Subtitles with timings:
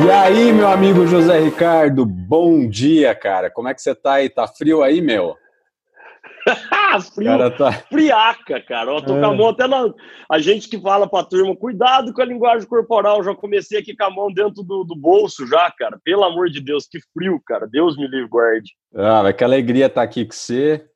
[0.00, 3.50] E aí, meu amigo José Ricardo, bom dia, cara.
[3.50, 4.28] Como é que você tá aí?
[4.28, 5.36] Tá frio aí, meu?
[7.14, 7.72] Frio, cara tá...
[7.72, 8.92] Friaca, cara.
[8.92, 9.20] Eu tô é.
[9.20, 9.92] com a mão até na.
[10.30, 13.22] A gente que fala pra turma, cuidado com a linguagem corporal.
[13.24, 15.98] Já comecei aqui com a mão dentro do, do bolso, já, cara.
[16.04, 17.66] Pelo amor de Deus, que frio, cara.
[17.66, 18.72] Deus me livre, guarde.
[18.94, 20.86] Ah, mas que alegria estar tá aqui com você.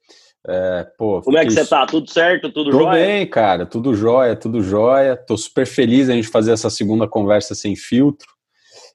[0.47, 1.87] É, pô, Como é que você tá?
[1.87, 2.51] Tudo certo?
[2.51, 3.05] Tudo Tô jóia?
[3.05, 3.67] bem, cara.
[3.67, 5.17] Tudo jóia, tudo jóia.
[5.17, 8.29] Tô super feliz a gente fazer essa segunda conversa sem filtro.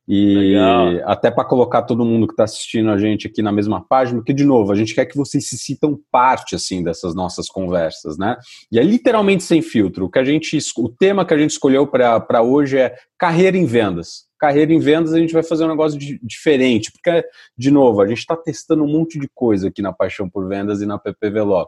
[0.08, 1.12] E Legal.
[1.12, 4.34] até para colocar todo mundo que está assistindo a gente aqui na mesma página, porque,
[4.34, 8.38] de novo, a gente quer que vocês se citam parte assim dessas nossas conversas, né?
[8.72, 10.06] E é literalmente sem filtro.
[10.06, 13.66] O, que a gente, o tema que a gente escolheu para hoje é carreira em
[13.66, 14.28] vendas.
[14.40, 17.26] Carreira em vendas, a gente vai fazer um negócio de, diferente, porque,
[17.58, 20.82] de novo, a gente está testando um monte de coisa aqui na Paixão por Vendas
[20.82, 21.68] e na PP Veló.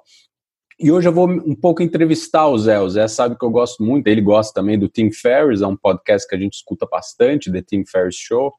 [0.82, 2.80] E hoje eu vou um pouco entrevistar o Zé.
[2.80, 5.76] O Zé sabe que eu gosto muito, ele gosta também do Tim Ferriss, é um
[5.76, 8.54] podcast que a gente escuta bastante, The Tim Ferriss Show.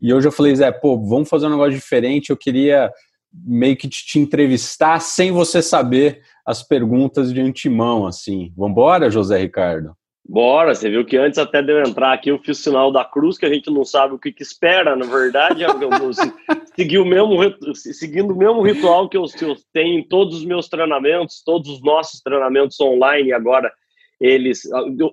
[0.00, 2.30] E hoje eu falei, Zé, pô, vamos fazer um negócio diferente.
[2.30, 2.90] Eu queria
[3.30, 8.50] meio que te entrevistar sem você saber as perguntas de antemão, assim.
[8.56, 9.97] Vambora, José Ricardo?
[10.30, 13.02] Bora, você viu que antes até de eu entrar aqui eu fiz o sinal da
[13.02, 15.90] cruz, que a gente não sabe o que, que espera, na verdade, eu, eu,
[16.76, 17.38] segui o mesmo,
[17.74, 21.70] seguindo o mesmo ritual que eu, que eu, tenho em todos os meus treinamentos, todos
[21.70, 23.72] os nossos treinamentos online, agora
[24.20, 24.60] eles,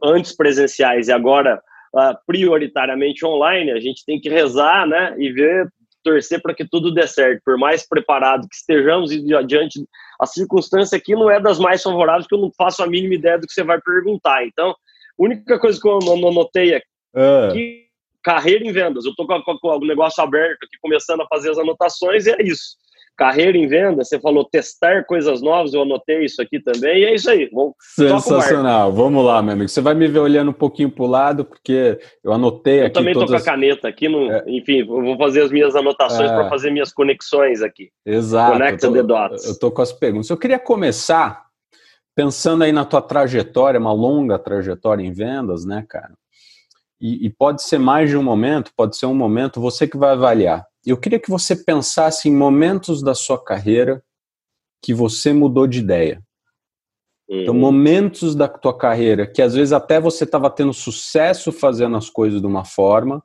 [0.04, 1.62] antes presenciais e agora
[1.96, 5.70] uh, prioritariamente online, a gente tem que rezar, né, e ver,
[6.04, 9.80] torcer para que tudo dê certo, por mais preparado que estejamos e adiante,
[10.20, 13.40] a circunstância aqui não é das mais favoráveis, que eu não faço a mínima ideia
[13.40, 14.76] do que você vai perguntar, então
[15.18, 18.22] única coisa que eu anotei aqui, uh.
[18.24, 19.06] carreira em vendas.
[19.06, 22.32] Eu estou com, com, com, o negócio aberto aqui, começando a fazer as anotações, e
[22.32, 22.76] é isso.
[23.18, 27.16] Carreira em vendas, você falou testar coisas novas, eu anotei isso aqui também, e é
[27.16, 27.50] isso aí.
[27.54, 28.92] Vamos, Sensacional.
[28.92, 29.70] Vamos lá, meu amigo.
[29.70, 32.90] Você vai me ver olhando um pouquinho para o lado, porque eu anotei eu aqui.
[32.90, 34.44] Eu também estou com a caneta aqui, no, é.
[34.48, 36.36] enfim, vou fazer as minhas anotações é.
[36.36, 37.90] para fazer minhas conexões aqui.
[38.06, 38.52] Exato.
[38.52, 39.46] Conecta the dots.
[39.46, 40.30] Eu estou com as perguntas.
[40.30, 41.45] Eu queria começar
[42.16, 46.14] pensando aí na tua trajetória, uma longa trajetória em vendas, né, cara?
[47.00, 50.12] E, e, pode ser mais de um momento, pode ser um momento, você que vai
[50.12, 50.66] avaliar.
[50.86, 54.02] Eu queria que você pensasse em momentos da sua carreira
[54.82, 56.24] que você mudou de ideia.
[57.28, 57.42] Então, uhum.
[57.42, 62.10] Então, momentos da tua carreira que às vezes até você estava tendo sucesso fazendo as
[62.10, 63.22] coisas de uma forma,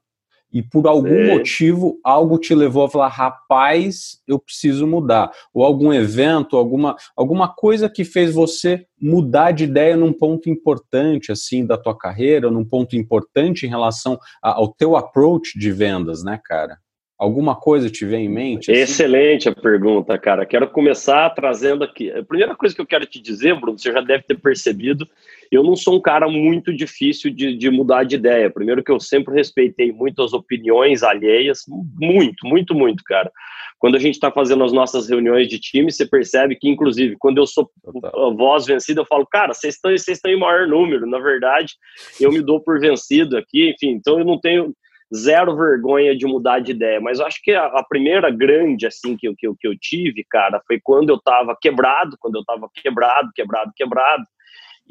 [0.53, 1.37] e por algum é.
[1.37, 5.31] motivo algo te levou a falar, rapaz, eu preciso mudar.
[5.55, 11.33] Ou algum evento, alguma, alguma coisa que fez você mudar de ideia num ponto importante
[11.33, 16.41] assim da tua carreira, num ponto importante em relação ao teu approach de vendas, né,
[16.45, 16.79] cara?
[17.21, 18.73] Alguma coisa te vem em mente?
[18.73, 18.81] Assim?
[18.81, 20.47] Excelente a pergunta, cara.
[20.47, 22.11] Quero começar trazendo aqui.
[22.11, 25.07] A primeira coisa que eu quero te dizer, Bruno, você já deve ter percebido,
[25.53, 28.49] eu não sou um cara muito difícil de, de mudar de ideia.
[28.49, 33.31] Primeiro que eu sempre respeitei muito as opiniões alheias, muito, muito, muito, cara.
[33.79, 37.37] Quando a gente está fazendo as nossas reuniões de time, você percebe que, inclusive, quando
[37.37, 37.71] eu sou
[38.15, 41.07] a voz vencida, eu falo, cara, vocês estão, vocês estão em maior número.
[41.07, 41.75] Na verdade,
[42.19, 44.75] eu me dou por vencido aqui, enfim, então eu não tenho
[45.15, 47.01] zero vergonha de mudar de ideia.
[47.01, 50.61] Mas eu acho que a, a primeira grande, assim, que, que, que eu tive, cara,
[50.67, 54.25] foi quando eu estava quebrado, quando eu estava quebrado, quebrado, quebrado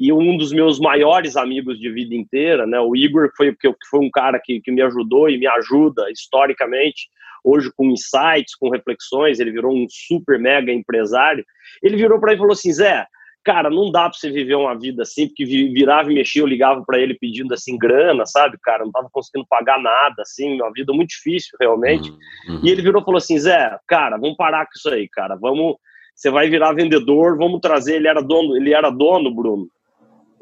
[0.00, 4.00] e um dos meus maiores amigos de vida inteira, né, o Igor, foi, que foi
[4.00, 7.10] um cara que, que me ajudou e me ajuda historicamente,
[7.44, 11.44] hoje com insights, com reflexões, ele virou um super mega empresário.
[11.82, 13.06] Ele virou para mim e falou assim: Zé,
[13.44, 16.82] cara, não dá para você viver uma vida assim, porque virava e mexia, eu ligava
[16.84, 20.92] para ele pedindo assim grana, sabe, cara, não tava conseguindo pagar nada, assim, uma vida
[20.92, 22.10] muito difícil realmente.
[22.10, 22.54] Uhum.
[22.56, 22.60] uhum.
[22.64, 25.76] E ele virou e falou assim: Zé, cara, vamos parar com isso aí, cara, vamos.
[26.14, 27.96] Você vai virar vendedor, vamos trazer.
[27.96, 29.66] Ele era dono, ele era dono, Bruno,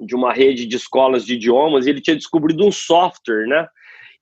[0.00, 3.68] de uma rede de escolas de idiomas e ele tinha descobrido um software, né?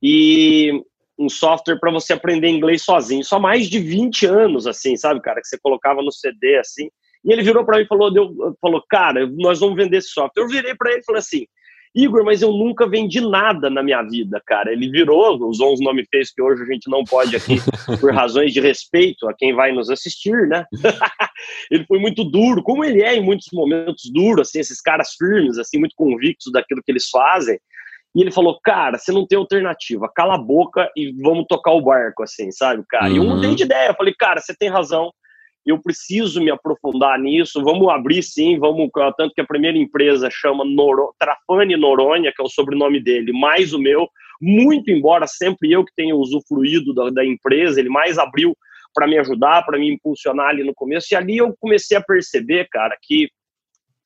[0.02, 0.82] E
[1.18, 3.24] um software para você aprender inglês sozinho.
[3.24, 5.40] Só mais de 20 anos, assim, sabe, cara?
[5.40, 6.90] Que você colocava no CD, assim.
[7.24, 10.42] E ele virou para mim e falou, deu, falou, cara, nós vamos vender esse software.
[10.42, 11.46] Eu virei para ele e falei assim,
[11.96, 14.70] Igor, mas eu nunca vendi nada na minha vida, cara.
[14.70, 17.56] Ele virou, usou uns nomes feios que hoje a gente não pode aqui,
[17.98, 20.66] por razões de respeito a quem vai nos assistir, né?
[21.70, 25.56] ele foi muito duro, como ele é em muitos momentos duro, assim, esses caras firmes,
[25.56, 27.58] assim, muito convictos daquilo que eles fazem.
[28.14, 31.82] E ele falou, cara, você não tem alternativa, cala a boca e vamos tocar o
[31.82, 33.06] barco, assim, sabe, cara?
[33.06, 33.14] Uhum.
[33.14, 35.10] E eu mudei de ideia, eu falei, cara, você tem razão,
[35.66, 40.64] eu preciso me aprofundar nisso, vamos abrir sim, vamos, tanto que a primeira empresa chama
[40.64, 44.08] Noro, Trafani Noronha, que é o sobrenome dele, mais o meu,
[44.40, 48.56] muito embora sempre eu que tenha usufruído da, da empresa, ele mais abriu
[48.94, 52.68] para me ajudar, para me impulsionar ali no começo, e ali eu comecei a perceber,
[52.70, 53.28] cara, que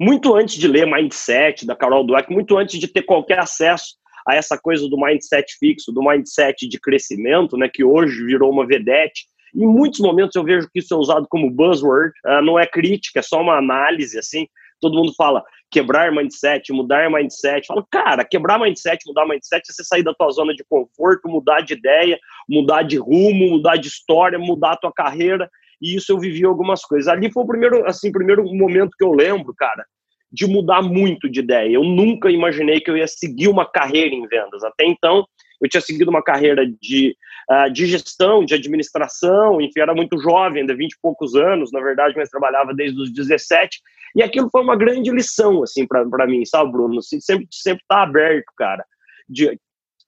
[0.00, 4.34] muito antes de ler Mindset da Carol Dweck, muito antes de ter qualquer acesso a
[4.34, 9.26] essa coisa do mindset fixo, do mindset de crescimento, né, que hoje virou uma vedete.
[9.55, 13.20] Em muitos momentos eu vejo que isso é usado como buzzword, uh, não é crítica,
[13.20, 14.47] é só uma análise, assim.
[14.81, 17.67] Todo mundo fala quebrar mindset, mudar mindset.
[17.67, 21.61] Falo, cara, quebrar mindset, mudar mindset é você sair da tua zona de conforto, mudar
[21.61, 22.19] de ideia,
[22.49, 25.49] mudar de rumo, mudar de história, mudar a tua carreira.
[25.81, 27.08] E isso eu vivi algumas coisas.
[27.08, 29.85] Ali foi o primeiro, assim, primeiro momento que eu lembro, cara,
[30.31, 31.73] de mudar muito de ideia.
[31.73, 34.62] Eu nunca imaginei que eu ia seguir uma carreira em vendas.
[34.64, 35.25] Até então,
[35.60, 37.16] eu tinha seguido uma carreira de,
[37.50, 41.80] uh, de gestão, de administração, enfim, era muito jovem, ainda 20 e poucos anos, na
[41.80, 43.80] verdade, mas trabalhava desde os 17.
[44.16, 47.02] E aquilo foi uma grande lição, assim, para mim, sabe, Bruno?
[47.02, 48.84] Sempre sempre tá aberto, cara,
[49.28, 49.58] de,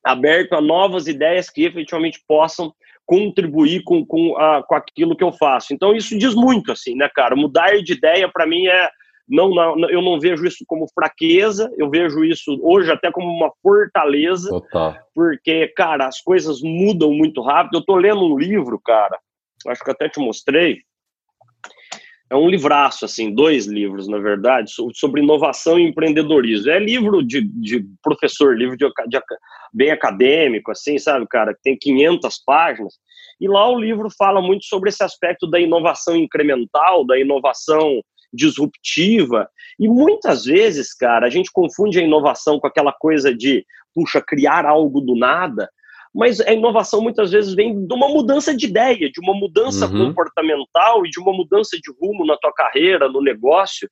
[0.04, 2.72] aberto a novas ideias que efetivamente possam
[3.04, 5.74] contribuir com, com, a, com aquilo que eu faço.
[5.74, 7.36] Então, isso diz muito, assim, né, cara?
[7.36, 8.90] Mudar de ideia, para mim, é
[9.32, 13.50] não, não, eu não vejo isso como fraqueza, eu vejo isso hoje até como uma
[13.62, 14.94] fortaleza, Total.
[15.14, 17.78] porque, cara, as coisas mudam muito rápido.
[17.78, 19.18] Eu tô lendo um livro, cara,
[19.68, 20.82] acho que até te mostrei,
[22.28, 26.70] é um livraço, assim, dois livros, na verdade, sobre inovação e empreendedorismo.
[26.70, 29.20] É livro de, de professor, livro de, de,
[29.72, 32.94] bem acadêmico, assim, sabe, cara, tem 500 páginas,
[33.40, 38.02] e lá o livro fala muito sobre esse aspecto da inovação incremental, da inovação
[38.32, 39.48] disruptiva.
[39.78, 43.64] E muitas vezes, cara, a gente confunde a inovação com aquela coisa de,
[43.94, 45.68] puxa, criar algo do nada.
[46.14, 50.08] Mas a inovação muitas vezes vem de uma mudança de ideia, de uma mudança uhum.
[50.08, 53.88] comportamental e de uma mudança de rumo na tua carreira, no negócio,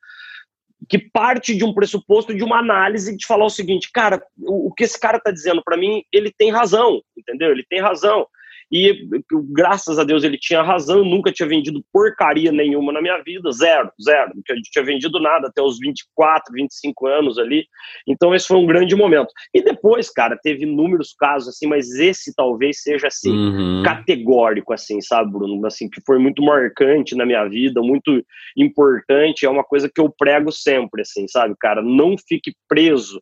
[0.89, 4.75] que parte de um pressuposto de uma análise de falar o seguinte, cara, o, o
[4.75, 7.51] que esse cara está dizendo para mim, ele tem razão, entendeu?
[7.51, 8.27] Ele tem razão.
[8.73, 9.09] E
[9.51, 13.91] graças a Deus ele tinha razão, nunca tinha vendido porcaria nenhuma na minha vida, zero,
[14.03, 17.65] zero, porque eu tinha vendido nada até os 24, 25 anos ali.
[18.07, 19.33] Então esse foi um grande momento.
[19.53, 23.83] E depois, cara, teve inúmeros casos assim, mas esse talvez seja assim uhum.
[23.85, 28.25] categórico assim, sabe, Bruno, assim que foi muito marcante na minha vida, muito
[28.57, 33.21] importante, é uma coisa que eu prego sempre assim, sabe, cara, não fique preso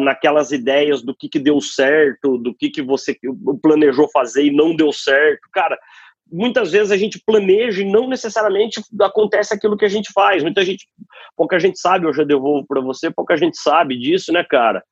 [0.00, 3.16] naquelas ideias do que, que deu certo, do que, que você
[3.62, 5.48] planejou fazer e não deu certo.
[5.52, 5.78] Cara,
[6.30, 10.42] muitas vezes a gente planeja e não necessariamente acontece aquilo que a gente faz.
[10.42, 10.86] Muita gente,
[11.36, 14.82] pouca gente sabe, eu já devolvo para você, pouca gente sabe disso, né, cara?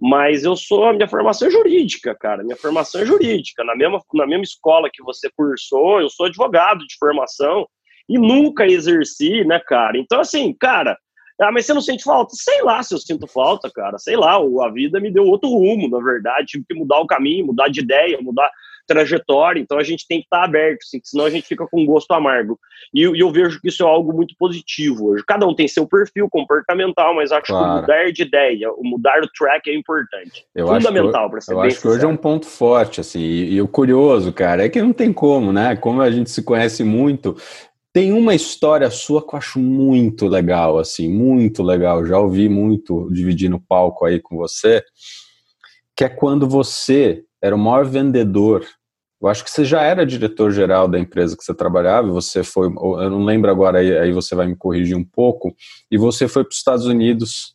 [0.00, 2.42] Mas eu sou, a minha formação é jurídica, cara.
[2.42, 3.62] Minha formação é jurídica.
[3.62, 7.66] Na mesma, na mesma escola que você cursou, eu sou advogado de formação
[8.08, 9.96] e nunca exerci, né, cara?
[9.96, 10.98] Então, assim, cara,
[11.40, 12.34] ah, mas você não sente falta?
[12.34, 13.98] Sei lá se eu sinto falta, cara.
[13.98, 16.46] Sei lá, a vida me deu outro rumo, na verdade.
[16.46, 18.50] Tive que mudar o caminho, mudar de ideia, mudar
[18.86, 19.60] trajetória.
[19.60, 22.58] Então a gente tem que estar aberto, assim, senão a gente fica com gosto amargo.
[22.92, 25.24] E, e, eu vejo que isso é algo muito positivo hoje.
[25.26, 27.74] Cada um tem seu perfil comportamental, mas acho claro.
[27.74, 30.44] que mudar de ideia, o mudar o track é importante.
[30.54, 33.20] Eu Fundamental para ser Eu acho que hoje é um ponto forte, assim.
[33.20, 35.76] E, e o curioso, cara, é que não tem como, né?
[35.76, 37.36] Como a gente se conhece muito,
[37.92, 42.06] tem uma história sua que eu acho muito legal, assim, muito legal.
[42.06, 44.82] Já ouvi muito dividindo palco aí com você,
[45.94, 48.64] que é quando você era o maior vendedor.
[49.20, 53.10] Eu acho que você já era diretor-geral da empresa que você trabalhava, você foi, eu
[53.10, 55.54] não lembro agora, aí, aí você vai me corrigir um pouco,
[55.90, 57.54] e você foi para os Estados Unidos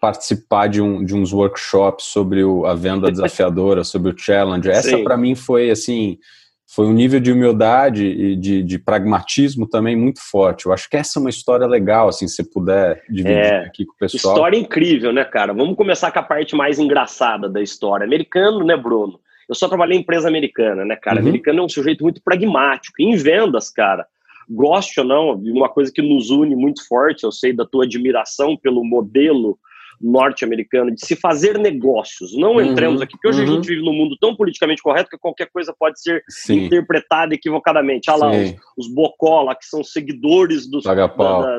[0.00, 4.68] participar de, um, de uns workshops sobre o, a venda desafiadora, sobre o challenge.
[4.68, 6.18] Essa para mim foi assim
[6.66, 10.66] foi um nível de humildade e de, de, pragmatismo também muito forte.
[10.66, 13.92] Eu acho que essa é uma história legal, assim, se puder dividir é, aqui com
[13.92, 14.34] o pessoal.
[14.34, 15.52] História incrível, né, cara?
[15.52, 18.04] Vamos começar com a parte mais engraçada da história.
[18.04, 19.20] Americano, né, Bruno?
[19.48, 21.20] Eu só trabalhei em empresa americana, né, cara?
[21.20, 21.28] Uhum.
[21.28, 23.00] Americano é um sujeito muito pragmático.
[23.00, 24.04] Em vendas, cara,
[24.50, 28.56] goste ou não, uma coisa que nos une muito forte, eu sei da tua admiração
[28.56, 29.56] pelo modelo
[30.00, 32.36] norte-americana de se fazer negócios.
[32.36, 33.50] Não uhum, entremos aqui, porque hoje uhum.
[33.50, 36.66] a gente vive num mundo tão politicamente correto que qualquer coisa pode ser Sim.
[36.66, 38.10] interpretada equivocadamente.
[38.10, 41.06] Olha lá, os, os Bocola, que são seguidores dos, da, da,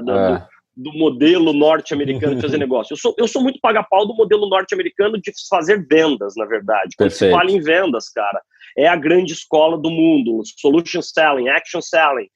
[0.02, 0.48] da, é.
[0.76, 2.94] do, do, modelo norte-americano de fazer negócio.
[2.94, 6.96] Eu sou, eu sou muito paga-pau do modelo norte-americano de fazer vendas, na verdade.
[6.98, 7.32] Quando Perfeito.
[7.32, 8.42] se fala em vendas, cara,
[8.78, 10.42] é a grande escola do mundo.
[10.58, 12.28] Solution selling, action selling.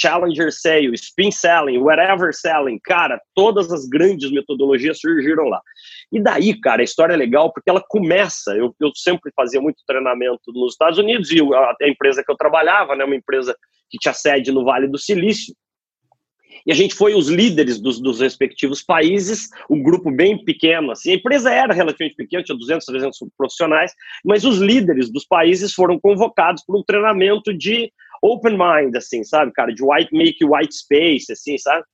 [0.00, 5.60] Challenger Sale, Spin Selling, Whatever Selling, cara, todas as grandes metodologias surgiram lá.
[6.12, 8.52] E daí, cara, a história é legal porque ela começa.
[8.56, 12.36] Eu, eu sempre fazia muito treinamento nos Estados Unidos e a, a empresa que eu
[12.36, 13.54] trabalhava, né, uma empresa
[13.90, 15.54] que tinha sede no Vale do Silício,
[16.66, 21.12] e a gente foi os líderes dos, dos, respectivos países, um grupo bem pequeno, assim,
[21.12, 23.92] a empresa era relativamente pequena, tinha 200, 300 profissionais,
[24.24, 27.90] mas os líderes dos países foram convocados para um treinamento de
[28.22, 31.84] open mind, assim, sabe, cara, de white, make white space, assim, sabe?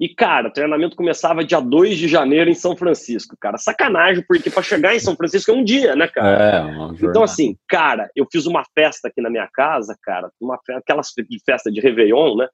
[0.00, 3.58] E, cara, o treinamento começava dia 2 de janeiro em São Francisco, cara.
[3.58, 6.92] Sacanagem, porque para chegar em São Francisco é um dia, né, cara?
[6.92, 11.12] É, então, assim, cara, eu fiz uma festa aqui na minha casa, cara, uma aquelas
[11.44, 12.48] festa de Réveillon, né?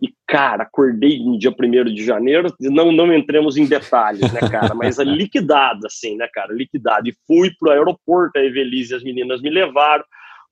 [0.00, 4.74] E, cara, acordei no dia 1 de janeiro, não, não entremos em detalhes, né, cara?
[4.74, 6.52] Mas é liquidado, assim, né, cara?
[6.52, 7.08] Liquidado.
[7.08, 10.04] E fui pro aeroporto, a Evelise e as meninas me levaram.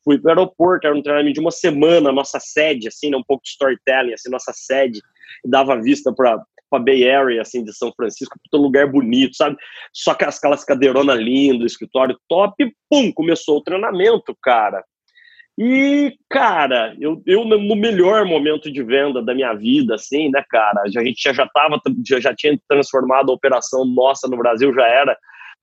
[0.05, 3.43] Fui pro aeroporto, era um treinamento de uma semana, nossa sede, assim, né, um pouco
[3.43, 5.01] de storytelling, assim, nossa sede
[5.45, 6.43] dava vista para
[6.73, 9.57] a Bay Area, assim, de São Francisco, um lugar bonito, sabe?
[9.93, 14.83] Só que aquelas cadeironas lindas, escritório top, pum, começou o treinamento, cara.
[15.57, 20.83] E, cara, eu, eu no melhor momento de venda da minha vida, assim, né, cara?
[20.83, 24.87] A gente já, já, tava, já, já tinha transformado a operação nossa no Brasil, já
[24.87, 25.17] era.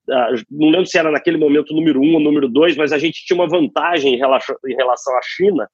[0.08, 3.24] Uh, não lembro se era naquele momento número um ou número dois, mas a gente
[3.24, 5.68] tinha uma vantagem em relação, em relação à China,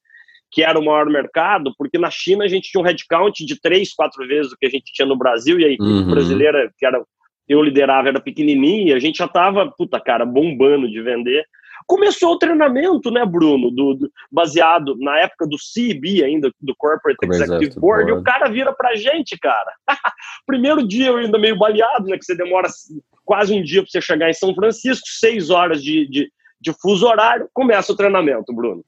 [0.50, 3.94] que era o maior mercado, porque na China a gente tinha um headcount de três,
[3.94, 6.11] quatro vezes o que a gente tinha no Brasil, e a equipe uhum.
[6.11, 7.02] brasileira, que era
[7.49, 11.47] eu liderava, era pequenininha, a gente já estava, puta cara, bombando de vender.
[11.87, 17.18] Começou o treinamento, né, Bruno, do, do baseado na época do CB ainda, do Corporate
[17.25, 19.73] Executive Board, Board, e o cara vira pra gente, cara.
[20.47, 22.68] Primeiro dia eu ainda meio baleado, né, que você demora
[23.25, 26.30] quase um dia para você chegar em São Francisco, seis horas de, de,
[26.61, 28.85] de fuso horário, começa o treinamento, Bruno.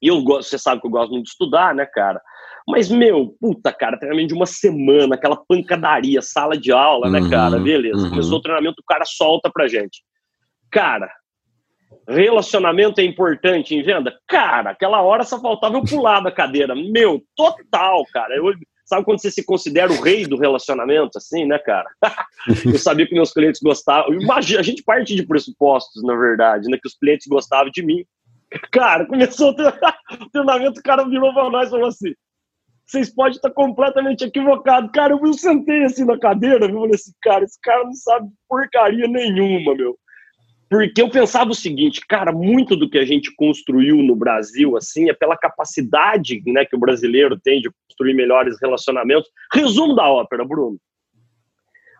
[0.00, 2.20] E eu gosto, você sabe que eu gosto muito de estudar, né, cara?
[2.66, 7.24] Mas, meu, puta, cara, treinamento de uma semana, aquela pancadaria, sala de aula, né, uhum,
[7.24, 7.58] né, cara?
[7.58, 8.04] Beleza.
[8.04, 8.10] Uhum.
[8.10, 10.02] Começou o treinamento, o cara solta pra gente.
[10.70, 11.10] Cara,
[12.08, 14.16] relacionamento é importante em venda?
[14.28, 16.74] Cara, aquela hora só faltava eu pular da cadeira.
[16.74, 18.34] Meu, total, cara.
[18.36, 18.52] Eu,
[18.84, 21.88] sabe quando você se considera o rei do relacionamento, assim, né, cara?
[22.64, 24.14] eu sabia que meus clientes gostavam.
[24.14, 26.78] Imagina, a gente parte de pressupostos, na verdade, né?
[26.80, 28.04] Que os clientes gostavam de mim.
[28.70, 29.54] Cara, começou o
[30.30, 32.14] treinamento, o cara virou pra nós e falou assim:
[32.86, 34.90] vocês podem estar completamente equivocados.
[34.92, 39.08] Cara, eu sentei assim na cadeira, eu falei assim, cara, esse cara não sabe porcaria
[39.08, 39.98] nenhuma, meu.
[40.68, 45.08] Porque eu pensava o seguinte, cara, muito do que a gente construiu no Brasil, assim,
[45.08, 49.30] é pela capacidade né, que o brasileiro tem de construir melhores relacionamentos.
[49.52, 50.78] Resumo da ópera, Bruno.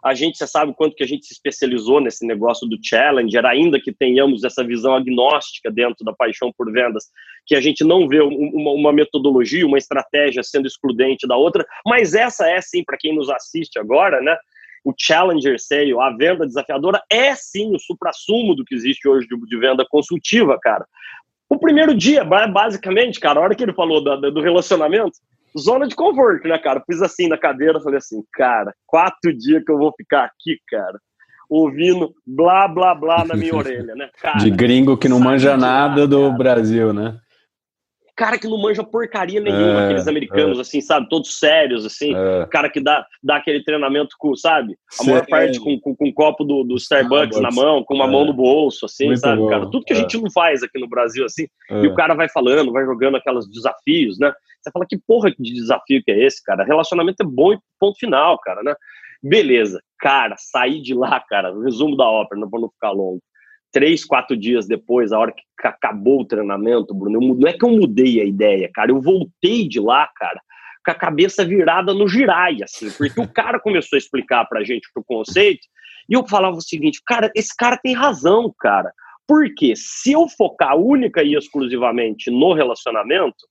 [0.04, 3.80] A gente, você sabe quanto que a gente se especializou nesse negócio do Challenger, ainda
[3.80, 7.04] que tenhamos essa visão agnóstica dentro da paixão por vendas,
[7.47, 12.12] que a gente não vê uma, uma metodologia, uma estratégia sendo excludente da outra, mas
[12.12, 14.37] essa é sim, para quem nos assiste agora, né?
[14.84, 19.36] O Challenger Sale, a venda desafiadora, é sim o supra-sumo do que existe hoje de,
[19.46, 20.84] de venda consultiva, cara.
[21.48, 25.18] O primeiro dia, basicamente, cara, a hora que ele falou do, do relacionamento,
[25.58, 26.82] zona de conforto, né, cara?
[26.86, 30.98] Fiz assim na cadeira, falei assim, cara, quatro dias que eu vou ficar aqui, cara,
[31.48, 34.10] ouvindo blá, blá, blá na minha orelha, né?
[34.20, 36.32] Cara, de gringo que não manja nada do cara.
[36.34, 37.18] Brasil, né?
[38.16, 40.61] Cara que não manja porcaria nenhuma, é, aqueles americanos, é.
[40.61, 41.09] assim, sabe?
[41.09, 42.14] Todos sérios, assim.
[42.14, 42.47] É.
[42.47, 44.76] Cara que dá, dá aquele treinamento com, sabe?
[45.00, 48.06] A maior parte com, com, com, um copo do, do Starbucks na mão, com uma
[48.06, 48.26] mão é.
[48.26, 49.49] no bolso, assim, Muito sabe, bom.
[49.49, 49.71] cara?
[49.71, 50.00] Tudo que a é.
[50.00, 51.47] gente não faz aqui no Brasil, assim.
[51.71, 51.94] E o é.
[51.94, 54.33] cara vai falando, vai jogando aqueles desafios, né?
[54.61, 56.64] Você fala, que porra de desafio que é esse, cara?
[56.64, 58.75] Relacionamento é bom e ponto final, cara, né?
[59.23, 59.80] Beleza.
[59.99, 63.21] Cara, saí de lá, cara, resumo da ópera, não vou não ficar longo
[63.74, 67.64] três, quatro dias depois, a hora que acabou o treinamento, Bruno, eu, não é que
[67.64, 70.40] eu mudei a ideia, cara, eu voltei de lá, cara,
[70.84, 74.88] com a cabeça virada no girai, assim, porque o cara começou a explicar pra gente
[74.94, 75.66] o conceito,
[76.08, 78.92] e eu falava o seguinte, cara, esse cara tem razão, cara,
[79.26, 83.44] porque se eu focar única e exclusivamente no relacionamento,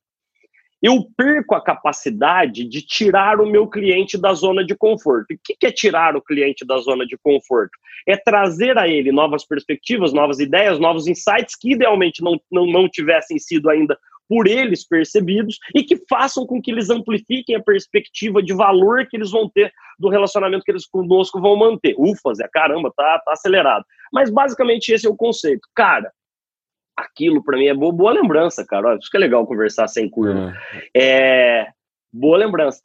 [0.84, 5.34] eu perco a capacidade de tirar o meu cliente da zona de conforto.
[5.34, 7.72] O que é tirar o cliente da zona de conforto?
[8.06, 12.90] É trazer a ele novas perspectivas, novas ideias, novos insights que idealmente não, não, não
[12.90, 13.98] tivessem sido ainda
[14.28, 19.16] por eles percebidos e que façam com que eles amplifiquem a perspectiva de valor que
[19.16, 21.96] eles vão ter do relacionamento que eles conosco vão manter.
[21.98, 23.86] Ufa, Zé, caramba, tá, tá acelerado.
[24.12, 25.66] Mas basicamente esse é o conceito.
[25.74, 26.12] Cara,
[26.96, 28.90] aquilo para mim é boa, boa lembrança, cara.
[28.90, 30.54] Olha, isso que é legal conversar sem curva.
[30.94, 31.62] É.
[31.62, 31.68] é.
[32.12, 32.82] boa lembrança.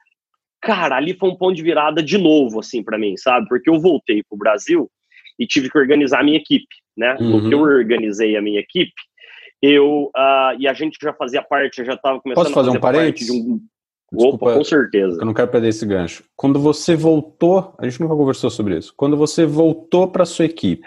[0.60, 3.46] Cara, ali foi um ponto de virada de novo, assim, para mim, sabe?
[3.48, 4.90] Porque eu voltei pro Brasil
[5.38, 7.16] e tive que organizar a minha equipe, né?
[7.20, 7.40] Uhum.
[7.42, 8.92] No que eu organizei a minha equipe,
[9.62, 12.78] eu uh, e a gente já fazia parte, já estava começando Posso fazer, a fazer
[12.78, 13.30] um parênteses?
[13.30, 13.60] Um...
[14.10, 15.20] Desculpa, Opa, com certeza.
[15.20, 16.24] Eu não quero perder esse gancho.
[16.34, 18.94] Quando você voltou, a gente nunca conversou sobre isso.
[18.96, 20.82] Quando você voltou para sua equipe,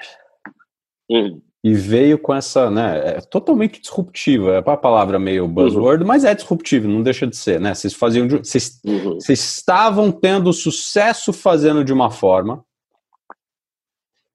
[1.08, 6.08] uhum e veio com essa, né, é totalmente disruptiva, é a palavra meio buzzword, uhum.
[6.08, 9.16] mas é disruptivo, não deixa de ser, né, vocês faziam, de, vocês, uhum.
[9.16, 12.66] vocês estavam tendo sucesso fazendo de uma forma,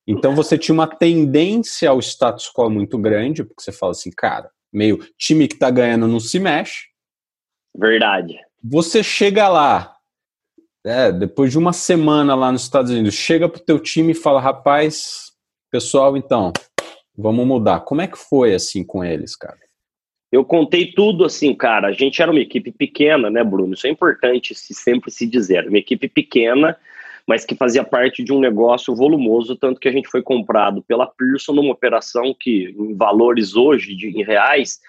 [0.07, 4.49] então você tinha uma tendência ao status quo muito grande, porque você fala assim, cara,
[4.73, 6.87] meio time que tá ganhando não se mexe.
[7.77, 8.39] Verdade.
[8.63, 9.97] Você chega lá,
[10.85, 14.41] É, depois de uma semana lá nos Estados Unidos, chega pro teu time e fala,
[14.41, 15.33] rapaz,
[15.69, 16.53] pessoal, então,
[17.17, 17.81] vamos mudar.
[17.81, 19.59] Como é que foi assim com eles, cara?
[20.31, 21.89] Eu contei tudo assim, cara.
[21.89, 23.75] A gente era uma equipe pequena, né, Bruno?
[23.75, 25.69] Isso é importante se sempre se dizer.
[25.69, 26.77] Uma equipe pequena,
[27.27, 31.07] mas que fazia parte de um negócio volumoso, tanto que a gente foi comprado pela
[31.07, 34.81] Pearson numa operação que, em valores hoje, de, em reais,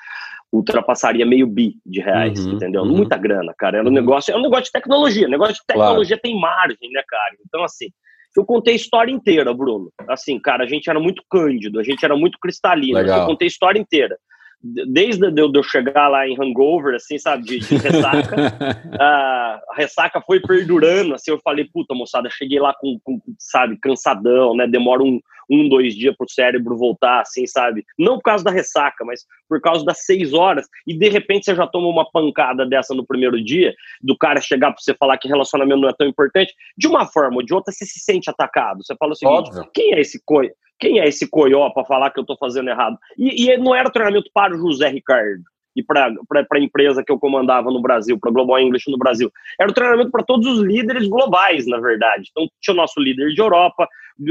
[0.51, 2.81] ultrapassaria meio bi de reais, uhum, entendeu?
[2.81, 2.97] Uhum.
[2.97, 3.77] Muita grana, cara.
[3.77, 3.95] Era um uhum.
[3.95, 5.27] negócio, é um negócio de tecnologia.
[5.27, 6.21] Negócio de tecnologia claro.
[6.21, 7.35] tem margem, né, cara?
[7.45, 7.87] Então, assim,
[8.37, 9.91] eu contei a história inteira, Bruno.
[10.07, 12.99] Assim, cara, a gente era muito cândido, a gente era muito cristalino.
[12.99, 14.17] Eu contei a história inteira
[14.61, 18.35] desde eu, eu chegar lá em hangover, assim, sabe, de, de ressaca,
[18.99, 24.55] a ressaca foi perdurando, assim, eu falei, puta, moçada, cheguei lá com, com sabe, cansadão,
[24.55, 28.51] né, demora um, um, dois dias pro cérebro voltar, assim, sabe, não por causa da
[28.51, 32.65] ressaca, mas por causa das seis horas, e de repente você já toma uma pancada
[32.65, 36.07] dessa no primeiro dia, do cara chegar pra você falar que relacionamento não é tão
[36.07, 39.49] importante, de uma forma ou de outra você se sente atacado, você fala o seguinte,
[39.49, 39.69] Óbvio.
[39.73, 42.97] quem é esse coi quem é esse coió para falar que eu estou fazendo errado?
[43.17, 45.43] E, e, não era treinamento para o José Ricardo
[45.75, 46.11] e para
[46.53, 49.31] a empresa que eu comandava no Brasil, para Global English no Brasil.
[49.59, 52.29] Era o treinamento para todos os líderes globais, na verdade.
[52.31, 53.87] Então, tinha o nosso líder de Europa,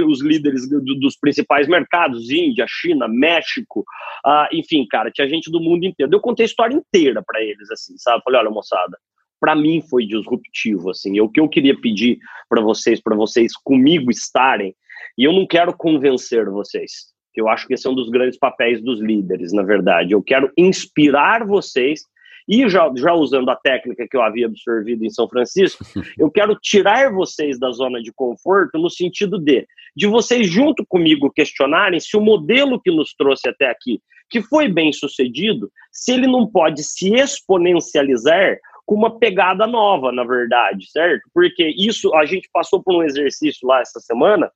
[0.08, 3.84] os líderes do, dos principais mercados, Índia, China, México,
[4.26, 6.12] uh, enfim, cara, tinha gente do mundo inteiro.
[6.12, 8.22] Eu contei a história inteira para eles, assim, sabe?
[8.24, 8.98] Falei, olha, moçada,
[9.40, 11.20] para mim foi disruptivo, assim.
[11.20, 14.74] O que eu queria pedir para vocês, para vocês comigo estarem,
[15.16, 17.14] e eu não quero convencer vocês.
[17.34, 20.12] Eu acho que esse é um dos grandes papéis dos líderes, na verdade.
[20.12, 22.00] Eu quero inspirar vocês
[22.48, 25.84] e já, já usando a técnica que eu havia absorvido em São Francisco,
[26.18, 31.32] eu quero tirar vocês da zona de conforto no sentido de, de vocês junto comigo
[31.32, 36.26] questionarem se o modelo que nos trouxe até aqui, que foi bem sucedido, se ele
[36.26, 41.28] não pode se exponencializar com uma pegada nova, na verdade, certo?
[41.34, 44.50] Porque isso, a gente passou por um exercício lá essa semana,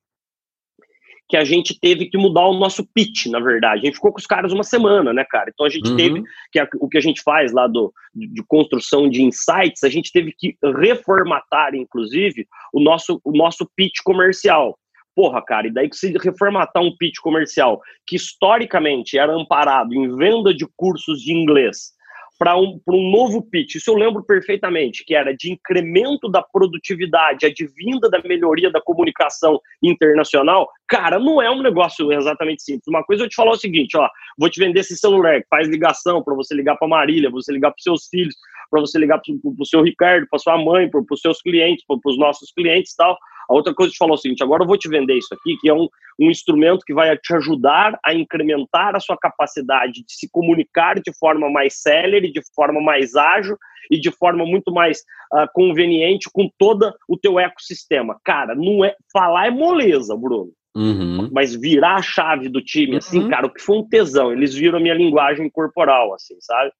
[1.30, 3.82] que a gente teve que mudar o nosso pitch, na verdade.
[3.82, 5.48] A gente ficou com os caras uma semana, né, cara?
[5.48, 5.96] Então a gente uhum.
[5.96, 10.10] teve, que o que a gente faz lá do, de construção de insights, a gente
[10.10, 14.76] teve que reformatar, inclusive, o nosso, o nosso pitch comercial.
[15.14, 20.16] Porra, cara, e daí que se reformatar um pitch comercial que historicamente era amparado em
[20.16, 21.92] venda de cursos de inglês,
[22.40, 23.74] para um, um novo pitch.
[23.74, 29.60] Isso eu lembro perfeitamente, que era de incremento da produtividade, advinda da melhoria da comunicação
[29.82, 30.66] internacional.
[30.88, 32.88] Cara, não é um negócio exatamente simples.
[32.88, 35.68] Uma coisa eu te falar o seguinte, ó, vou te vender esse celular que faz
[35.68, 38.34] ligação para você ligar para Marília, você ligar para seus filhos,
[38.70, 41.98] para você ligar para o seu Ricardo, para sua mãe, para os seus clientes, para
[42.06, 43.18] os nossos clientes, tal.
[43.50, 45.56] A outra coisa que falou é o seguinte: agora eu vou te vender isso aqui,
[45.60, 45.88] que é um,
[46.20, 51.12] um instrumento que vai te ajudar a incrementar a sua capacidade de se comunicar de
[51.18, 53.56] forma mais célere, de forma mais ágil
[53.90, 55.00] e de forma muito mais
[55.34, 58.20] uh, conveniente com todo o teu ecossistema.
[58.24, 60.52] Cara, não é falar é moleza, Bruno.
[60.76, 61.28] Uhum.
[61.32, 63.28] Mas virar a chave do time, assim, uhum.
[63.28, 64.32] cara, o que foi um tesão.
[64.32, 66.70] Eles viram a minha linguagem corporal, assim, sabe?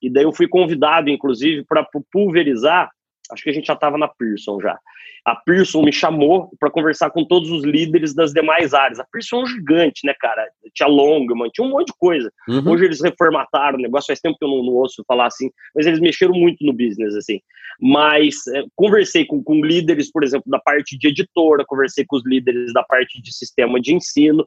[0.00, 2.88] E daí eu fui convidado, inclusive, para pulverizar
[3.32, 4.78] acho que a gente já estava na Pearson já.
[5.24, 8.98] A Pearson me chamou para conversar com todos os líderes das demais áreas.
[8.98, 10.46] A Pearson é um gigante, né, cara?
[10.74, 12.32] Tinha Longman, tinha um monte de coisa.
[12.48, 12.70] Uhum.
[12.70, 15.86] Hoje eles reformataram o negócio, faz tempo que eu não, não, ouço falar assim, mas
[15.86, 17.40] eles mexeram muito no business, assim.
[17.80, 22.24] Mas é, conversei com, com líderes, por exemplo, da parte de editora, conversei com os
[22.24, 24.46] líderes da parte de sistema de ensino,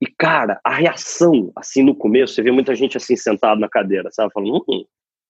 [0.00, 4.10] e, cara, a reação, assim, no começo, você vê muita gente assim, sentado na cadeira,
[4.12, 4.30] sabe?
[4.32, 4.84] Falando, hum,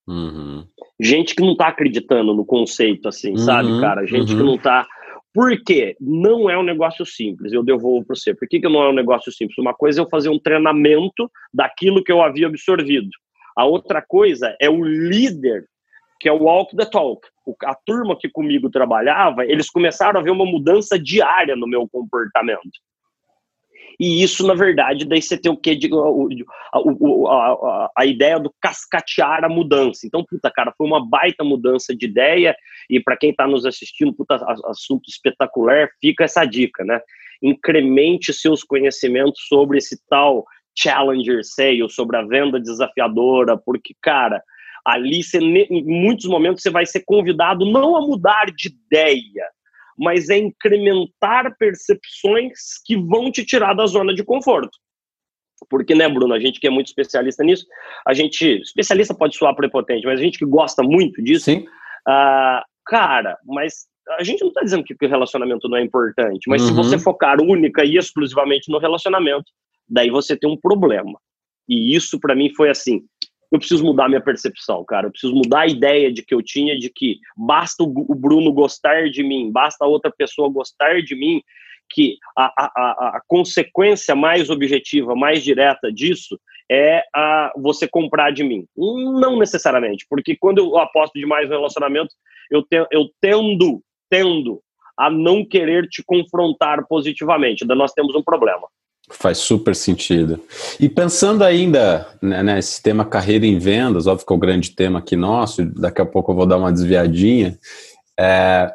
[0.08, 0.64] Uhum.
[1.00, 4.06] Gente que não tá acreditando no conceito, assim, uhum, sabe, cara?
[4.06, 4.38] Gente uhum.
[4.38, 4.86] que não tá.
[5.34, 5.96] Por quê?
[6.00, 8.34] Não é um negócio simples, eu devolvo para você.
[8.34, 9.58] Por que, que não é um negócio simples?
[9.58, 13.10] Uma coisa é eu fazer um treinamento daquilo que eu havia absorvido.
[13.56, 15.66] A outra coisa é o líder,
[16.20, 17.26] que é o walk the talk.
[17.64, 22.70] A turma que comigo trabalhava, eles começaram a ver uma mudança diária no meu comportamento.
[23.98, 25.74] E isso, na verdade, daí você tem o quê?
[25.74, 30.06] De, a, a, a, ideia do cascatear a mudança.
[30.06, 32.54] Então, puta, cara, foi uma baita mudança de ideia.
[32.90, 37.00] E para quem está nos assistindo, puta, assunto espetacular, fica essa dica, né?
[37.42, 40.44] Incremente seus conhecimentos sobre esse tal
[40.76, 44.42] challenger sale, sobre a venda desafiadora, porque, cara,
[44.84, 49.44] ali você, em muitos momentos você vai ser convidado não a mudar de ideia,
[49.98, 54.76] mas é incrementar percepções que vão te tirar da zona de conforto.
[55.70, 57.64] Porque, né, Bruno, a gente que é muito especialista nisso,
[58.06, 61.66] a gente, especialista pode soar prepotente, mas a gente que gosta muito disso, Sim.
[62.06, 63.86] Uh, cara, mas
[64.18, 66.68] a gente não está dizendo que o relacionamento não é importante, mas uhum.
[66.68, 69.50] se você focar única e exclusivamente no relacionamento,
[69.88, 71.18] daí você tem um problema.
[71.68, 73.02] E isso para mim foi assim,
[73.52, 75.06] eu preciso mudar minha percepção, cara.
[75.06, 79.10] Eu preciso mudar a ideia de que eu tinha de que basta o Bruno gostar
[79.10, 81.42] de mim, basta a outra pessoa gostar de mim,
[81.88, 86.38] que a, a, a consequência mais objetiva, mais direta disso
[86.70, 88.66] é a você comprar de mim.
[88.76, 92.14] Não necessariamente, porque quando eu aposto demais no relacionamento,
[92.50, 93.80] eu, te, eu tendo,
[94.10, 94.60] tendo
[94.98, 97.66] a não querer te confrontar positivamente.
[97.66, 98.66] Daí nós temos um problema.
[99.10, 100.40] Faz super sentido.
[100.80, 104.98] E pensando ainda né, nesse tema carreira em vendas, óbvio que é o grande tema
[104.98, 107.58] aqui nosso, daqui a pouco eu vou dar uma desviadinha.
[108.18, 108.72] É,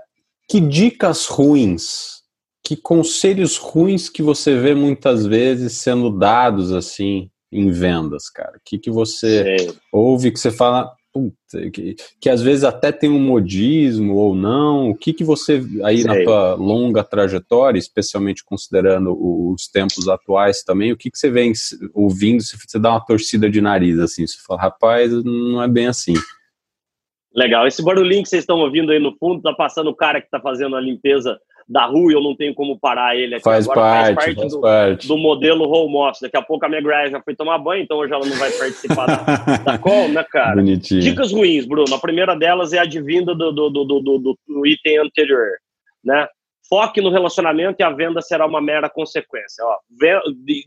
[0.49, 2.21] que dicas ruins,
[2.63, 8.57] que conselhos ruins que você vê muitas vezes sendo dados assim em vendas, cara?
[8.57, 9.75] O que, que você Sei.
[9.91, 14.89] ouve que você fala, puta, que, que às vezes até tem um modismo ou não.
[14.89, 16.05] O que, que você, aí Sei.
[16.05, 21.53] na tua longa trajetória, especialmente considerando os tempos atuais também, o que, que você vem
[21.93, 25.87] ouvindo, se você dá uma torcida de nariz, assim, você fala, rapaz, não é bem
[25.87, 26.13] assim.
[27.33, 30.29] Legal, esse barulhinho que vocês estão ouvindo aí no fundo, tá passando o cara que
[30.29, 33.43] tá fazendo a limpeza da rua e eu não tenho como parar ele aqui.
[33.43, 35.07] Faz Agora, parte, faz parte, faz do, parte.
[35.07, 36.21] do modelo home office.
[36.21, 38.51] Daqui a pouco a minha Graia já foi tomar banho, então hoje ela não vai
[38.51, 40.55] participar da, da call, né, cara?
[40.55, 41.01] Bonitinho.
[41.01, 41.93] Dicas ruins, Bruno.
[41.93, 45.57] A primeira delas é a de vinda do, do, do, do, do, do item anterior,
[46.03, 46.27] né?
[46.67, 49.63] Foque no relacionamento e a venda será uma mera consequência.
[49.65, 49.77] Ó,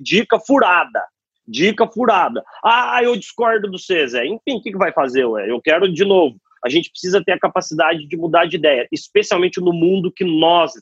[0.00, 1.02] dica furada.
[1.46, 2.42] Dica furada.
[2.62, 4.24] Ah, eu discordo do César.
[4.24, 5.50] Enfim, o que, que vai fazer, ué?
[5.50, 9.60] Eu quero, de novo, a gente precisa ter a capacidade de mudar de ideia, especialmente
[9.60, 10.72] no mundo que nós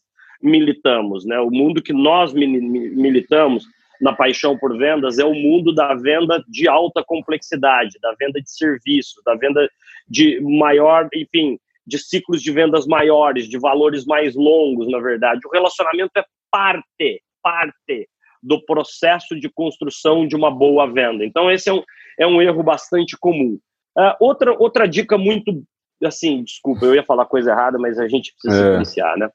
[0.40, 1.38] militamos, né?
[1.40, 3.64] O mundo que nós militamos
[4.00, 8.50] na paixão por vendas é o mundo da venda de alta complexidade, da venda de
[8.50, 9.68] serviços, da venda
[10.08, 15.40] de maior, enfim, de ciclos de vendas maiores, de valores mais longos, na verdade.
[15.46, 18.08] O relacionamento é parte, parte
[18.42, 21.24] do processo de construção de uma boa venda.
[21.24, 21.82] Então, esse é um,
[22.18, 23.58] é um erro bastante comum.
[23.96, 25.62] Uh, outra, outra dica muito,
[26.06, 28.76] assim, desculpa, eu ia falar coisa errada, mas a gente precisa é.
[28.76, 29.28] iniciar, né?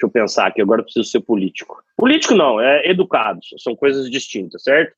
[0.00, 1.82] Deixa eu pensar aqui, agora eu preciso ser político.
[1.96, 4.94] Político não, é educado, são coisas distintas, certo?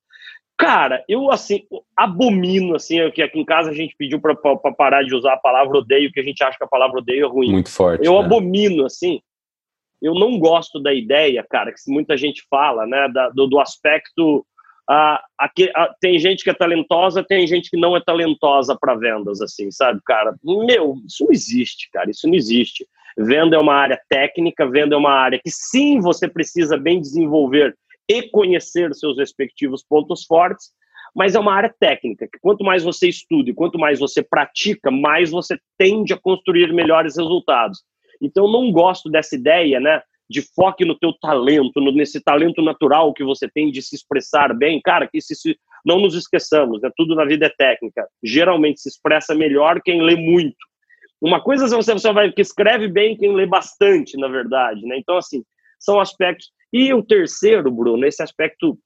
[0.57, 1.63] Cara, eu assim,
[1.97, 4.37] abomino assim, que aqui em casa a gente pediu para
[4.77, 7.29] parar de usar a palavra odeio, que a gente acha que a palavra odeio é
[7.29, 7.51] ruim.
[7.51, 8.07] Muito forte.
[8.07, 8.25] Eu né?
[8.25, 9.21] abomino assim.
[10.01, 14.45] Eu não gosto da ideia, cara, que muita gente fala, né, da, do, do aspecto
[14.89, 18.95] ah, aqui, ah, tem gente que é talentosa, tem gente que não é talentosa para
[18.95, 20.35] vendas, assim, sabe, cara?
[20.45, 22.87] Meu, isso não existe, cara, isso não existe.
[23.17, 27.77] Venda é uma área técnica, venda é uma área que sim você precisa bem desenvolver
[28.09, 30.71] e conhecer seus respectivos pontos fortes,
[31.15, 34.91] mas é uma área técnica, que quanto mais você estuda e quanto mais você pratica,
[34.91, 37.83] mais você tende a construir melhores resultados.
[38.21, 43.13] Então, não gosto dessa ideia, né, de foque no teu talento, no, nesse talento natural
[43.13, 44.81] que você tem de se expressar bem.
[44.81, 48.07] Cara, que se, se não nos esqueçamos, né, tudo na vida é técnica.
[48.23, 50.57] Geralmente se expressa melhor quem lê muito.
[51.21, 54.99] Uma coisa é você, você vai que escreve bem quem lê bastante, na verdade, né?
[54.99, 55.45] Então, assim,
[55.79, 56.51] são aspectos.
[56.73, 58.77] E o terceiro, Bruno, esse aspecto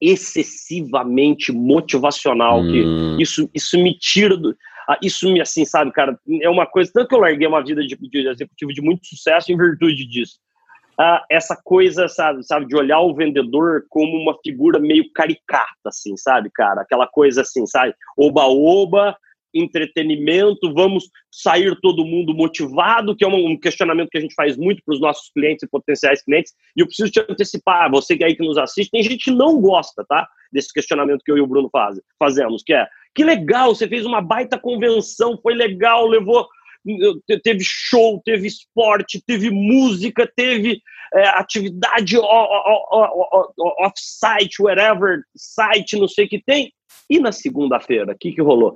[0.00, 3.16] excessivamente motivacional, hum.
[3.16, 4.56] que isso, isso me tira do.
[4.88, 6.90] Ah, isso me, assim, sabe, cara, é uma coisa.
[6.92, 10.38] Tanto que eu larguei uma vida de, de executivo de muito sucesso em virtude disso.
[11.00, 16.16] Ah, essa coisa, sabe, sabe, de olhar o vendedor como uma figura meio caricata, assim,
[16.16, 16.80] sabe, cara?
[16.80, 17.94] Aquela coisa assim, sabe?
[18.16, 19.16] Oba-oba,
[19.54, 24.82] entretenimento, vamos sair todo mundo motivado, que é um questionamento que a gente faz muito
[24.84, 26.52] para os nossos clientes e potenciais clientes.
[26.76, 29.60] E eu preciso te antecipar, você que aí que nos assiste, tem gente que não
[29.60, 30.28] gosta, tá?
[30.52, 34.06] Desse questionamento que eu e o Bruno faz, fazemos, que é que legal, você fez
[34.06, 36.46] uma baita convenção, foi legal, levou.
[37.42, 40.80] Teve show, teve esporte, teve música, teve
[41.14, 42.16] é, atividade
[43.78, 46.72] off-site, whatever, site, não sei o que tem.
[47.10, 48.74] E na segunda-feira, o que, que rolou?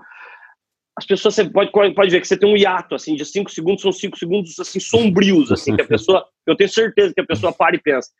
[0.97, 3.83] as pessoas você pode, pode ver que você tem um hiato assim de cinco segundos,
[3.83, 7.53] são cinco segundos assim sombrios, assim, que a pessoa, eu tenho certeza que a pessoa
[7.53, 8.11] para e pensa.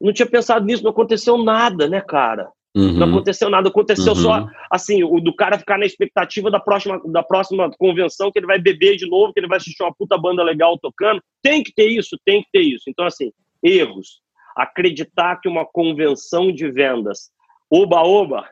[0.00, 2.50] Não tinha pensado nisso, não aconteceu nada, né, cara?
[2.76, 2.92] Uhum.
[2.92, 4.18] Não aconteceu nada, aconteceu uhum.
[4.18, 8.46] só assim, o do cara ficar na expectativa da próxima, da próxima convenção, que ele
[8.46, 11.22] vai beber de novo, que ele vai assistir uma puta banda legal tocando.
[11.42, 12.84] Tem que ter isso, tem que ter isso.
[12.88, 14.20] Então, assim, erros.
[14.54, 17.30] Acreditar que uma convenção de vendas,
[17.70, 18.46] oba-oba,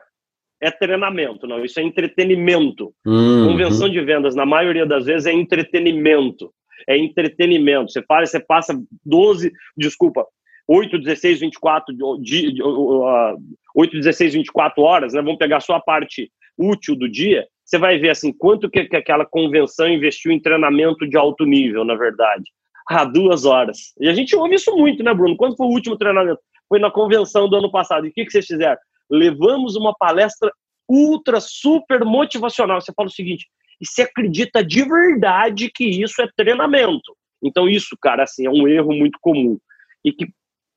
[0.63, 2.95] é treinamento, não, isso é entretenimento.
[3.05, 3.49] Uhum.
[3.49, 6.51] Convenção de vendas, na maioria das vezes, é entretenimento.
[6.89, 7.93] É entretenimento.
[7.93, 10.27] Você faz, você passa 12, desculpa,
[10.67, 13.37] 8, 16, 24, de, uh,
[13.75, 15.21] 8, 16, 24 horas, né?
[15.21, 17.47] Vamos pegar só a parte útil do dia.
[17.65, 21.85] Você vai ver assim quanto que, que aquela convenção investiu em treinamento de alto nível,
[21.85, 22.45] na verdade.
[22.89, 23.95] Ah, duas horas.
[23.99, 25.37] E a gente ouve isso muito, né, Bruno?
[25.37, 26.41] Quando foi o último treinamento?
[26.69, 28.07] Foi na convenção do ano passado.
[28.07, 28.79] E o que, que vocês fizeram?
[29.11, 30.51] levamos uma palestra
[30.89, 32.81] ultra, super motivacional.
[32.81, 33.47] Você fala o seguinte,
[33.81, 37.17] e você acredita de verdade que isso é treinamento.
[37.43, 39.59] Então isso, cara, assim, é um erro muito comum.
[40.05, 40.27] E que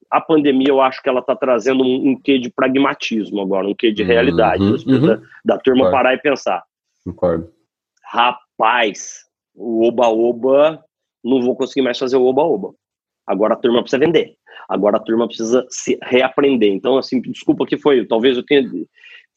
[0.10, 3.76] a pandemia, eu acho que ela está trazendo um, um, quê de pragmatismo agora, um
[3.76, 4.64] quê de uhum, realidade.
[4.64, 5.08] Uhum, uhum.
[5.08, 5.98] Da, da, turma Concordo.
[5.98, 6.64] parar e pensar.
[7.04, 7.52] Concordo.
[8.04, 10.84] Rapaz, o oba-oba,
[11.24, 12.74] não vou conseguir mais fazer o oba-oba.
[13.26, 14.36] Agora a turma precisa vender.
[14.70, 16.72] Agora a turma precisa se reaprender.
[16.72, 18.64] Então, assim, desculpa que foi, talvez eu tenha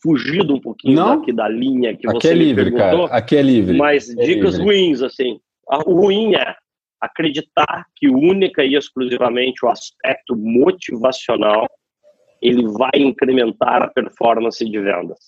[0.02, 1.18] fugido um pouquinho não.
[1.18, 3.18] daqui da linha que Aqui você é livre, perguntou, cara.
[3.18, 3.76] Aqui é livre.
[3.76, 4.64] Mas é dicas livre.
[4.64, 5.40] ruins, assim.
[5.86, 6.56] O ruim é
[7.00, 11.66] acreditar que única e exclusivamente o aspecto motivacional
[12.42, 15.18] ele vai incrementar a performance de vendas.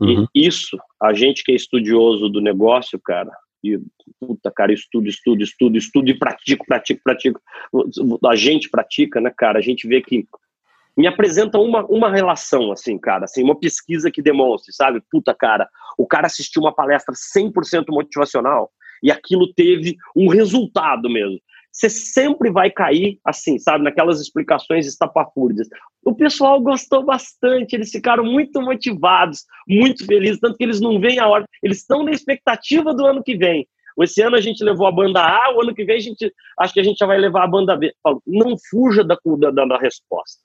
[0.00, 0.26] Uhum.
[0.34, 3.30] E isso, a gente que é estudioso do negócio, cara,
[3.62, 3.78] e
[4.18, 7.40] puta, cara, estudo, estudo, estudo, estudo e pratico, pratico, pratico.
[8.26, 9.58] A gente pratica, né, cara?
[9.58, 10.26] A gente vê que
[10.96, 15.02] me apresenta uma, uma relação, assim, cara, assim, uma pesquisa que demonstre, sabe?
[15.10, 18.70] Puta, cara, o cara assistiu uma palestra 100% motivacional
[19.02, 21.38] e aquilo teve um resultado mesmo.
[21.72, 25.68] Você sempre vai cair assim, sabe, naquelas explicações estapafúrdias.
[26.04, 31.20] O pessoal gostou bastante, eles ficaram muito motivados, muito felizes, tanto que eles não veem
[31.20, 33.68] a hora, eles estão na expectativa do ano que vem.
[34.02, 36.74] Esse ano a gente levou a banda A, o ano que vem a gente acho
[36.74, 37.92] que a gente já vai levar a banda B.
[38.02, 39.16] Falo, não fuja da,
[39.52, 40.40] da, da resposta.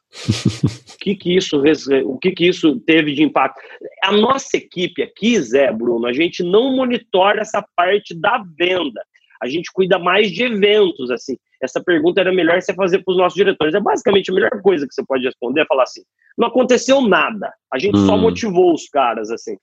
[0.94, 1.62] o que que isso
[2.06, 3.60] o que que isso teve de impacto?
[4.04, 9.02] A nossa equipe aqui, Zé Bruno, a gente não monitora essa parte da venda.
[9.42, 11.38] A gente cuida mais de eventos, assim.
[11.62, 13.74] Essa pergunta era melhor você fazer para os nossos diretores.
[13.74, 16.02] É basicamente a melhor coisa que você pode responder, é falar assim:
[16.38, 17.54] não aconteceu nada.
[17.72, 18.06] A gente hum.
[18.06, 19.58] só motivou os caras, assim.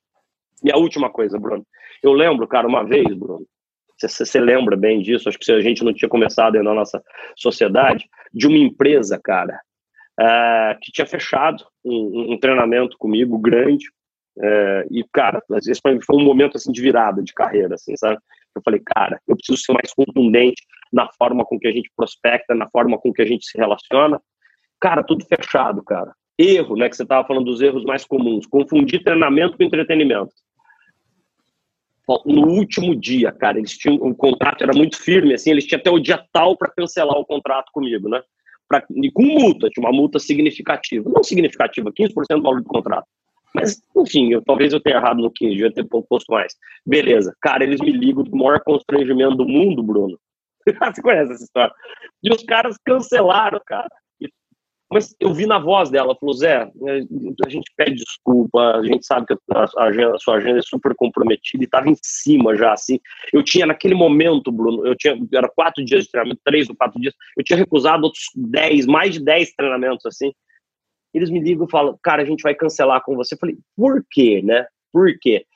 [0.64, 1.64] E a última coisa, Bruno.
[2.03, 3.47] Eu lembro, cara, uma vez, Bruno,
[4.08, 6.74] você, você lembra bem disso, acho que se a gente não tinha começado ainda na
[6.74, 7.02] nossa
[7.36, 9.60] sociedade, de uma empresa, cara,
[10.18, 13.86] é, que tinha fechado um, um treinamento comigo grande,
[14.40, 18.18] é, e, cara, esse foi um momento, assim, de virada de carreira, assim, sabe?
[18.54, 20.62] Eu falei, cara, eu preciso ser mais contundente
[20.92, 24.20] na forma com que a gente prospecta, na forma com que a gente se relaciona.
[24.80, 26.12] Cara, tudo fechado, cara.
[26.38, 28.46] Erro, né, que você estava falando dos erros mais comuns.
[28.46, 30.32] Confundir treinamento com entretenimento
[32.27, 35.90] no último dia, cara, eles tinham o contrato era muito firme, assim, eles tinham até
[35.90, 38.22] o dia tal para cancelar o contrato comigo, né?
[38.68, 43.07] Pra, com multa, tinha uma multa significativa, não significativa, 15% do valor do contrato.
[43.55, 46.55] Mas, enfim, eu, talvez eu tenha errado no 15, devia ter posto mais.
[46.87, 50.18] Beleza, cara, eles me ligam do maior constrangimento do mundo, Bruno.
[50.66, 51.75] Você conhece essa história?
[52.22, 53.90] E os caras cancelaram, cara.
[54.92, 56.70] Mas eu vi na voz dela, falou, Zé,
[57.46, 60.94] a gente pede desculpa, a gente sabe que a, agenda, a sua agenda é super
[60.94, 63.00] comprometida e estava em cima já, assim.
[63.33, 67.00] Eu tinha, naquele momento, Bruno, eu tinha, era quatro dias de treinamento, três ou quatro
[67.00, 70.31] dias, eu tinha recusado outros dez, mais de dez treinamentos, assim.
[71.14, 73.35] Eles me ligam e falam, cara, a gente vai cancelar com você.
[73.35, 74.66] Eu falei, por quê, né?
[74.92, 75.46] Por quê?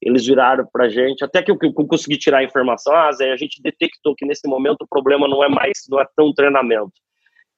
[0.00, 3.36] Eles viraram pra gente, até que eu, eu consegui tirar a informação, ah, Zé, a
[3.36, 6.92] gente detectou que nesse momento o problema não é mais, não é tão treinamento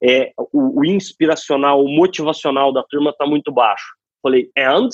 [0.03, 3.95] é, o, o, inspiracional, o motivacional da turma está muito baixo.
[4.23, 4.89] Falei, and?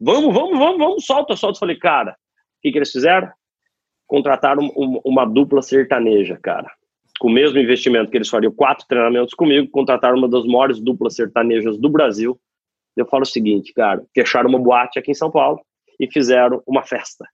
[0.00, 1.58] Vamos, vamos, vamos, vamos, solta, solta.
[1.58, 2.14] Falei, cara, o
[2.62, 3.30] que, que eles fizeram?
[4.06, 6.70] Contrataram uma, uma dupla sertaneja, cara.
[7.20, 11.14] Com o mesmo investimento que eles fariam quatro treinamentos comigo, contrataram uma das maiores duplas
[11.14, 12.38] sertanejas do Brasil.
[12.96, 15.60] Eu falo o seguinte, cara, fecharam uma boate aqui em São Paulo
[16.00, 17.24] e fizeram uma festa.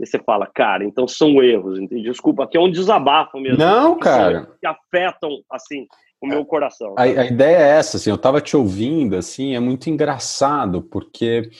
[0.00, 2.04] E você fala, cara, então são erros, entende?
[2.04, 3.58] desculpa, aqui é um desabafo mesmo.
[3.58, 4.48] Não, cara.
[4.58, 5.86] Que afetam, assim,
[6.20, 6.94] o meu coração.
[6.98, 11.50] A, a, ideia é essa, assim, eu estava te ouvindo, assim, é muito engraçado, porque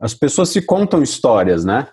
[0.00, 1.88] as pessoas se contam histórias, né?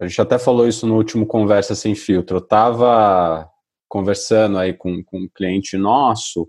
[0.00, 2.38] A gente até falou isso no último Conversa Sem Filtro.
[2.38, 3.48] Eu estava
[3.88, 6.48] conversando aí com, com um cliente nosso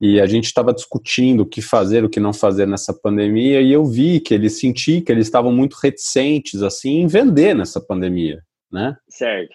[0.00, 3.72] e a gente estava discutindo o que fazer, o que não fazer nessa pandemia e
[3.72, 8.42] eu vi que eles senti que eles estavam muito reticentes, assim, em vender nessa pandemia,
[8.70, 8.94] né?
[9.08, 9.54] Certo.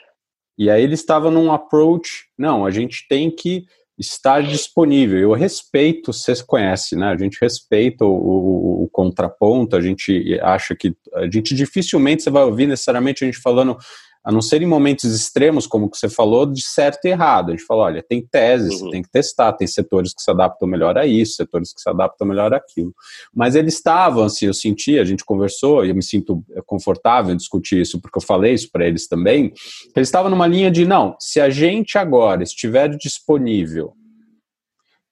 [0.58, 3.66] E aí eles estavam num approach, não, a gente tem que
[4.00, 5.20] estar disponível.
[5.20, 7.08] Eu respeito, você conhece, né?
[7.08, 10.96] A gente respeita o, o, o, contraponto, a gente acha que.
[11.14, 13.78] A gente dificilmente você vai ouvir necessariamente a gente falando,
[14.24, 17.50] a não ser em momentos extremos, como que você falou, de certo e errado.
[17.50, 18.90] A gente fala, olha, tem teses, uhum.
[18.90, 22.28] tem que testar, tem setores que se adaptam melhor a isso, setores que se adaptam
[22.28, 22.94] melhor àquilo.
[23.34, 27.38] Mas eles estavam, assim, eu senti, a gente conversou, e eu me sinto confortável em
[27.38, 29.54] discutir isso, porque eu falei isso para eles também,
[29.96, 33.94] eles estavam numa linha de, não, se a gente agora estiver disponível,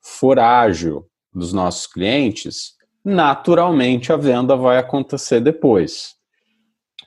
[0.02, 6.17] for ágil dos nossos clientes, naturalmente a venda vai acontecer depois.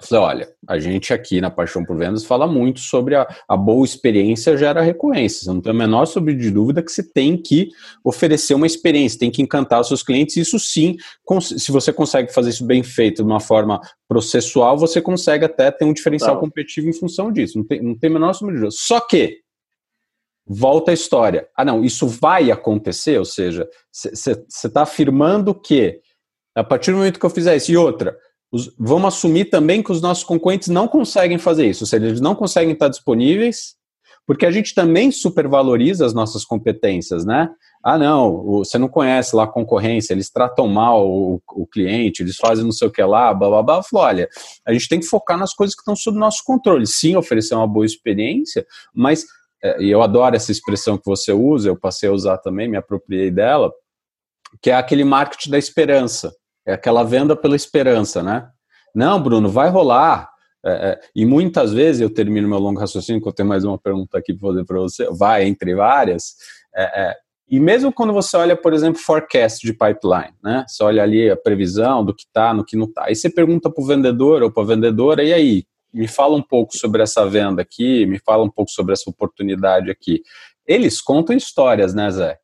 [0.02, 3.84] Falei, olha, a gente aqui na Paixão por Vendas fala muito sobre a, a boa
[3.84, 5.44] experiência gera recorrência.
[5.44, 7.68] Você não tem a menor sobre de dúvida que você tem que
[8.02, 10.36] oferecer uma experiência, tem que encantar os seus clientes.
[10.36, 10.96] Isso sim,
[11.40, 15.84] se você consegue fazer isso bem feito de uma forma processual, você consegue até ter
[15.84, 16.40] um diferencial não.
[16.40, 17.58] competitivo em função disso.
[17.58, 18.76] Não tem, não tem a menor sobre de dúvida.
[18.78, 19.38] Só que,
[20.46, 21.46] volta a história.
[21.56, 23.18] Ah, não, isso vai acontecer?
[23.18, 26.00] Ou seja, você está afirmando que
[26.54, 28.16] a partir do momento que eu fizer isso, e outra
[28.52, 32.20] os, vamos assumir também que os nossos concorrentes não conseguem fazer isso, ou seja, eles
[32.20, 33.74] não conseguem estar disponíveis,
[34.26, 37.48] porque a gente também supervaloriza as nossas competências, né?
[37.82, 42.36] Ah, não, você não conhece lá a concorrência, eles tratam mal o, o cliente, eles
[42.36, 43.82] fazem não sei o que lá, blá blá blá.
[43.82, 44.28] Falou, olha,
[44.66, 46.86] a gente tem que focar nas coisas que estão sob nosso controle.
[46.86, 49.24] Sim, oferecer uma boa experiência, mas,
[49.64, 52.76] é, e eu adoro essa expressão que você usa, eu passei a usar também, me
[52.76, 53.72] apropriei dela,
[54.60, 56.32] que é aquele marketing da esperança.
[56.70, 58.48] É aquela venda pela esperança, né?
[58.94, 60.30] Não, Bruno, vai rolar.
[60.64, 63.78] É, é, e muitas vezes eu termino meu longo raciocínio, que eu tenho mais uma
[63.78, 66.34] pergunta aqui para fazer para você, vai entre várias.
[66.74, 67.16] É, é,
[67.48, 70.64] e mesmo quando você olha, por exemplo, forecast de pipeline, né?
[70.68, 73.06] Você olha ali a previsão do que está, no que não está.
[73.06, 75.64] Aí você pergunta para o vendedor ou para a vendedora, e aí?
[75.92, 79.90] Me fala um pouco sobre essa venda aqui, me fala um pouco sobre essa oportunidade
[79.90, 80.22] aqui.
[80.64, 82.38] Eles contam histórias, né, Zé?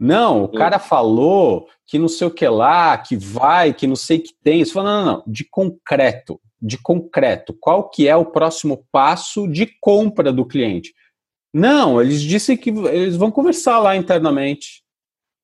[0.00, 4.16] Não, o cara falou que não sei o que lá, que vai, que não sei
[4.16, 4.64] o que tem.
[4.64, 7.54] Você fala, não, não, não, de concreto, de concreto.
[7.60, 10.94] Qual que é o próximo passo de compra do cliente?
[11.52, 14.82] Não, eles dizem que eles vão conversar lá internamente.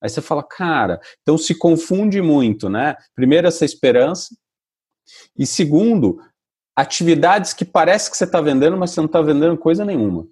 [0.00, 2.96] Aí você fala, cara, então se confunde muito, né?
[3.14, 4.34] Primeiro, essa esperança.
[5.38, 6.18] E segundo,
[6.74, 10.26] atividades que parece que você está vendendo, mas você não está vendendo coisa nenhuma.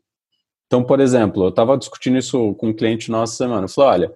[0.75, 3.67] Então, por exemplo, eu estava discutindo isso com um cliente nossa semana.
[3.67, 4.15] Eu falei, olha,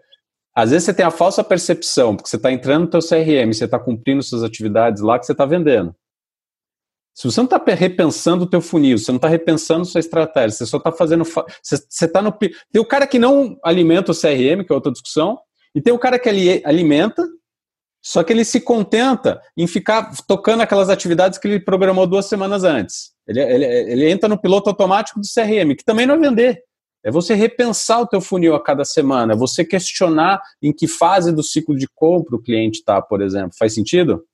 [0.53, 3.65] às vezes você tem a falsa percepção, porque você está entrando no teu CRM, você
[3.65, 5.95] está cumprindo suas atividades lá que você está vendendo.
[7.15, 10.67] Se você não está repensando o teu funil, você não está repensando sua estratégia, você
[10.67, 11.23] só está fazendo...
[11.25, 12.33] Você está no...
[12.33, 15.39] Tem o cara que não alimenta o CRM, que é outra discussão,
[15.73, 17.25] e tem o cara que ele alimenta,
[18.03, 22.65] só que ele se contenta em ficar tocando aquelas atividades que ele programou duas semanas
[22.65, 23.17] antes.
[23.29, 26.65] Ele, ele, ele entra no piloto automático do CRM, que também não é vender.
[27.05, 31.33] É você repensar o teu funil a cada semana, é você questionar em que fase
[31.33, 33.53] do ciclo de compra o cliente está, por exemplo.
[33.57, 34.25] Faz sentido?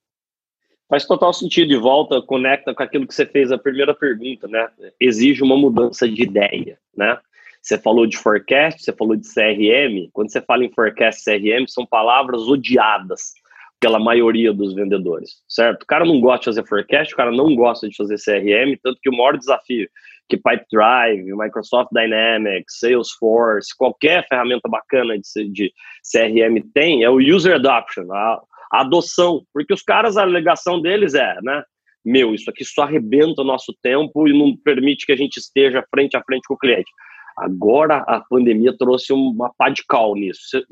[0.89, 4.69] Faz total sentido e volta, conecta com aquilo que você fez a primeira pergunta, né?
[5.01, 7.19] Exige uma mudança de ideia, né?
[7.61, 10.11] Você falou de forecast, você falou de CRM.
[10.13, 13.33] Quando você fala em forecast CRM, são palavras odiadas
[13.81, 15.83] pela maioria dos vendedores, certo?
[15.83, 18.99] O cara não gosta de fazer forecast, o cara não gosta de fazer CRM, tanto
[19.03, 19.89] que o maior desafio
[20.29, 25.73] que Pipedrive, Microsoft Dynamics, Salesforce, qualquer ferramenta bacana de, de
[26.11, 28.41] CRM tem é o user adoption, a,
[28.73, 31.63] a, adoção, porque os caras, a alegação deles é, né,
[32.05, 35.85] meu, isso aqui só arrebenta o nosso tempo e não permite que a gente esteja
[35.91, 36.91] frente a frente com o cliente.
[37.37, 40.65] Agora a pandemia trouxe uma pá de cal nisso.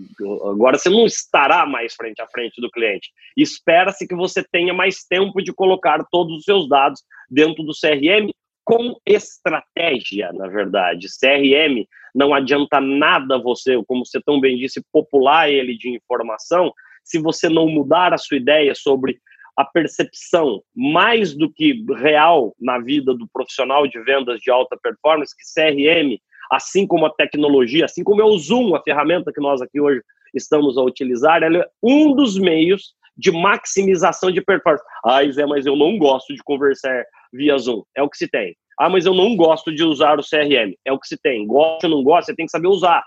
[0.48, 3.10] Agora você não estará mais frente a frente do cliente.
[3.36, 8.30] Espera-se que você tenha mais tempo de colocar todos os seus dados dentro do CRM
[8.64, 11.08] com estratégia, na verdade.
[11.08, 16.72] CRM não adianta nada você, como você tão bem disse, popular ele de informação,
[17.02, 19.18] se você não mudar a sua ideia sobre
[19.56, 25.34] a percepção mais do que real na vida do profissional de vendas de alta performance,
[25.36, 26.18] que CRM
[26.52, 30.02] assim como a tecnologia, assim como é o Zoom, a ferramenta que nós aqui hoje
[30.34, 34.84] estamos a utilizar, ela é um dos meios de maximização de performance.
[35.04, 37.82] Ah, Zé, mas eu não gosto de conversar via Zoom.
[37.96, 38.54] É o que se tem.
[38.78, 40.74] Ah, mas eu não gosto de usar o CRM.
[40.84, 41.46] É o que se tem.
[41.46, 43.02] Gosta ou não gosta, você tem que saber usar.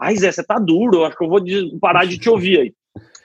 [0.00, 1.40] Ai, Zé, você tá duro, eu acho que eu vou
[1.80, 2.74] parar de te ouvir aí.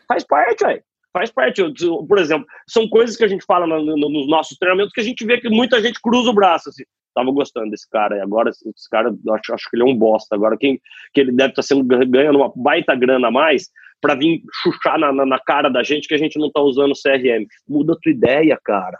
[0.08, 0.84] Faz parte, velho.
[1.12, 1.62] Faz parte.
[2.08, 5.40] Por exemplo, são coisas que a gente fala nos nossos treinamentos que a gente vê
[5.40, 9.10] que muita gente cruza o braço assim tava gostando desse cara, e agora esse cara,
[9.10, 10.36] acho, acho que ele é um bosta.
[10.36, 10.80] Agora, quem
[11.14, 13.70] que ele deve estar tá sendo ganhando uma baita grana a mais
[14.02, 16.94] para vir chuchar na, na, na, cara da gente que a gente não tá usando
[16.94, 17.46] CRM.
[17.68, 19.00] Muda tua ideia, cara.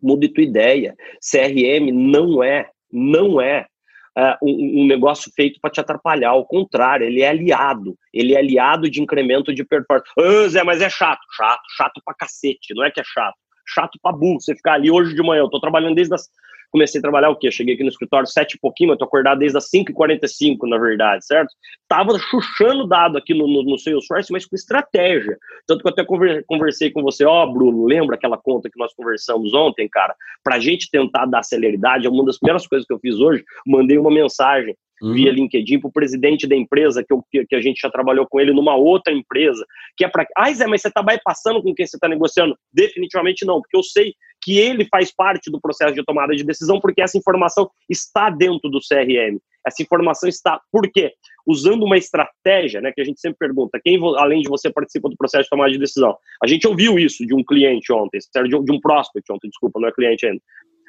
[0.00, 0.94] Muda tua ideia.
[1.20, 3.66] CRM não é, não é
[4.14, 6.28] Uh, um, um, negócio feito para te atrapalhar.
[6.28, 7.96] Ao contrário, ele é aliado.
[8.12, 10.12] Ele é aliado de incremento de performance.
[10.18, 11.22] Ah, Zé, mas é chato.
[11.34, 12.74] Chato, chato pra cacete.
[12.74, 13.34] Não é que é chato.
[13.66, 14.38] Chato pra burro.
[14.38, 15.40] Você ficar ali hoje de manhã.
[15.40, 16.28] Eu tô trabalhando desde as
[16.72, 17.50] comecei a trabalhar o quê?
[17.50, 21.24] Cheguei aqui no escritório sete e pouquinho, mas tô acordado desde as 5h45, na verdade,
[21.24, 21.50] certo?
[21.86, 25.36] Tava chuchando dado aqui no, no, no Salesforce, mas com estratégia.
[25.66, 26.04] Tanto que eu até
[26.46, 30.14] conversei com você, ó, oh, Bruno, lembra aquela conta que nós conversamos ontem, cara?
[30.42, 33.98] Pra gente tentar dar celeridade, é uma das primeiras coisas que eu fiz hoje, mandei
[33.98, 35.12] uma mensagem uhum.
[35.12, 38.40] via LinkedIn para o presidente da empresa, que, eu, que, a gente já trabalhou com
[38.40, 40.26] ele numa outra empresa, que é para.
[40.36, 42.56] Ah, Zé, mas você está bypassando com quem você está negociando?
[42.72, 46.80] Definitivamente não, porque eu sei que ele faz parte do processo de tomada de decisão,
[46.80, 49.38] porque essa informação está dentro do CRM.
[49.64, 50.60] Essa informação está.
[50.70, 51.12] Por quê?
[51.46, 55.16] Usando uma estratégia, né, que a gente sempre pergunta, quem além de você participa do
[55.16, 56.16] processo de tomada de decisão?
[56.42, 59.92] A gente ouviu isso de um cliente ontem, de um prospect ontem, desculpa, não é
[59.92, 60.42] cliente ainda.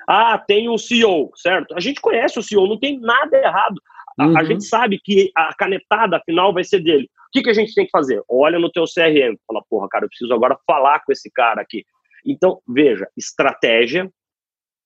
[0.07, 1.75] Ah, tem o CEO, certo?
[1.75, 3.81] A gente conhece o CEO, não tem nada errado.
[4.19, 4.37] A, uhum.
[4.37, 7.05] a gente sabe que a canetada final vai ser dele.
[7.05, 8.21] O que, que a gente tem que fazer?
[8.29, 11.83] Olha no teu CRM, fala, porra, cara, eu preciso agora falar com esse cara aqui.
[12.25, 14.09] Então, veja, estratégia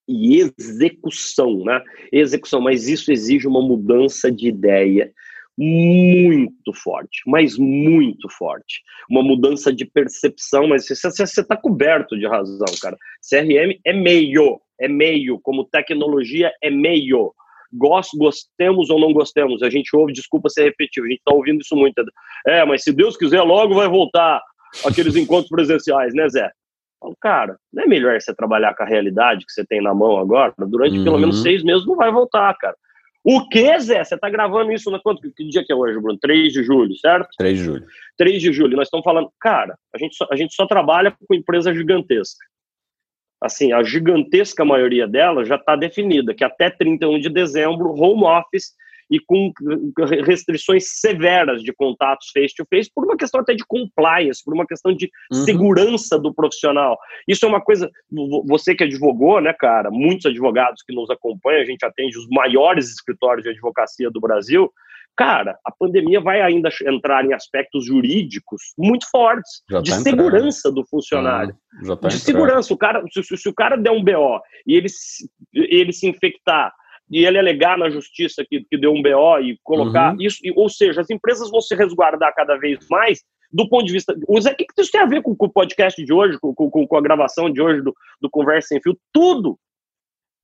[0.07, 1.83] e execução, né?
[2.11, 5.11] Execução, mas isso exige uma mudança de ideia
[5.57, 8.81] muito forte, mas muito forte.
[9.09, 12.95] Uma mudança de percepção, mas você está coberto de razão, cara.
[13.27, 17.33] CRM é meio, é meio, como tecnologia é meio.
[17.73, 21.59] Gost, gostemos ou não gostemos, a gente ouve, desculpa ser repetitivo, a gente está ouvindo
[21.59, 22.01] isso muito.
[22.47, 24.41] É, mas se Deus quiser, logo vai voltar
[24.85, 26.49] aqueles encontros presenciais, né, Zé?
[26.99, 30.17] Falo, cara, não é melhor você trabalhar com a realidade que você tem na mão
[30.17, 30.53] agora?
[30.57, 31.03] Durante uhum.
[31.03, 31.43] pelo menos uhum.
[31.43, 32.75] seis meses não vai voltar, cara.
[33.29, 34.01] O que, Zé?
[34.01, 35.21] Você tá gravando isso na quanto?
[35.33, 36.17] Que dia que é hoje, Bruno?
[36.17, 37.27] 3 de julho, certo?
[37.37, 37.85] 3 de julho.
[38.17, 38.77] 3 de julho.
[38.77, 42.45] Nós estamos falando, cara, a gente só, a gente só trabalha com empresa gigantesca.
[43.41, 48.71] Assim, a gigantesca maioria dela já está definida, que até 31 de dezembro, home office
[49.09, 49.51] e com
[50.25, 54.93] restrições severas de contatos face-to-face, -face, por uma questão até de compliance, por uma questão
[54.93, 55.43] de uhum.
[55.43, 56.97] segurança do profissional.
[57.27, 57.89] Isso é uma coisa,
[58.45, 62.89] você que advogou, né, cara, muitos advogados que nos acompanham, a gente atende os maiores
[62.89, 64.71] escritórios de advocacia do Brasil,
[65.17, 70.85] cara, a pandemia vai ainda entrar em aspectos jurídicos muito fortes, de tá segurança do
[70.85, 71.55] funcionário.
[71.73, 72.19] Ah, tá de entrando.
[72.19, 72.73] segurança.
[72.73, 74.87] O cara, se, se, o cara der um BO e ele,
[75.53, 76.71] ele se infectar
[77.09, 80.21] e ele alegar na justiça que, que deu um BO e colocar uhum.
[80.21, 84.15] isso, ou seja, as empresas vão se resguardar cada vez mais do ponto de vista.
[84.27, 86.53] O Zé, o que, isso tem a ver com, com o podcast de hoje, com,
[86.53, 88.97] com, com, a gravação de hoje do, do Conversa Sem Fio?
[89.13, 89.57] Tudo!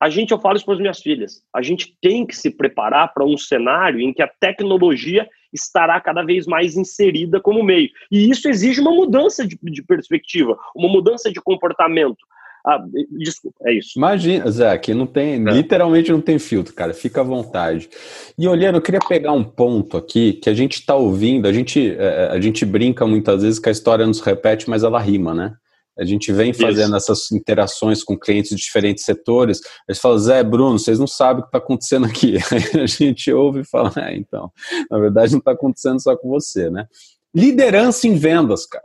[0.00, 3.14] A gente, eu falo isso para as minhas filhas, a gente tem que se preparar
[3.14, 7.88] para um cenário em que a tecnologia estará cada vez mais inserida como meio.
[8.10, 12.18] E isso exige uma mudança de, de perspectiva, uma mudança de comportamento.
[12.66, 13.92] Ah, desculpa, é isso.
[13.96, 15.52] Imagina, Zé, aqui não tem, é.
[15.52, 17.90] literalmente não tem filtro, cara, fica à vontade.
[18.38, 21.94] E olhando, eu queria pegar um ponto aqui que a gente está ouvindo, a gente,
[21.98, 25.34] é, a gente brinca muitas vezes que a história não se repete, mas ela rima,
[25.34, 25.54] né?
[25.98, 27.12] A gente vem fazendo Isso.
[27.12, 29.60] essas interações com clientes de diferentes setores.
[29.88, 32.36] Eles falam, Zé, Bruno, vocês não sabem o que está acontecendo aqui.
[32.50, 34.50] Aí a gente ouve e fala, é, então,
[34.90, 36.86] na verdade não está acontecendo só com você, né?
[37.32, 38.84] Liderança em vendas, cara.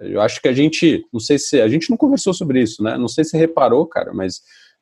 [0.00, 2.96] Eu acho que a gente, não sei se, a gente não conversou sobre isso, né?
[2.96, 4.40] Não sei se reparou, cara, mas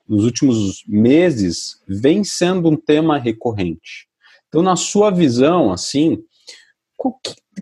[0.08, 4.06] nos últimos meses vem sendo um tema recorrente.
[4.48, 6.22] Então, na sua visão, assim,
[6.98, 7.12] o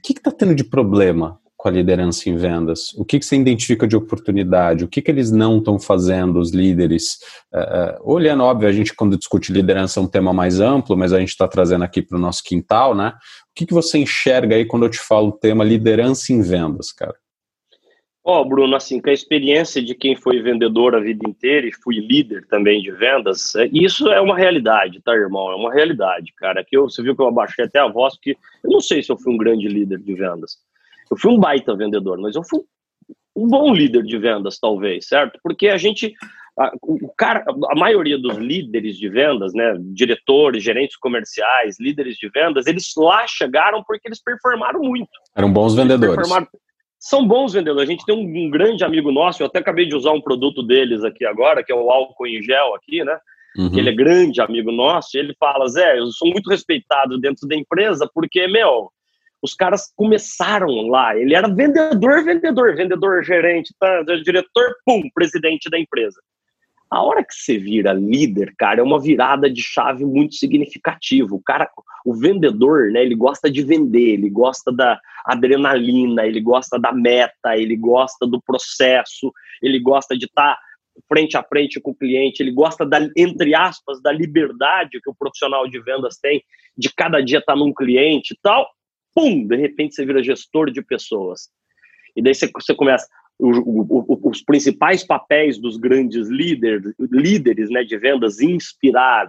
[0.01, 2.93] que está tendo de problema com a liderança em vendas?
[2.95, 4.85] O que, que você identifica de oportunidade?
[4.85, 7.19] O que, que eles não estão fazendo, os líderes?
[7.53, 11.19] Uh, olhando, óbvio, a gente quando discute liderança é um tema mais amplo, mas a
[11.19, 13.09] gente está trazendo aqui para o nosso quintal, né?
[13.09, 16.93] O que, que você enxerga aí quando eu te falo o tema liderança em vendas,
[16.93, 17.17] cara?
[18.29, 21.73] Ó, oh, Bruno, assim, com a experiência de quem foi vendedor a vida inteira e
[21.73, 25.53] fui líder também de vendas, é, isso é uma realidade, tá, irmão?
[25.53, 26.65] É uma realidade, cara.
[26.65, 29.13] Que eu, você viu que eu abaixei até a voz, porque eu não sei se
[29.13, 30.59] eu fui um grande líder de vendas.
[31.09, 32.63] Eu fui um baita vendedor, mas eu fui
[33.37, 35.39] um bom líder de vendas, talvez, certo?
[35.41, 36.13] Porque a gente,
[36.59, 42.29] a, o cara, a maioria dos líderes de vendas, né, diretores, gerentes comerciais, líderes de
[42.29, 45.11] vendas, eles lá chegaram porque eles performaram muito.
[45.33, 46.29] Eram bons vendedores
[47.09, 47.89] são bons vendedores.
[47.89, 50.61] A gente tem um, um, grande amigo nosso, eu até acabei de usar um produto
[50.61, 53.17] deles aqui agora, que é o álcool em gel aqui, né?
[53.57, 53.79] Uhum.
[53.79, 57.55] Ele é grande amigo nosso, e ele fala, Zé, eu sou muito respeitado dentro da
[57.55, 58.91] empresa, porque, meu,
[59.41, 65.79] os caras começaram lá, ele era vendedor, vendedor, vendedor, gerente, tá, diretor, pum, presidente da
[65.79, 66.21] empresa.
[66.91, 71.35] A hora que você vira líder, cara, é uma virada de chave muito significativa.
[71.35, 71.69] O cara,
[72.05, 77.57] o vendedor, né, ele gosta de vender, ele gosta da adrenalina, ele gosta da meta,
[77.57, 80.61] ele gosta do processo, ele gosta de estar tá
[81.09, 85.15] frente a frente com o cliente, ele gosta da, entre aspas, da liberdade que o
[85.15, 86.43] profissional de vendas tem
[86.79, 88.69] de cada dia estar tá num cliente e tal.
[89.15, 91.49] Pum, de repente você vira gestor de pessoas.
[92.15, 93.07] E daí você, você começa,
[93.39, 99.29] os principais papéis dos grandes líderes, líderes né, de vendas, inspirar,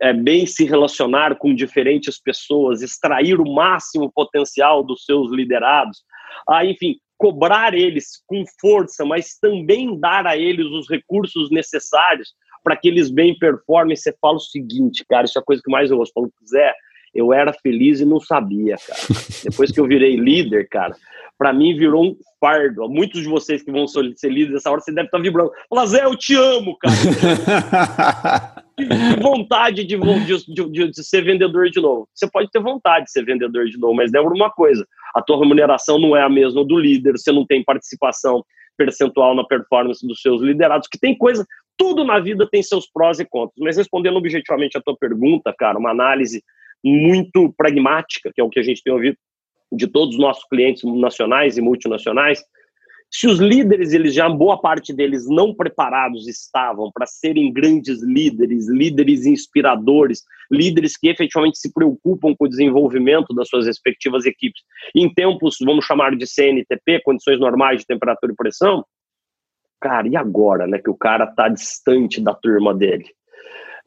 [0.00, 6.02] é, bem se relacionar com diferentes pessoas, extrair o máximo potencial dos seus liderados,
[6.48, 12.32] ah, enfim, cobrar eles com força, mas também dar a eles os recursos necessários
[12.62, 13.96] para que eles bem performem.
[13.96, 16.12] Você fala o seguinte, cara, isso é a coisa que mais eu gosto.
[16.12, 16.72] Falo, Zé,
[17.14, 19.00] Eu era feliz e não sabia, cara.
[19.44, 20.94] Depois que eu virei líder, cara,
[21.36, 22.88] para mim virou um fardo.
[22.88, 25.50] Muitos de vocês que vão ser líderes nessa hora, você deve estar tá vibrando.
[25.70, 26.94] Fala, Zé, eu te amo, cara.
[28.76, 32.08] que vontade de, de, de, de, ser vendedor de novo.
[32.14, 35.38] Você pode ter vontade de ser vendedor de novo, mas lembra uma coisa: a tua
[35.38, 38.44] remuneração não é a mesma do líder, você não tem participação
[38.76, 41.44] percentual na performance dos seus liderados, que tem coisa,
[41.76, 43.58] tudo na vida tem seus prós e contras.
[43.58, 46.42] Mas respondendo objetivamente a tua pergunta, cara, uma análise
[46.84, 49.16] muito pragmática, que é o que a gente tem ouvido
[49.72, 52.42] de todos os nossos clientes nacionais e multinacionais,
[53.10, 58.68] se os líderes, eles já, boa parte deles não preparados estavam para serem grandes líderes,
[58.68, 64.62] líderes inspiradores, líderes que efetivamente se preocupam com o desenvolvimento das suas respectivas equipes,
[64.94, 68.84] em tempos, vamos chamar de CNTP, condições normais de temperatura e pressão,
[69.80, 73.06] cara, e agora, né, que o cara está distante da turma dele?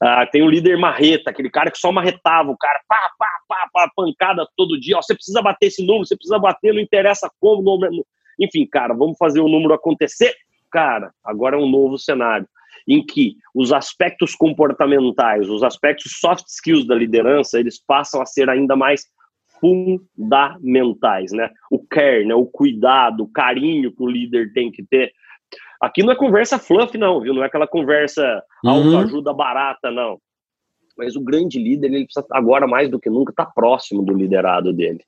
[0.01, 3.69] Ah, tem o líder marreta, aquele cara que só marretava o cara, pá, pá, pá,
[3.71, 7.29] pá, pancada todo dia, ó, você precisa bater esse número, você precisa bater, não interessa
[7.39, 8.03] como, não,
[8.39, 10.33] enfim, cara, vamos fazer o número acontecer?
[10.71, 12.47] Cara, agora é um novo cenário
[12.87, 18.49] em que os aspectos comportamentais, os aspectos soft skills da liderança, eles passam a ser
[18.49, 19.05] ainda mais
[19.59, 21.51] fundamentais, né?
[21.69, 22.33] O care, né?
[22.33, 25.13] o cuidado, o carinho que o líder tem que ter.
[25.82, 27.34] Aqui não é conversa fluff, não, viu?
[27.34, 28.71] Não é aquela conversa uhum.
[28.71, 30.19] autoajuda barata, não.
[30.97, 34.13] Mas o grande líder, ele precisa, agora mais do que nunca, estar tá próximo do
[34.13, 35.03] liderado dele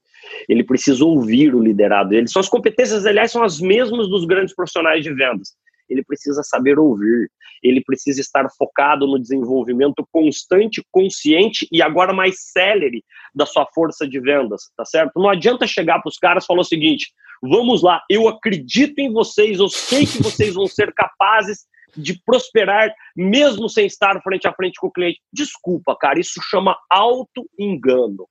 [0.47, 2.27] ele precisa ouvir o liderado dele.
[2.27, 5.53] Suas competências, aliás, são as mesmas dos grandes profissionais de vendas.
[5.89, 7.29] Ele precisa saber ouvir,
[7.61, 13.03] ele precisa estar focado no desenvolvimento constante, consciente e agora mais célere
[13.33, 15.11] da sua força de vendas, tá certo?
[15.15, 17.11] Não adianta chegar para os caras e falar o seguinte:
[17.41, 21.65] vamos lá, eu acredito em vocês, eu sei que vocês vão ser capazes
[21.95, 25.21] de prosperar mesmo sem estar frente a frente com o cliente.
[25.31, 28.27] Desculpa, cara, isso chama auto-engano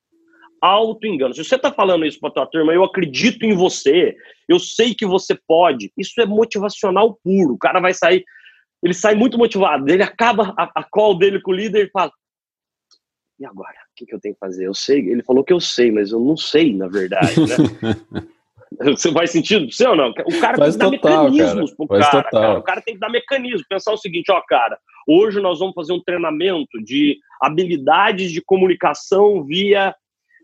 [0.63, 1.35] auto-engano.
[1.35, 4.17] Se você está falando isso para tua turma, eu acredito em você,
[4.49, 7.55] eu sei que você pode, isso é motivacional puro.
[7.55, 8.25] O cara vai sair,
[8.83, 12.13] ele sai muito motivado, ele acaba a, a call dele com o líder e fala:
[13.41, 13.75] e agora?
[13.91, 14.67] O que, que eu tenho que fazer?
[14.67, 18.23] Eu sei, ele falou que eu sei, mas eu não sei, na verdade, né?
[18.81, 20.11] Você faz sentido pra você ou não?
[20.11, 21.77] O cara Faz tem que total, dar mecanismos cara.
[21.77, 23.67] pro cara, cara, O cara tem que dar mecanismo.
[23.69, 29.45] Pensar o seguinte, ó, cara, hoje nós vamos fazer um treinamento de habilidades de comunicação
[29.45, 29.95] via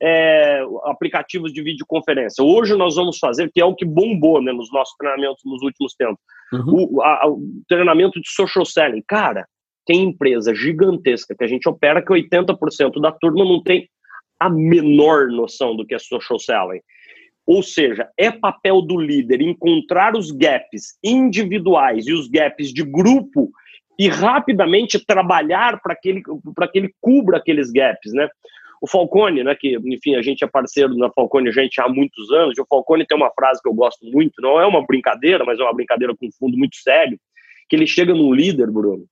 [0.03, 2.45] é, aplicativos de videoconferência.
[2.45, 5.95] Hoje nós vamos fazer, que é o que bombou né, nos nossos treinamentos nos últimos
[5.95, 6.19] tempos,
[6.53, 6.87] uhum.
[6.93, 9.03] o, a, o, treinamento de social selling.
[9.07, 9.47] Cara,
[9.87, 13.89] tem empresa gigantesca que a gente opera que 80% da turma não tem
[14.39, 16.81] a menor noção do que é social selling.
[17.47, 23.51] Ou seja, é papel do líder encontrar os gaps individuais e os gaps de grupo
[23.99, 28.29] e rapidamente trabalhar para que, ele, que ele cubra aqueles gaps, né?
[28.81, 32.57] O Falcone, né, que, enfim, a gente é parceiro da Falcone gente há muitos anos,
[32.57, 35.59] e o Falcone tem uma frase que eu gosto muito, não é uma brincadeira, mas
[35.59, 37.19] é uma brincadeira com fundo muito sério,
[37.69, 39.05] que ele chega num líder, Bruno,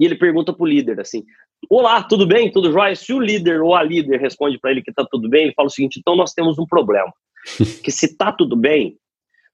[0.00, 1.24] e ele pergunta pro líder assim:
[1.70, 2.50] Olá, tudo bem?
[2.50, 2.94] Tudo jóia?
[2.94, 5.68] Se o líder ou a líder responde para ele que tá tudo bem, ele fala
[5.68, 7.12] o seguinte: então nós temos um problema.
[7.82, 8.98] Que se tá tudo bem,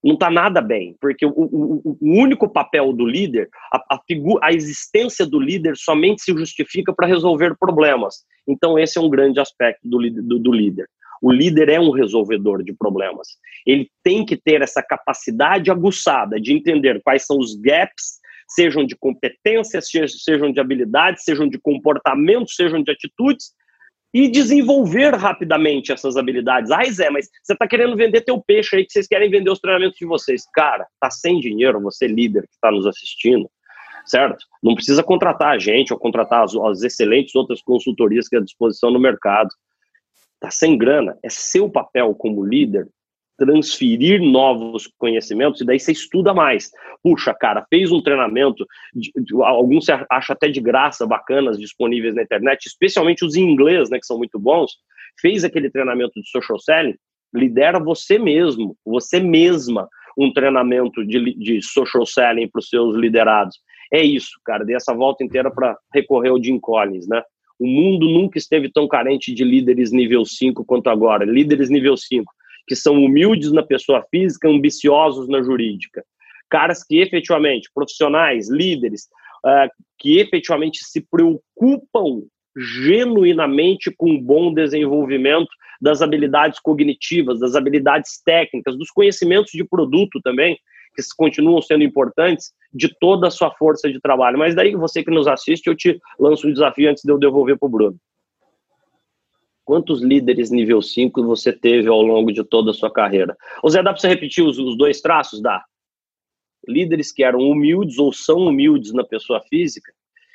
[0.03, 4.01] não está nada bem, porque o, o, o, único papel do líder, a, a,
[4.41, 8.25] a existência do líder somente se justifica para resolver problemas.
[8.45, 10.89] Então, esse é um grande aspecto do, do, do líder.
[11.21, 13.29] O líder é um resolvedor de problemas.
[13.65, 18.97] Ele tem que ter essa capacidade aguçada de entender quais são os gaps, sejam de
[18.97, 19.87] competências,
[20.21, 23.53] sejam de habilidades, sejam de comportamento, sejam de atitudes,
[24.13, 26.69] e desenvolver rapidamente essas habilidades.
[26.69, 29.59] Ai, Zé, mas você está querendo vender teu peixe aí, que vocês querem vender os
[29.59, 30.43] treinamentos de vocês.
[30.53, 33.49] Cara, tá sem dinheiro, você líder que está nos assistindo,
[34.05, 34.45] certo?
[34.61, 38.91] Não precisa contratar a gente ou contratar as, as excelentes outras consultorias que à disposição
[38.91, 39.49] no mercado.
[40.39, 42.87] Tá sem grana, é seu papel como líder
[43.43, 46.71] transferir novos conhecimentos e daí você estuda mais.
[47.03, 52.15] Puxa, cara, fez um treinamento, de, de, alguns você acha até de graça, bacanas, disponíveis
[52.15, 54.71] na internet, especialmente os inglês, né, que são muito bons.
[55.19, 56.95] Fez aquele treinamento de social selling,
[57.35, 63.57] lidera você mesmo, você mesma, um treinamento de, de social selling para os seus liderados.
[63.91, 67.21] É isso, cara, dei essa volta inteira para recorrer ao Jim Collins, né?
[67.59, 71.23] O mundo nunca esteve tão carente de líderes nível 5 quanto agora.
[71.23, 72.31] Líderes nível 5
[72.67, 76.03] que são humildes na pessoa física, ambiciosos na jurídica.
[76.49, 79.07] Caras que efetivamente, profissionais, líderes,
[79.45, 82.23] uh, que efetivamente se preocupam
[82.55, 85.49] genuinamente com o bom desenvolvimento
[85.81, 90.57] das habilidades cognitivas, das habilidades técnicas, dos conhecimentos de produto também,
[90.95, 94.37] que continuam sendo importantes, de toda a sua força de trabalho.
[94.37, 97.57] Mas daí, você que nos assiste, eu te lanço um desafio antes de eu devolver
[97.57, 97.97] para o Bruno.
[99.65, 103.35] Quantos líderes nível 5 você teve ao longo de toda a sua carreira?
[103.61, 105.41] Ou Zé, dá para você repetir os, os dois traços?
[105.41, 105.63] Dá.
[106.67, 109.91] Líderes que eram humildes ou são humildes na pessoa física,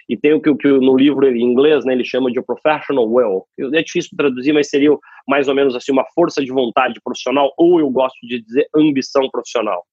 [0.09, 3.47] e tem o que, que no livro em inglês né, ele chama de professional will.
[3.75, 7.79] É difícil traduzir, mas seria mais ou menos assim uma força de vontade profissional, ou
[7.79, 9.85] eu gosto de dizer ambição profissional.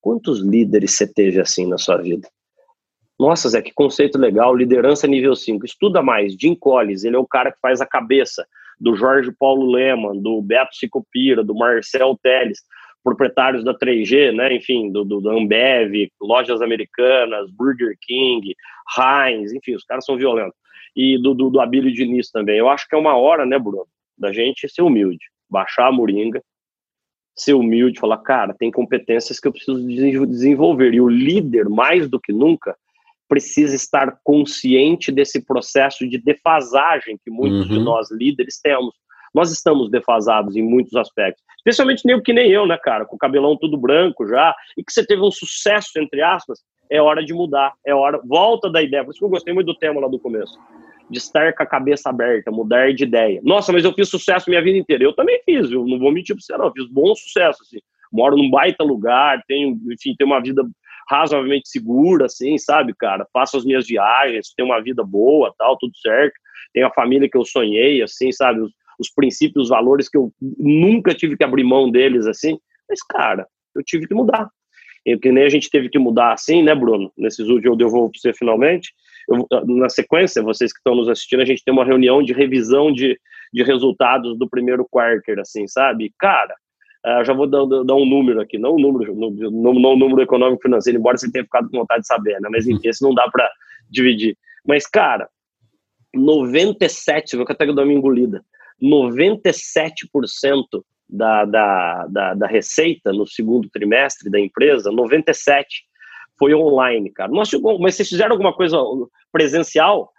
[0.00, 2.26] Quantos líderes você teve assim na sua vida?
[3.18, 5.64] Nossa, Zé, que conceito legal, liderança nível 5.
[5.64, 8.46] Estuda mais, Jim Collins, ele é o cara que faz a cabeça
[8.80, 12.58] do Jorge Paulo Leman, do Beto Sicopira, do Marcel Teles,
[13.04, 18.56] proprietários da 3G, né, enfim, do, do, do Ambev, lojas americanas, Burger King,
[18.98, 20.58] Heinz, enfim, os caras são violentos.
[20.96, 22.56] E do, do, do Abílio Diniz também.
[22.56, 23.86] Eu acho que é uma hora, né, Bruno,
[24.16, 26.42] da gente ser humilde, baixar a moringa,
[27.36, 29.86] ser humilde, falar, cara, tem competências que eu preciso
[30.26, 30.94] desenvolver.
[30.94, 32.76] E o líder, mais do que nunca,
[33.28, 37.78] precisa estar consciente desse processo de defasagem que muitos uhum.
[37.78, 38.94] de nós líderes temos.
[39.34, 43.18] Nós estamos defasados em muitos aspectos, especialmente nem que nem eu, né, cara, com o
[43.18, 47.34] cabelão tudo branco já, e que você teve um sucesso, entre aspas, é hora de
[47.34, 50.06] mudar, é hora, volta da ideia, por isso que eu gostei muito do tema lá
[50.06, 50.56] do começo,
[51.10, 53.40] de estar com a cabeça aberta, mudar de ideia.
[53.42, 56.36] Nossa, mas eu fiz sucesso minha vida inteira, eu também fiz, eu não vou mentir
[56.36, 57.78] pra você não, eu fiz bom sucesso, assim,
[58.12, 60.64] moro num baita lugar, tenho, enfim, tenho uma vida
[61.08, 63.26] razoavelmente segura, assim, sabe, cara?
[63.32, 66.34] Faço as minhas viagens, tenho uma vida boa, tal, tudo certo.
[66.72, 68.60] Tenho a família que eu sonhei, assim, sabe?
[68.60, 72.58] Os, os princípios, os valores que eu nunca tive que abrir mão deles, assim.
[72.88, 74.48] Mas, cara, eu tive que mudar.
[75.06, 77.12] E que nem a gente teve que mudar assim, né, Bruno?
[77.16, 78.92] Nesses últimos, eu devolvo para você finalmente.
[79.28, 82.90] Eu, na sequência, vocês que estão nos assistindo, a gente tem uma reunião de revisão
[82.90, 83.18] de,
[83.52, 86.12] de resultados do primeiro quarter, assim, sabe?
[86.18, 86.54] Cara,
[87.06, 90.22] Uh, já vou dar, dar, um número aqui, não o um número, não, não, número
[90.22, 92.48] econômico financeiro, embora você tenha ficado com vontade de saber, né?
[92.50, 93.50] Mas enfim, esse não dá para
[93.90, 94.38] dividir.
[94.66, 95.28] Mas, cara,
[96.14, 98.42] 97, vou até dar uma engolida,
[98.82, 105.64] 97% da, da, da, da receita no segundo trimestre da empresa, 97%
[106.38, 107.30] foi online, cara.
[107.30, 108.78] Nós, mas vocês fizeram alguma coisa
[109.30, 110.10] presencial?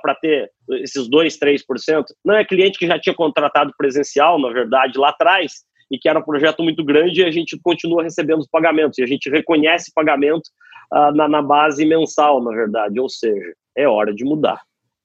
[0.00, 2.04] para ter esses 2, 3%?
[2.24, 6.18] Não é cliente que já tinha contratado presencial, na verdade, lá atrás, e que era
[6.18, 9.92] um projeto muito grande e a gente continua recebendo os pagamentos e a gente reconhece
[9.94, 10.48] pagamento
[10.90, 12.98] uh, na, na base mensal, na verdade.
[12.98, 14.62] Ou seja, é hora de mudar.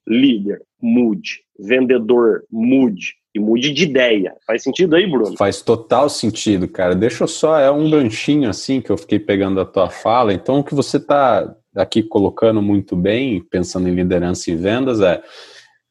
[0.08, 1.42] Líder, mude.
[1.60, 3.18] Vendedor, mude.
[3.34, 4.34] E mude de ideia.
[4.46, 5.36] Faz sentido aí, Bruno?
[5.36, 6.94] Faz total sentido, cara.
[6.94, 10.32] Deixa eu só, é um ganchinho assim que eu fiquei pegando a tua fala.
[10.32, 15.22] Então, o que você está aqui colocando muito bem, pensando em liderança e vendas, é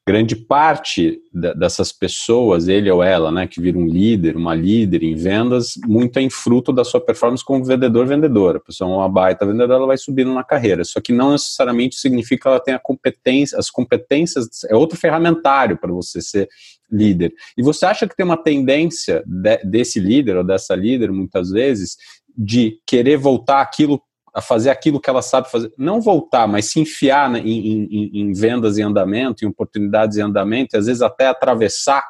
[0.08, 1.20] grande parte
[1.54, 6.18] dessas pessoas, ele ou ela, né, que vira um líder, uma líder em vendas, muito
[6.18, 8.56] é em fruto da sua performance como vendedor, vendedora.
[8.56, 10.82] A pessoa é uma baita vendedora, ela vai subindo na carreira.
[10.82, 15.92] Só que não necessariamente significa que ela tenha competência, as competências, é outro ferramentário para
[15.92, 16.48] você ser
[16.90, 17.34] líder.
[17.54, 21.98] E você acha que tem uma tendência de, desse líder ou dessa líder, muitas vezes,
[22.34, 24.00] de querer voltar aquilo
[24.34, 28.32] a fazer aquilo que ela sabe fazer, não voltar, mas se enfiar em, em, em
[28.32, 32.04] vendas em andamento, em oportunidades em andamento, e às vezes até atravessar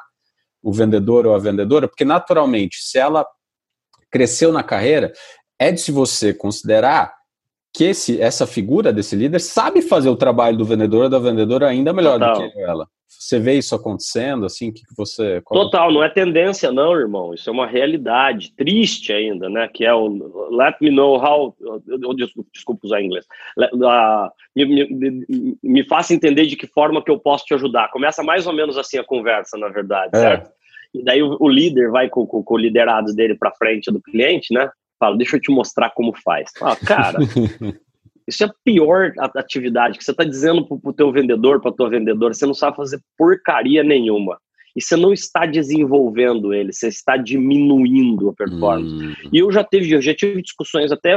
[0.61, 3.25] o vendedor ou a vendedora, porque naturalmente, se ela
[4.11, 5.13] cresceu na carreira,
[5.57, 7.13] é de se você considerar
[7.73, 11.67] que esse, essa figura desse líder sabe fazer o trabalho do vendedor ou da vendedora
[11.67, 12.41] ainda melhor Total.
[12.41, 12.87] do que ela.
[13.09, 15.41] Você vê isso acontecendo, assim, que você...
[15.41, 19.93] Total, não é tendência não, irmão, isso é uma realidade, triste ainda, né, que é
[19.93, 20.07] o
[20.51, 21.55] let me know how,
[21.87, 23.25] eu, desculpa, desculpa usar inglês,
[23.57, 28.21] uh, me, me, me, faça entender de que forma que eu posso te ajudar, começa
[28.21, 30.19] mais ou menos assim a conversa, na verdade, é.
[30.19, 30.51] certo?
[30.93, 34.01] E daí o, o, líder vai com, com, com o liderado dele para frente do
[34.01, 36.51] cliente, né, fala, deixa eu te mostrar como faz.
[36.61, 37.17] Ah, cara,
[38.29, 41.73] isso é a pior atividade que você está dizendo para o teu vendedor, para a
[41.73, 44.39] tua vendedora, você não sabe fazer porcaria nenhuma.
[44.75, 48.93] E você não está desenvolvendo ele, você está diminuindo a performance.
[48.93, 49.29] Hum.
[49.33, 51.15] E eu já tive, eu já tive discussões até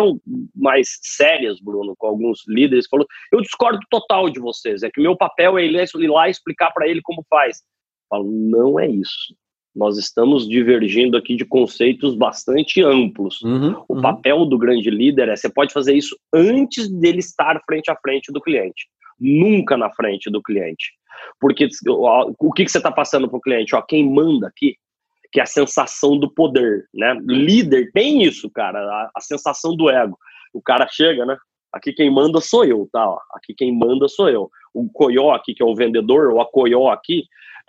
[0.55, 5.17] mais sérias, Bruno, com alguns líderes, falou: eu discordo total de vocês, é que meu
[5.17, 7.59] papel é ir lá explicar para ele como faz.
[7.59, 9.35] Eu falo, não é isso
[9.75, 13.41] nós estamos divergindo aqui de conceitos bastante amplos.
[13.43, 14.03] Uhum, o uhum.
[14.03, 18.31] papel do grande líder é você pode fazer isso antes dele estar frente a frente
[18.31, 18.87] do cliente,
[19.19, 20.93] nunca na frente do cliente.
[21.41, 23.75] Porque o que, que você está passando para o cliente?
[23.75, 24.77] Ó, quem manda aqui,
[25.33, 27.17] que é a sensação do poder, né?
[27.23, 30.19] Líder tem isso, cara, a, a sensação do ego.
[30.53, 31.37] O cara chega, né?
[31.73, 33.09] Aqui quem manda sou eu, tá?
[33.09, 34.51] Ó, aqui quem manda sou eu.
[34.75, 37.21] O coió aqui, que é o vendedor, ou a coió aqui,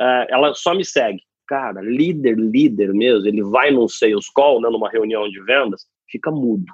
[0.02, 4.70] uh, ela só me segue cara, líder, líder mesmo, ele vai num sales call, né,
[4.70, 6.72] numa reunião de vendas, fica mudo.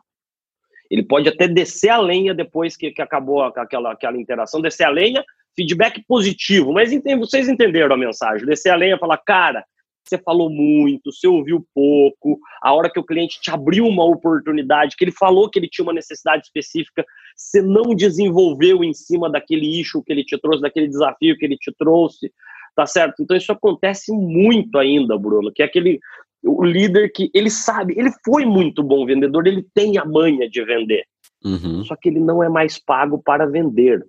[0.89, 4.89] Ele pode até descer a lenha depois que, que acabou aquela, aquela interação, descer a
[4.89, 5.24] lenha,
[5.55, 8.45] feedback positivo, mas vocês entenderam a mensagem.
[8.45, 9.63] Descer a lenha e falar, cara,
[10.03, 14.95] você falou muito, você ouviu pouco, a hora que o cliente te abriu uma oportunidade,
[14.97, 17.05] que ele falou que ele tinha uma necessidade específica,
[17.36, 21.57] você não desenvolveu em cima daquele issue que ele te trouxe, daquele desafio que ele
[21.57, 22.32] te trouxe,
[22.76, 23.22] tá certo?
[23.22, 25.99] Então isso acontece muito ainda, Bruno, que é aquele
[26.43, 30.63] o líder que ele sabe, ele foi muito bom vendedor, ele tem a manha de
[30.63, 31.03] vender.
[31.43, 31.84] Uhum.
[31.84, 34.05] Só que ele não é mais pago para vender.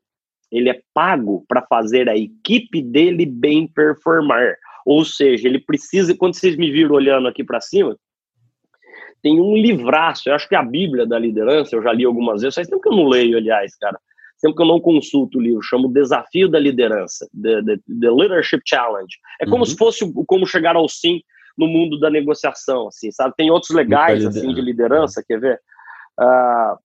[0.51, 4.55] Ele é pago para fazer a equipe dele bem performar.
[4.85, 7.97] Ou seja, ele precisa, quando vocês me viram olhando aqui para cima,
[9.23, 12.41] tem um livraço, eu acho que é a Bíblia da liderança, eu já li algumas
[12.41, 14.01] vezes, faz tempo que eu não leio, aliás, cara,
[14.41, 18.63] sempre que eu não consulto o livro, chamo Desafio da Liderança, The, the, the Leadership
[18.67, 19.15] Challenge.
[19.41, 19.67] É como uhum.
[19.67, 21.21] se fosse o, como chegar ao sim
[21.57, 23.35] no mundo da negociação, assim, sabe?
[23.37, 25.61] Tem outros legais, assim, de liderança, quer ver?
[26.19, 26.79] Uh,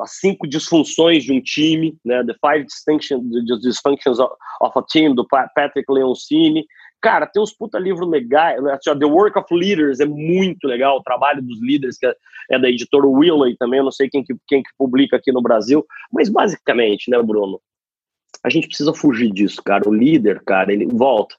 [0.00, 2.24] as cinco disfunções de um time, né?
[2.24, 3.22] The Five Distinctions,
[3.60, 6.64] Dysfunctions of, of a Team, do Patrick Leoncini.
[7.04, 8.62] Cara, tem uns puta livros legais.
[8.62, 8.72] Né?
[8.72, 12.14] Assim, The Work of Leaders é muito legal, o trabalho dos líderes, que é,
[12.52, 15.42] é da editora Willey também, eu não sei quem que, quem que publica aqui no
[15.42, 17.60] Brasil, mas basicamente, né, Bruno?
[18.42, 19.86] A gente precisa fugir disso, cara.
[19.86, 21.36] O líder, cara, ele volta,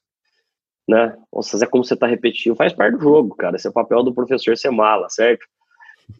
[0.87, 1.17] né?
[1.33, 3.55] Nossa, é como você tá repetindo, faz parte do jogo, cara.
[3.55, 5.47] Esse é o papel do professor ser mala, certo?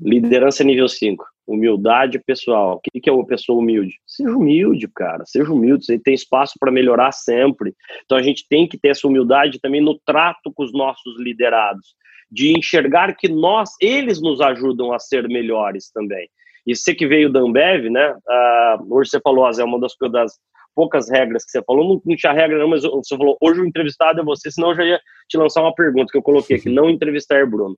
[0.01, 1.23] Liderança nível 5.
[1.47, 2.77] Humildade pessoal.
[2.77, 3.95] O que, é uma pessoa humilde?
[4.05, 5.23] Seja humilde, cara.
[5.25, 5.85] Seja humilde.
[5.85, 7.73] Você tem espaço para melhorar sempre.
[8.03, 11.95] Então a gente tem que ter essa humildade também no trato com os nossos liderados,
[12.31, 16.27] de enxergar que nós, eles nos ajudam a ser melhores também.
[16.65, 18.11] E você que veio da Ambev, né?
[18.11, 20.33] Uh, hoje você falou, Zé, uma das, das
[20.75, 23.65] poucas regras que você falou, não, não tinha regra não, mas você falou, hoje o
[23.65, 26.69] entrevistado é você, senão eu já ia te lançar uma pergunta que eu coloquei aqui,
[26.69, 27.77] não entrevistar Bruno.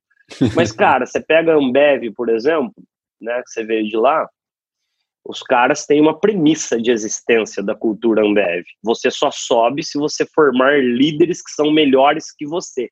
[0.55, 2.73] Mas, cara, você pega a Ambev, por exemplo,
[3.21, 4.27] né, que você veio de lá,
[5.23, 8.63] os caras têm uma premissa de existência da cultura Ambev.
[8.83, 12.89] Você só sobe se você formar líderes que são melhores que você.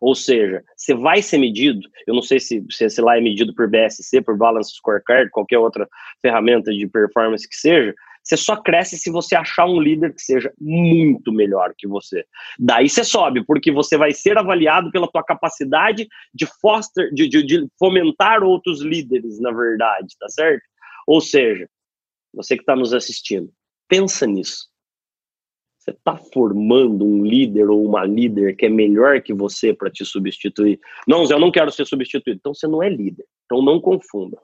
[0.00, 3.54] Ou seja, você vai ser medido, eu não sei se, se, se lá é medido
[3.54, 5.88] por BSC, por Balance Scorecard, qualquer outra
[6.20, 10.52] ferramenta de performance que seja, você só cresce se você achar um líder que seja
[10.60, 12.24] muito melhor que você.
[12.58, 17.42] Daí você sobe, porque você vai ser avaliado pela tua capacidade de foster, de, de,
[17.44, 20.62] de fomentar outros líderes, na verdade, tá certo?
[21.06, 21.68] Ou seja,
[22.32, 23.52] você que está nos assistindo,
[23.88, 24.70] pensa nisso.
[25.78, 30.04] Você está formando um líder ou uma líder que é melhor que você para te
[30.04, 30.78] substituir?
[31.08, 32.38] Não, Zé, eu não quero ser substituído.
[32.38, 33.26] Então você não é líder.
[33.46, 34.38] Então não confunda.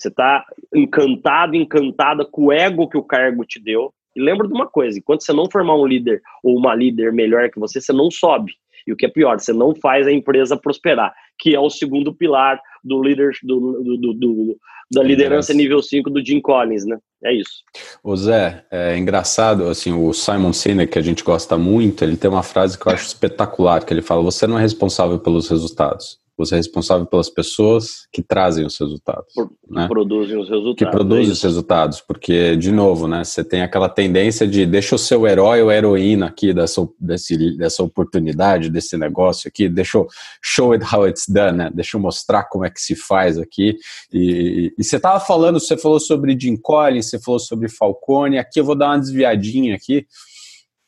[0.00, 0.44] Você está
[0.74, 3.92] encantado, encantada com o ego que o cargo te deu.
[4.16, 7.50] E lembra de uma coisa: enquanto você não formar um líder ou uma líder melhor
[7.50, 8.52] que você, você não sobe.
[8.86, 12.14] E o que é pior, você não faz a empresa prosperar, que é o segundo
[12.14, 14.56] pilar do líder do, do, do,
[14.90, 16.96] da liderança nível 5 do Jim Collins, né?
[17.22, 17.62] É isso.
[18.02, 22.30] O Zé, é engraçado, assim, o Simon Sinek, que a gente gosta muito, ele tem
[22.30, 26.18] uma frase que eu acho espetacular, que ele fala, você não é responsável pelos resultados,
[26.40, 29.32] você é responsável pelas pessoas que trazem os resultados.
[29.34, 29.82] Por, né?
[29.82, 30.78] Que produzem os resultados.
[30.78, 34.94] Que produzem é os resultados, porque, de novo, né, você tem aquela tendência de deixa
[34.94, 40.06] o seu herói ou heroína aqui dessa, desse, dessa oportunidade, desse negócio aqui, deixa eu
[40.42, 41.70] show it how it's done, né?
[41.72, 43.76] deixa eu mostrar como é que se faz aqui.
[44.12, 48.60] E, e você estava falando, você falou sobre Jim Collins, você falou sobre Falcone, aqui
[48.60, 50.06] eu vou dar uma desviadinha aqui,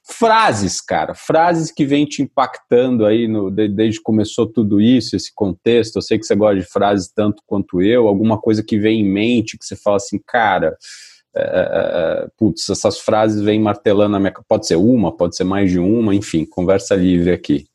[0.04, 5.32] frases, cara, frases que vem te impactando aí no, desde que começou tudo isso, esse
[5.34, 5.96] contexto.
[5.96, 9.08] Eu sei que você gosta de frases tanto quanto eu, alguma coisa que vem em
[9.08, 10.76] mente que você fala assim, cara,
[11.34, 14.32] é, é, é putz, essas frases vêm martelando na minha.
[14.48, 17.66] Pode ser uma, pode ser mais de uma, enfim, conversa livre aqui.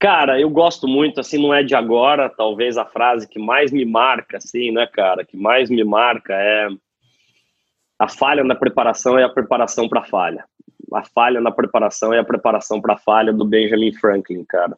[0.00, 3.84] Cara, eu gosto muito, assim, não é de agora, talvez a frase que mais me
[3.84, 6.68] marca, assim, né, cara, que mais me marca é
[7.98, 10.44] a falha na preparação é a preparação para a falha
[10.92, 14.76] a falha na preparação é a preparação para a falha do Benjamin Franklin, cara.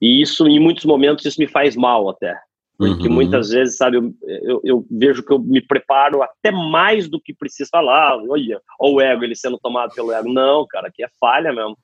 [0.00, 2.38] E isso, em muitos momentos, isso me faz mal até.
[2.78, 3.14] Porque uhum.
[3.14, 7.34] muitas vezes, sabe, eu, eu, eu, vejo que eu me preparo até mais do que
[7.34, 8.16] preciso falar.
[8.16, 10.30] Olha, olha o ego, ele sendo tomado pelo ego.
[10.30, 11.76] Não, cara, aqui é falha mesmo.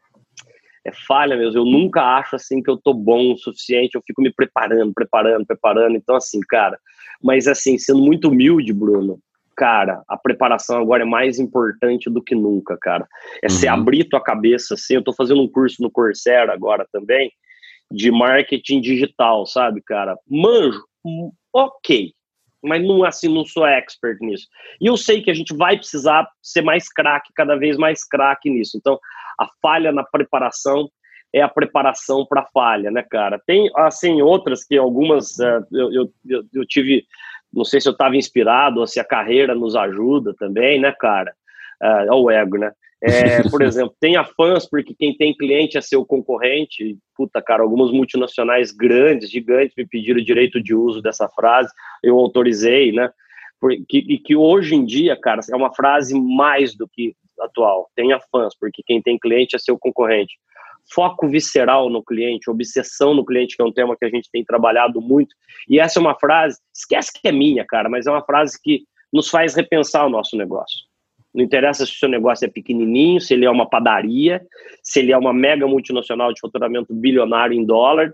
[0.85, 1.61] É falha mesmo.
[1.61, 3.95] Eu nunca acho assim que eu tô bom o suficiente.
[3.95, 5.97] Eu fico me preparando, preparando, preparando.
[5.97, 6.79] Então, assim, cara,
[7.23, 9.19] mas assim, sendo muito humilde, Bruno,
[9.57, 13.07] cara, a preparação agora é mais importante do que nunca, cara.
[13.42, 13.50] É uhum.
[13.50, 17.30] você abrir tua cabeça, assim, eu tô fazendo um curso no Coursera agora também,
[17.90, 20.16] de marketing digital, sabe, cara?
[20.28, 22.12] Manjo, hum, ok,
[22.62, 24.46] mas não assim, não sou expert nisso.
[24.80, 28.48] E eu sei que a gente vai precisar ser mais craque, cada vez mais craque
[28.48, 28.76] nisso.
[28.76, 28.98] Então,
[29.38, 30.88] a falha na preparação
[31.34, 33.40] é a preparação para falha, né, cara?
[33.46, 37.05] Tem, assim, outras que algumas uh, eu, eu, eu, tive
[37.53, 41.32] não sei se eu estava inspirado ou se a carreira nos ajuda também, né, cara?
[41.82, 42.72] Uh, é o ego, né?
[43.03, 46.96] É, por exemplo, tenha fãs, porque quem tem cliente é seu concorrente.
[47.16, 51.72] Puta, cara, algumas multinacionais grandes, gigantes, me pediram o direito de uso dessa frase,
[52.03, 53.11] eu autorizei, né?
[53.61, 57.88] Porque, e que hoje em dia, cara, é uma frase mais do que atual.
[57.94, 60.34] Tenha fãs, porque quem tem cliente é seu concorrente.
[60.95, 64.45] Foco visceral no cliente, obsessão no cliente, que é um tema que a gente tem
[64.45, 65.34] trabalhado muito.
[65.68, 68.82] E essa é uma frase, esquece que é minha, cara, mas é uma frase que
[69.12, 70.80] nos faz repensar o nosso negócio.
[71.34, 74.45] Não interessa se o seu negócio é pequenininho, se ele é uma padaria,
[74.82, 78.12] se ele é uma mega multinacional de faturamento bilionário em dólar.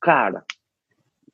[0.00, 0.42] Cara,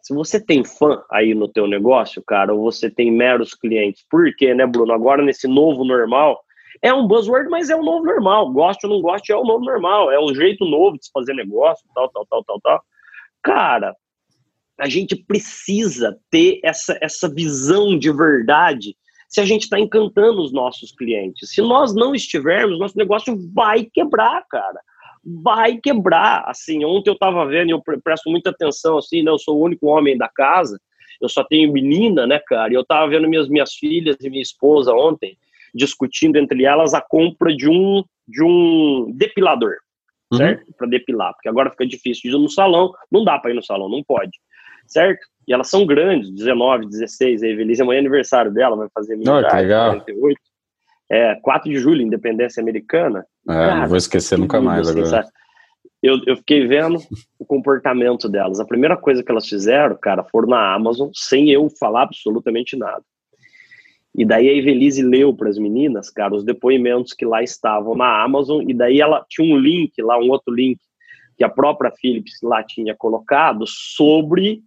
[0.02, 4.34] se você tem fã aí no teu negócio, cara, ou você tem meros clientes, por
[4.36, 4.92] quê, né, Bruno?
[4.92, 6.43] Agora, nesse novo normal,
[6.84, 8.52] é um buzzword, mas é o novo normal.
[8.52, 10.12] Goste ou não goste, é o novo normal.
[10.12, 12.82] É o jeito novo de se fazer negócio, tal, tal, tal, tal, tal.
[13.42, 13.96] Cara,
[14.78, 18.94] a gente precisa ter essa, essa visão de verdade
[19.30, 21.54] se a gente está encantando os nossos clientes.
[21.54, 24.78] Se nós não estivermos, nosso negócio vai quebrar, cara.
[25.42, 26.44] Vai quebrar.
[26.46, 29.30] Assim, ontem eu estava vendo e eu presto muita atenção, assim, né?
[29.30, 30.78] Eu sou o único homem da casa,
[31.18, 32.70] eu só tenho menina, né, cara?
[32.70, 35.38] E eu estava vendo minhas, minhas filhas e minha esposa ontem
[35.74, 39.74] discutindo entre elas a compra de um, de um depilador,
[40.32, 40.38] uhum.
[40.38, 40.72] certo?
[40.76, 43.62] Para depilar, porque agora fica difícil de ir no salão, não dá para ir no
[43.62, 44.38] salão, não pode,
[44.86, 45.26] certo?
[45.46, 47.42] E elas são grandes, 19, 16.
[47.42, 49.90] A Evelise, amanhã é aniversário dela, vai fazer minha oh, idade, legal.
[49.90, 50.40] 48.
[51.10, 53.26] É, 4 de julho, independência americana.
[53.48, 55.26] É, Cara, não vou esquecer nunca mais agora.
[56.02, 56.98] Eu, eu fiquei vendo
[57.38, 58.58] o comportamento delas.
[58.58, 63.02] A primeira coisa que elas fizeram, cara, foram na Amazon, sem eu falar absolutamente nada.
[64.14, 68.22] E daí a Evelise leu para as meninas, cara, os depoimentos que lá estavam na
[68.22, 70.78] Amazon, e daí ela tinha um link lá, um outro link,
[71.36, 74.62] que a própria Philips lá tinha colocado sobre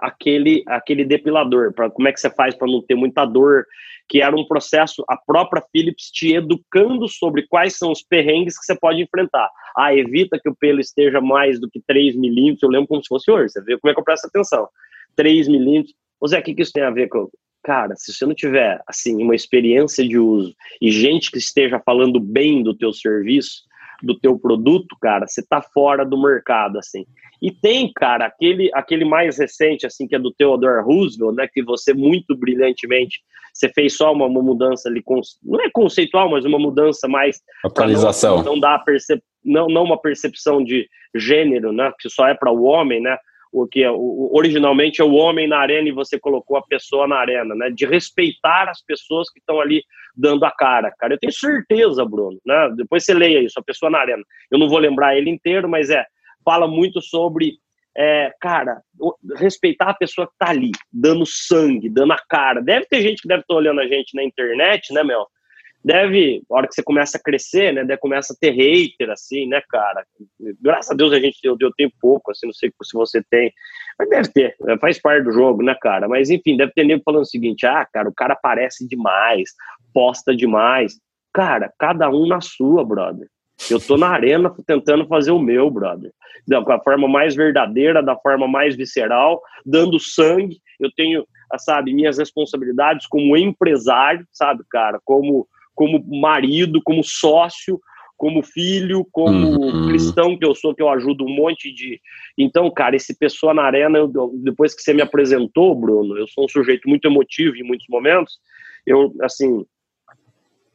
[0.00, 3.64] aquele, aquele depilador, para como é que você faz para não ter muita dor,
[4.08, 8.64] que era um processo, a própria Philips te educando sobre quais são os perrengues que
[8.64, 9.50] você pode enfrentar.
[9.76, 13.08] Ah, evita que o pelo esteja mais do que 3 milímetros, eu lembro como se
[13.08, 14.68] fosse hoje, você vê como é que eu presto atenção.
[15.16, 15.94] 3 milímetros.
[16.20, 17.28] Ô Zé, o que isso tem a ver com...
[17.66, 22.20] Cara, se você não tiver, assim, uma experiência de uso e gente que esteja falando
[22.20, 23.64] bem do teu serviço,
[24.00, 27.04] do teu produto, cara, você tá fora do mercado, assim.
[27.42, 31.60] E tem, cara, aquele, aquele mais recente, assim, que é do Theodore Roosevelt, né, que
[31.60, 33.18] você muito brilhantemente,
[33.52, 35.02] você fez só uma, uma mudança ali,
[35.42, 37.40] não é conceitual, mas uma mudança mais...
[37.64, 38.36] Atualização.
[38.36, 42.52] Não, não dá percep, não, não uma percepção de gênero, né, que só é para
[42.52, 43.18] o homem, né,
[43.62, 47.08] o que é, o, originalmente é o homem na arena e você colocou a pessoa
[47.08, 47.70] na arena, né?
[47.70, 49.82] De respeitar as pessoas que estão ali
[50.14, 51.14] dando a cara, cara.
[51.14, 52.70] Eu tenho certeza, Bruno, né?
[52.76, 54.22] Depois você leia isso, a pessoa na arena.
[54.50, 56.04] Eu não vou lembrar ele inteiro, mas é
[56.44, 57.54] fala muito sobre,
[57.96, 58.82] é, cara,
[59.36, 62.60] respeitar a pessoa que tá ali, dando sangue, dando a cara.
[62.60, 65.26] Deve ter gente que deve estar tá olhando a gente na internet, né, Mel?
[65.86, 69.46] Deve, na hora que você começa a crescer, né, deve começa a ter hater, assim,
[69.46, 70.04] né, cara?
[70.60, 73.52] Graças a Deus a gente, eu, eu tenho pouco, assim, não sei se você tem,
[73.96, 76.08] mas deve ter, né, faz parte do jogo, né, cara?
[76.08, 79.50] Mas enfim, deve ter nego falando o seguinte, ah, cara, o cara aparece demais,
[79.94, 80.98] posta demais.
[81.32, 83.28] Cara, cada um na sua, brother.
[83.70, 86.10] Eu tô na arena tentando fazer o meu, brother.
[86.46, 90.58] Da forma mais verdadeira, da forma mais visceral, dando sangue.
[90.80, 91.24] Eu tenho,
[91.58, 95.46] sabe, minhas responsabilidades como empresário, sabe, cara, como
[95.76, 97.80] como marido, como sócio,
[98.16, 99.88] como filho, como uhum.
[99.88, 102.00] cristão que eu sou, que eu ajudo um monte de.
[102.36, 106.46] Então, cara, esse pessoa na arena, eu, depois que você me apresentou, Bruno, eu sou
[106.46, 108.38] um sujeito muito emotivo em muitos momentos.
[108.86, 109.64] Eu, assim,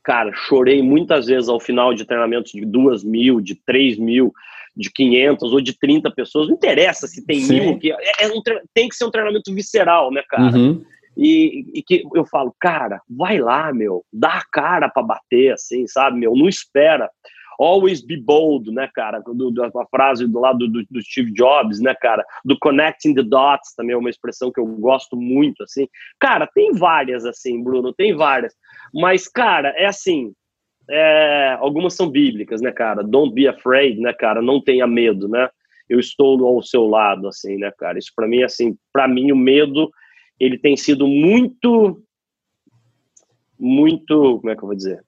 [0.04, 4.32] cara, chorei muitas vezes ao final de treinamentos de duas mil, de três mil,
[4.76, 6.47] de 500 ou de 30 pessoas.
[6.47, 7.60] Não interessa se tem Sim.
[7.60, 8.41] mil, que é, é um,
[8.74, 10.56] tem que ser um treinamento visceral, né, cara?
[10.56, 10.84] Uhum.
[11.16, 15.86] E, e, que eu falo, cara, vai lá, meu, dá a cara para bater, assim,
[15.88, 17.09] sabe, meu, não espera.
[17.59, 19.20] Always be bold, né, cara?
[19.20, 22.26] Do, do, a frase do lado do, do, Steve Jobs, né, cara?
[22.43, 25.88] Do connecting the dots também é uma expressão que eu gosto muito, assim.
[26.20, 28.55] Cara, tem várias, assim, Bruno, tem várias.
[28.91, 30.34] Mas, cara, é assim,
[30.89, 33.03] é, algumas são bíblicas, né, cara?
[33.03, 34.41] Don't be afraid, né, cara?
[34.41, 35.47] Não tenha medo, né?
[35.88, 37.99] Eu estou ao seu lado, assim, né, cara?
[37.99, 39.91] Isso para mim, assim, para mim o medo
[40.42, 42.02] ele tem sido muito,
[43.60, 45.06] muito, como é que eu vou dizer?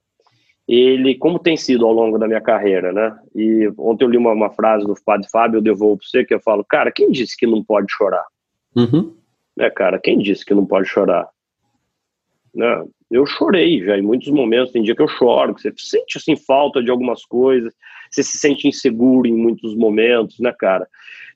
[0.68, 3.20] Ele, como tem sido ao longo da minha carreira, né?
[3.36, 6.36] E ontem eu li uma, uma frase do Padre Fábio, eu devolvo para você, que
[6.36, 8.24] eu falo, cara, quem disse que não pode chorar?
[8.76, 9.16] Uhum.
[9.58, 11.28] É, cara, quem disse que não pode chorar?
[12.54, 12.86] Né?
[13.14, 16.36] Eu chorei já em muitos momentos, tem dia que eu choro, que você sente assim
[16.36, 17.74] falta de algumas coisas,
[18.10, 20.88] você se sente inseguro em muitos momentos, né, cara?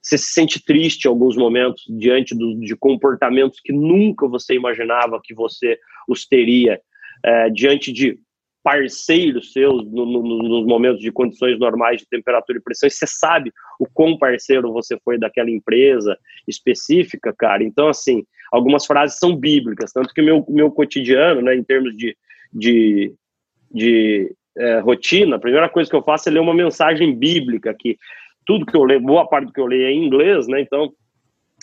[0.01, 5.19] você se sente triste em alguns momentos diante do, de comportamentos que nunca você imaginava
[5.21, 6.79] que você os teria,
[7.23, 8.17] é, diante de
[8.67, 13.07] parceiros seus no, no, nos momentos de condições normais de temperatura e pressão, e você
[13.07, 17.63] sabe o quão parceiro você foi daquela empresa específica, cara.
[17.63, 22.17] Então, assim, algumas frases são bíblicas, tanto que meu, meu cotidiano, né, em termos de,
[22.51, 23.13] de,
[23.71, 27.97] de é, rotina, a primeira coisa que eu faço é ler uma mensagem bíblica, que
[28.45, 30.91] tudo que eu leio, boa parte do que eu leio é em inglês, né, então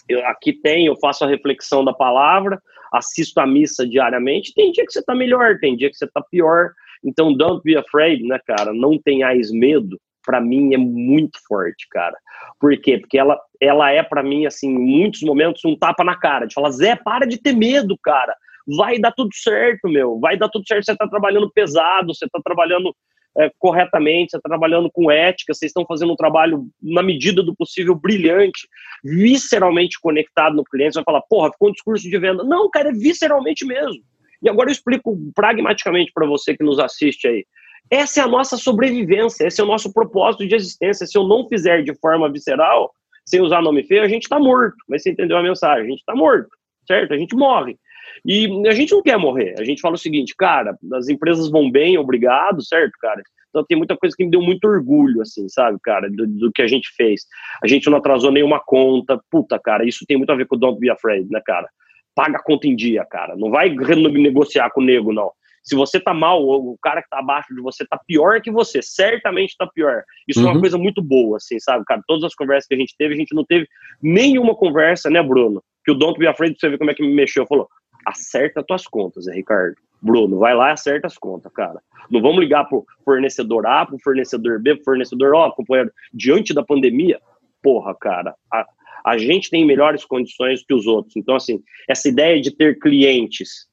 [0.08, 2.58] eu, aqui tem, eu faço a reflexão da palavra,
[2.90, 6.22] assisto a missa diariamente, tem dia que você tá melhor, tem dia que você tá
[6.30, 6.70] pior,
[7.04, 8.72] então, don't be afraid, né, cara?
[8.72, 10.00] Não tenhais medo.
[10.24, 12.16] Para mim é muito forte, cara.
[12.58, 12.98] Por quê?
[12.98, 16.54] Porque ela, ela é para mim assim, em muitos momentos um tapa na cara, de
[16.54, 18.34] falar: "Zé, para de ter medo, cara.
[18.66, 20.18] Vai dar tudo certo, meu.
[20.18, 20.86] Vai dar tudo certo.
[20.86, 22.94] Você tá trabalhando pesado, você tá trabalhando
[23.36, 27.54] é, corretamente, você está trabalhando com ética, vocês estão fazendo um trabalho, na medida do
[27.54, 28.68] possível, brilhante,
[29.02, 30.94] visceralmente conectado no cliente.
[30.94, 32.44] Você vai falar, porra, ficou um discurso de venda.
[32.44, 34.02] Não, cara, é visceralmente mesmo.
[34.44, 37.46] E agora eu explico pragmaticamente para você que nos assiste aí.
[37.90, 41.06] Essa é a nossa sobrevivência, esse é o nosso propósito de existência.
[41.06, 42.92] Se eu não fizer de forma visceral,
[43.26, 44.76] sem usar nome feio, a gente está morto.
[44.88, 45.86] Mas você entendeu a mensagem?
[45.86, 46.50] A gente está morto,
[46.86, 47.14] certo?
[47.14, 47.76] A gente morre.
[48.24, 49.54] E a gente não quer morrer.
[49.58, 53.22] A gente fala o seguinte, cara, as empresas vão bem, obrigado, certo, cara?
[53.48, 56.60] Então tem muita coisa que me deu muito orgulho, assim, sabe, cara, do, do, que
[56.60, 57.22] a gente fez.
[57.62, 59.18] A gente não atrasou nenhuma conta.
[59.30, 61.68] Puta, cara, isso tem muito a ver com o Don't Be Afraid, né, cara?
[62.14, 63.36] Paga a conta em dia, cara.
[63.36, 65.32] Não vai renegociar com o nego, não.
[65.62, 68.82] Se você tá mal, o cara que tá abaixo de você tá pior que você,
[68.82, 70.02] certamente tá pior.
[70.28, 70.46] Isso uhum.
[70.46, 70.60] é uma uhum.
[70.60, 72.02] coisa muito boa, assim, sabe, cara?
[72.06, 73.66] Todas as conversas que a gente teve, a gente não teve
[74.02, 75.64] nenhuma conversa, né, Bruno?
[75.82, 77.66] Que o Don't Be Afraid, você ver como é que me mexeu, falou,
[78.04, 79.76] acerta tuas contas, né, Ricardo?
[80.02, 81.80] Bruno, vai lá e acerta as contas, cara.
[82.10, 86.62] Não vamos ligar pro fornecedor A, pro fornecedor B, pro fornecedor, ó, companheiro, diante da
[86.62, 87.18] pandemia,
[87.62, 88.66] porra, cara, a,
[89.04, 91.16] a gente tem melhores condições que os outros.
[91.16, 93.66] Então, assim, essa ideia de ter clientes,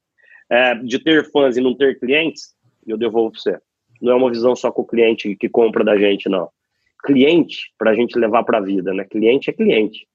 [0.49, 2.53] é, de ter fãs e não ter clientes,
[2.85, 3.59] eu devolvo para você.
[4.01, 6.49] Não é uma visão só com o cliente que compra da gente, não.
[7.03, 9.05] Cliente, para a gente levar para a vida, né?
[9.05, 10.07] Cliente é cliente.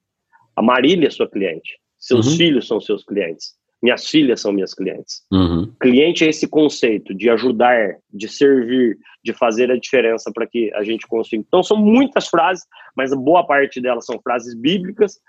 [0.55, 1.79] A Marília é sua cliente.
[1.97, 2.37] Seus uhum.
[2.37, 3.55] filhos são seus clientes.
[3.81, 5.23] Minhas filhas são minhas clientes.
[5.31, 5.71] Uhum.
[5.79, 10.83] Cliente é esse conceito de ajudar, de servir, de fazer a diferença para que a
[10.83, 11.43] gente consiga.
[11.47, 12.65] Então, são muitas frases,
[12.95, 15.19] mas boa parte delas são frases bíblicas,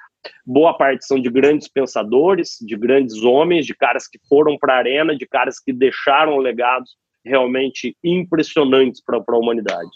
[0.47, 4.79] boa parte são de grandes pensadores, de grandes homens, de caras que foram para a
[4.79, 9.91] arena, de caras que deixaram legados realmente impressionantes para a humanidade.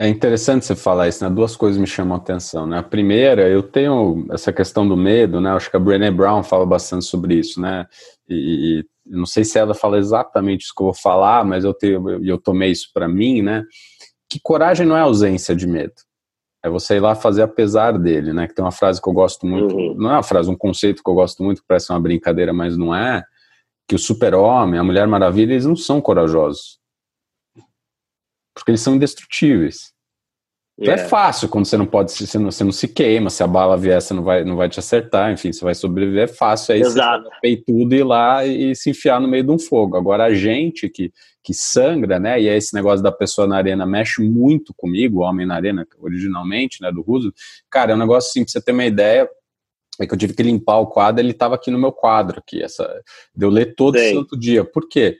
[0.00, 1.28] É interessante você falar isso, né?
[1.28, 2.78] Duas coisas me chamam a atenção, né?
[2.78, 5.50] A primeira, eu tenho essa questão do medo, né?
[5.50, 7.86] Acho que a Brené Brown fala bastante sobre isso, né?
[8.26, 11.74] E, e não sei se ela fala exatamente isso que eu vou falar, mas eu
[11.74, 13.62] tenho, eu tomei isso para mim, né?
[14.26, 15.92] Que coragem não é ausência de medo.
[16.64, 18.48] É você ir lá fazer apesar dele, né?
[18.48, 19.94] Que tem uma frase que eu gosto muito, uhum.
[19.98, 22.74] não é uma frase, um conceito que eu gosto muito, que parece uma brincadeira, mas
[22.74, 23.22] não é,
[23.86, 26.79] que o super-homem, a Mulher Maravilha, eles não são corajosos
[28.54, 29.92] porque eles são indestrutíveis.
[30.78, 31.02] Então é yeah.
[31.02, 33.76] é fácil quando você não pode, você não, você não se queima, se a bala
[33.76, 36.80] vier, você não vai, não vai te acertar, enfim, você vai sobreviver, é fácil aí
[36.80, 37.24] Exato.
[37.24, 39.98] você tudo e ir lá e, e, se enfiar no meio de um fogo.
[39.98, 41.12] Agora a gente que,
[41.44, 45.22] que sangra, né, e é esse negócio da pessoa na arena mexe muito comigo, o
[45.22, 47.30] Homem na Arena, originalmente, né, do Russo,
[47.68, 49.28] cara, é um negócio assim, pra você ter uma ideia,
[50.00, 52.62] é que eu tive que limpar o quadro, ele estava aqui no meu quadro, aqui,
[52.62, 53.02] essa,
[53.36, 54.14] de eu ler todo Sim.
[54.14, 54.64] santo dia.
[54.64, 55.18] Por quê?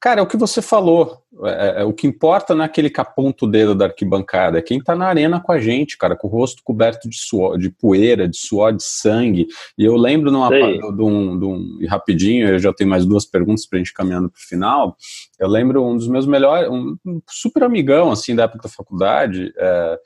[0.00, 1.22] Cara, é o que você falou.
[1.44, 4.58] É, é, é, o que importa não é aquele que aponta o dedo da arquibancada,
[4.58, 7.58] é quem tá na arena com a gente, cara, com o rosto coberto de suor,
[7.58, 9.46] de poeira, de suor, de sangue.
[9.76, 11.78] E eu lembro numa, de, um, de um.
[11.80, 14.96] E rapidinho, eu já tenho mais duas perguntas pra gente caminhando pro final.
[15.38, 19.52] Eu lembro um dos meus melhores, um, um super amigão, assim, da época da faculdade.
[19.56, 19.98] É,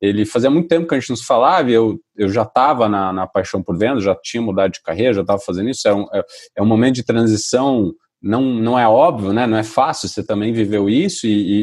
[0.00, 2.88] ele fazia muito tempo que a gente não se falava, e eu, eu já estava
[2.88, 5.86] na, na paixão por venda, já tinha mudado de carreira, já estava fazendo isso.
[5.88, 6.24] É um, é,
[6.56, 7.92] é um momento de transição
[8.22, 9.46] não, não é óbvio, né?
[9.46, 11.62] Não é fácil, você também viveu isso e, e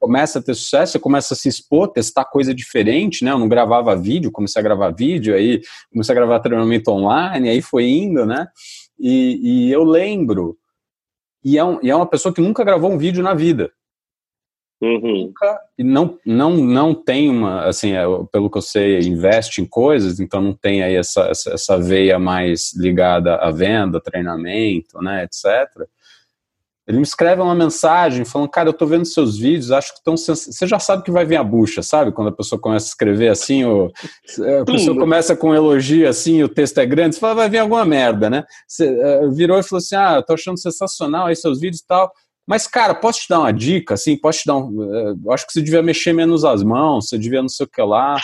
[0.00, 3.30] começa a ter sucesso, você começa a se expor, testar coisa diferente, né?
[3.30, 5.60] Eu não gravava vídeo, comecei a gravar vídeo, aí
[5.92, 8.46] comecei a gravar treinamento online, aí foi indo, né?
[8.98, 10.56] E, e eu lembro,
[11.44, 13.70] e é, um, e é uma pessoa que nunca gravou um vídeo na vida.
[14.82, 15.26] Uhum.
[15.26, 18.02] Nunca, e não, não, não tem uma, assim, é,
[18.32, 22.18] pelo que eu sei, investe em coisas, então não tem aí essa, essa, essa veia
[22.18, 25.86] mais ligada à venda, treinamento, né, etc.
[26.84, 30.16] Ele me escreve uma mensagem falando, cara, eu tô vendo seus vídeos, acho que estão.
[30.16, 32.10] Você já sabe que vai vir a bucha, sabe?
[32.10, 33.88] Quando a pessoa começa a escrever assim, o,
[34.60, 37.58] a pessoa começa com um elogio assim, o texto é grande, você fala, vai vir
[37.58, 38.42] alguma merda, né?
[38.66, 41.86] Você uh, virou e falou assim: ah, eu tô achando sensacional aí seus vídeos e
[41.86, 42.12] tal.
[42.46, 44.16] Mas, cara, posso te dar uma dica, assim?
[44.16, 44.82] Posso te dar um.
[44.82, 47.82] Eh, acho que você devia mexer menos as mãos, você devia não sei o que
[47.82, 48.16] lá.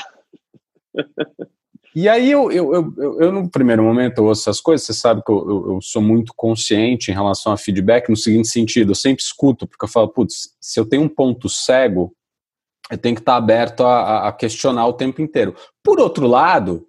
[1.95, 5.23] E aí eu, eu, eu, eu, no primeiro momento, eu ouço essas coisas, você sabe
[5.25, 9.23] que eu, eu, sou muito consciente em relação a feedback, no seguinte sentido, eu sempre
[9.23, 12.15] escuto, porque eu falo, putz, se eu tenho um ponto cego,
[12.91, 15.57] eu tenho que estar aberto a, a questionar o tempo inteiro.
[15.83, 16.87] Por outro lado,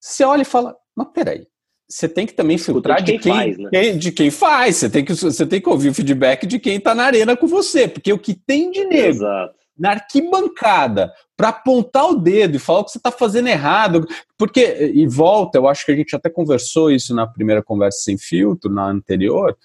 [0.00, 1.46] você olha e fala, mas peraí,
[1.88, 3.92] você tem que também filtrar de, quem, de quem, faz, né?
[3.92, 4.76] de quem faz.
[4.76, 7.46] Você tem que, você tem que ouvir o feedback de quem está na arena com
[7.46, 9.54] você, porque o que tem de nego Exato.
[9.78, 14.06] na arquibancada para apontar o dedo e falar o que você está fazendo errado,
[14.36, 18.18] porque e volta, eu acho que a gente até conversou isso na primeira conversa sem
[18.18, 19.56] filtro, na anterior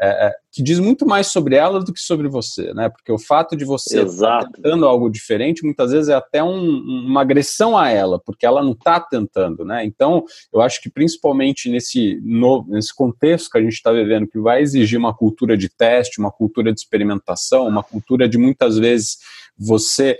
[0.00, 2.88] é, é, que diz muito mais sobre ela do que sobre você, né?
[2.88, 7.22] Porque o fato de você estar tentando algo diferente muitas vezes é até um, uma
[7.22, 9.84] agressão a ela, porque ela não está tentando, né?
[9.84, 14.38] Então, eu acho que principalmente nesse, novo, nesse contexto que a gente está vivendo, que
[14.38, 19.18] vai exigir uma cultura de teste, uma cultura de experimentação, uma cultura de muitas vezes
[19.58, 20.18] você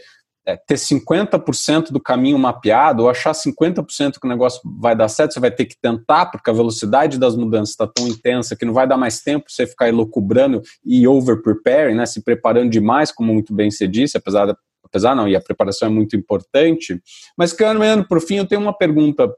[0.48, 5.34] é, ter 50% do caminho mapeado ou achar 50% que o negócio vai dar certo,
[5.34, 8.72] você vai ter que tentar, porque a velocidade das mudanças está tão intensa que não
[8.72, 13.54] vai dar mais tempo você ficar elocubrando e over-preparing, né, se preparando demais, como muito
[13.54, 16.98] bem você disse, apesar, da, apesar não, e a preparação é muito importante.
[17.36, 19.30] Mas, caminhando por fim, eu tenho uma pergunta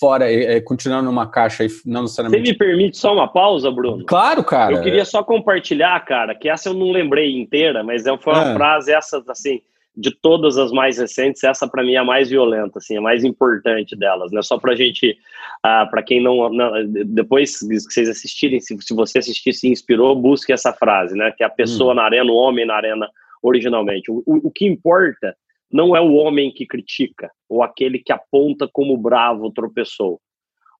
[0.00, 2.46] fora, é, continuando numa caixa e não necessariamente.
[2.46, 4.04] Você me permite só uma pausa, Bruno?
[4.06, 4.74] Claro, cara.
[4.74, 8.50] Eu queria só compartilhar, cara, que essa eu não lembrei inteira, mas é, foi uma
[8.50, 8.54] é.
[8.54, 9.60] frase, essa, assim,
[9.96, 13.24] de todas as mais recentes, essa para mim é a mais violenta, assim, a mais
[13.24, 14.42] importante delas, né?
[14.42, 15.16] Só para a gente,
[15.62, 16.72] ah, para quem não, não,
[17.06, 21.32] depois que vocês assistirem, se, se você assistir se inspirou, busque essa frase, né?
[21.34, 21.96] Que é a pessoa hum.
[21.96, 23.08] na arena, o homem na arena,
[23.42, 24.10] originalmente.
[24.10, 25.34] O, o, o que importa
[25.72, 30.20] não é o homem que critica ou aquele que aponta como bravo tropeçou,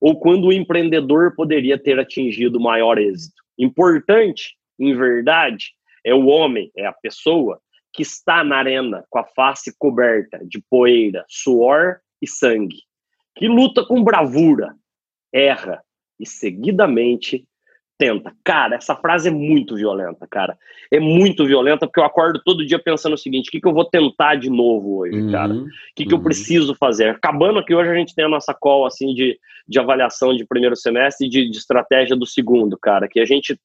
[0.01, 3.43] ou quando o empreendedor poderia ter atingido maior êxito.
[3.59, 5.73] Importante, em verdade,
[6.05, 7.59] é o homem, é a pessoa
[7.97, 12.83] que está na arena com a face coberta de poeira, suor e sangue,
[13.35, 14.75] que luta com bravura,
[15.33, 15.83] erra
[16.21, 17.47] e seguidamente
[17.99, 18.35] tenta.
[18.45, 20.59] Cara, essa frase é muito violenta, cara.
[20.93, 23.73] É muito violenta porque eu acordo todo dia pensando o seguinte: o que, que eu
[23.73, 25.55] vou tentar de novo hoje, uhum, cara?
[25.55, 26.21] O que, que uhum.
[26.21, 27.09] eu preciso fazer?
[27.09, 30.77] Acabando aqui hoje a gente tem a nossa call assim de, de avaliação de primeiro
[30.77, 33.09] semestre e de, de estratégia do segundo, cara.
[33.09, 33.59] Que a gente.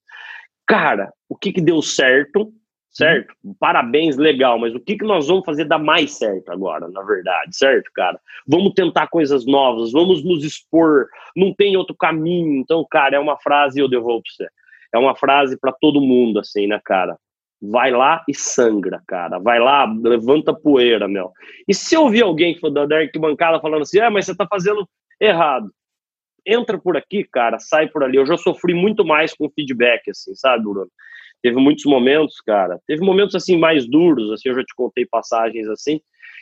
[0.65, 2.53] Cara, o que, que deu certo?
[2.91, 3.33] Certo?
[3.59, 7.55] Parabéns, legal, mas o que, que nós vamos fazer dar mais certo agora, na verdade,
[7.55, 8.19] certo, cara?
[8.45, 12.59] Vamos tentar coisas novas, vamos nos expor, não tem outro caminho.
[12.59, 14.51] Então, cara, é uma frase, eu devolvo pra você,
[14.93, 17.17] é uma frase para todo mundo, assim, né, cara?
[17.61, 19.37] Vai lá e sangra, cara.
[19.37, 21.31] Vai lá, levanta poeira, meu.
[21.67, 24.47] E se eu ouvir alguém que for da arquibancada falando assim, ah, mas você tá
[24.49, 24.87] fazendo
[25.19, 25.69] errado.
[26.43, 28.17] Entra por aqui, cara, sai por ali.
[28.17, 30.89] Eu já sofri muito mais com feedback, assim, sabe, Bruno?
[31.41, 32.79] Teve muitos momentos, cara.
[32.87, 35.99] Teve momentos assim mais duros, assim, eu já te contei passagens assim,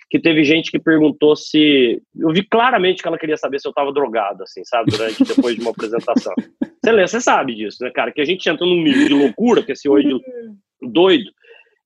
[0.09, 2.01] que teve gente que perguntou se.
[2.17, 5.55] Eu vi claramente que ela queria saber se eu tava drogado, assim, sabe, durante depois
[5.55, 6.33] de uma apresentação.
[6.81, 8.09] Você, você sabe disso, né, cara?
[8.09, 10.09] Que a gente entra num nível de loucura, que esse hoje
[10.81, 11.29] doido.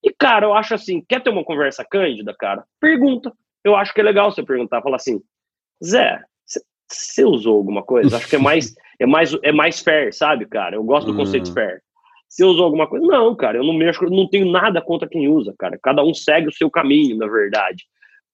[0.04, 2.64] E, cara, eu acho assim, quer ter uma conversa cândida, cara?
[2.80, 3.34] Pergunta.
[3.64, 5.20] Eu acho que é legal você perguntar, falar assim,
[5.84, 6.22] Zé,
[6.88, 8.18] você usou alguma coisa?
[8.18, 10.76] Acho que é mais, é mais, é mais fair, sabe, cara?
[10.76, 11.54] Eu gosto do conceito uhum.
[11.54, 11.82] fair.
[12.34, 13.06] Você usou alguma coisa?
[13.06, 15.78] Não, cara, eu não mexo, não tenho nada contra quem usa, cara.
[15.80, 17.86] Cada um segue o seu caminho, na verdade.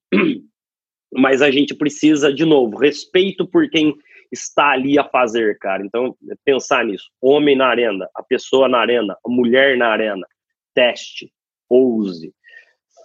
[1.12, 3.94] Mas a gente precisa, de novo, respeito por quem
[4.32, 5.86] está ali a fazer, cara.
[5.86, 7.10] Então, pensar nisso.
[7.22, 10.26] Homem na arena, a pessoa na arena, a mulher na arena.
[10.74, 11.30] Teste,
[11.68, 12.34] ouse,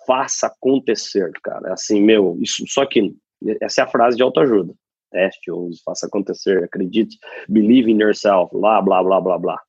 [0.07, 1.73] faça acontecer, cara.
[1.73, 3.13] Assim, meu, isso, só que
[3.61, 4.73] essa é a frase de autoajuda.
[5.11, 7.19] Teste, ouse, faça acontecer, acredite,
[7.49, 9.61] believe in yourself, blá, blá, blá, blá, blá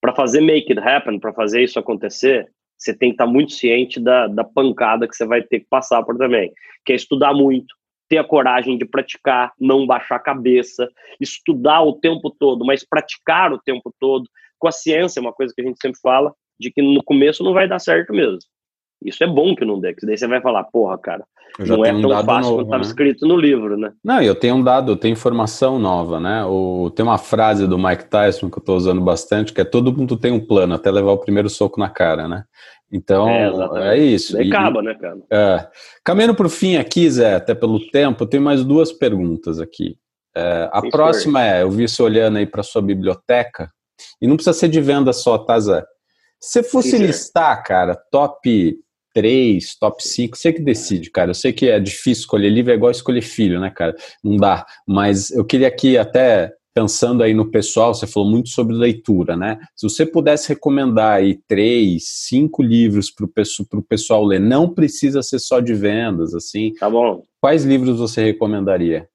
[0.00, 2.48] para fazer make it happen, para fazer isso acontecer,
[2.78, 5.66] você tem que estar tá muito ciente da, da pancada que você vai ter que
[5.68, 6.50] passar por também,
[6.84, 7.74] que é estudar muito,
[8.08, 10.88] ter a coragem de praticar, não baixar a cabeça,
[11.20, 14.28] estudar o tempo todo, mas praticar o tempo todo.
[14.58, 17.44] Com a ciência, é uma coisa que a gente sempre fala, de que no começo
[17.44, 18.38] não vai dar certo mesmo.
[19.02, 21.24] Isso é bom que não dê, que daí você vai falar, porra, cara,
[21.58, 22.88] não é tão um fácil quanto estava né?
[22.88, 23.92] escrito no livro, né?
[24.04, 26.44] Não, eu tenho um dado, eu tenho informação nova, né?
[26.44, 29.92] O, tem uma frase do Mike Tyson que eu estou usando bastante, que é todo
[29.92, 32.44] mundo tem um plano, até levar o primeiro soco na cara, né?
[32.92, 34.40] Então, é, é isso.
[34.40, 35.18] E acaba, né, cara?
[35.30, 35.68] É.
[36.04, 39.96] Caminhando para o fim aqui, Zé, até pelo tempo, eu tenho mais duas perguntas aqui.
[40.34, 41.54] É, a Sim, próxima senhor.
[41.54, 43.70] é, eu vi você olhando aí para sua biblioteca,
[44.20, 45.84] e não precisa ser de venda só, tá, Zé?
[46.40, 48.76] Se fosse Sim, listar, cara, top
[49.14, 51.30] 3, top 5, você que decide, cara.
[51.30, 53.94] Eu sei que é difícil escolher livro, é igual escolher filho, né, cara?
[54.22, 54.66] Não dá.
[54.86, 59.58] Mas eu queria aqui até pensando aí no pessoal, você falou muito sobre leitura, né?
[59.74, 63.26] Se você pudesse recomendar aí três, cinco livros para
[63.78, 66.72] o pessoal ler, não precisa ser só de vendas, assim.
[66.74, 67.24] Tá bom.
[67.40, 69.08] Quais livros você recomendaria?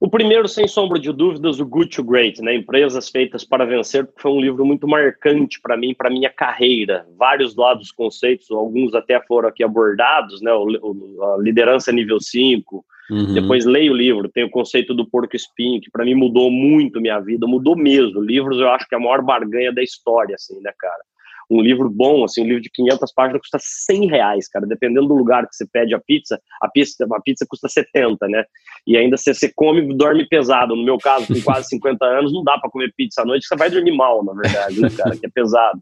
[0.00, 2.54] O primeiro, sem sombra de dúvidas, o Good to Great, né?
[2.54, 7.06] Empresas Feitas para Vencer, foi um livro muito marcante para mim, para minha carreira.
[7.18, 10.50] Vários lados conceitos, alguns até foram aqui abordados, né?
[10.54, 12.82] O, a liderança nível 5.
[13.10, 13.34] Uhum.
[13.34, 16.98] Depois leio o livro, tem o conceito do porco espinho, que para mim mudou muito
[16.98, 18.22] minha vida, mudou mesmo.
[18.22, 21.02] Livros eu acho que é a maior barganha da história, assim, né, cara?
[21.50, 25.14] Um livro bom, assim, um livro de 500 páginas custa 100 reais, cara, dependendo do
[25.14, 28.44] lugar que você pede a pizza, a pizza, a pizza custa 70, né,
[28.86, 32.44] e ainda você, você come dorme pesado, no meu caso, com quase 50 anos, não
[32.44, 35.26] dá para comer pizza à noite, você vai dormir mal, na verdade, né, cara, que
[35.26, 35.80] é pesado.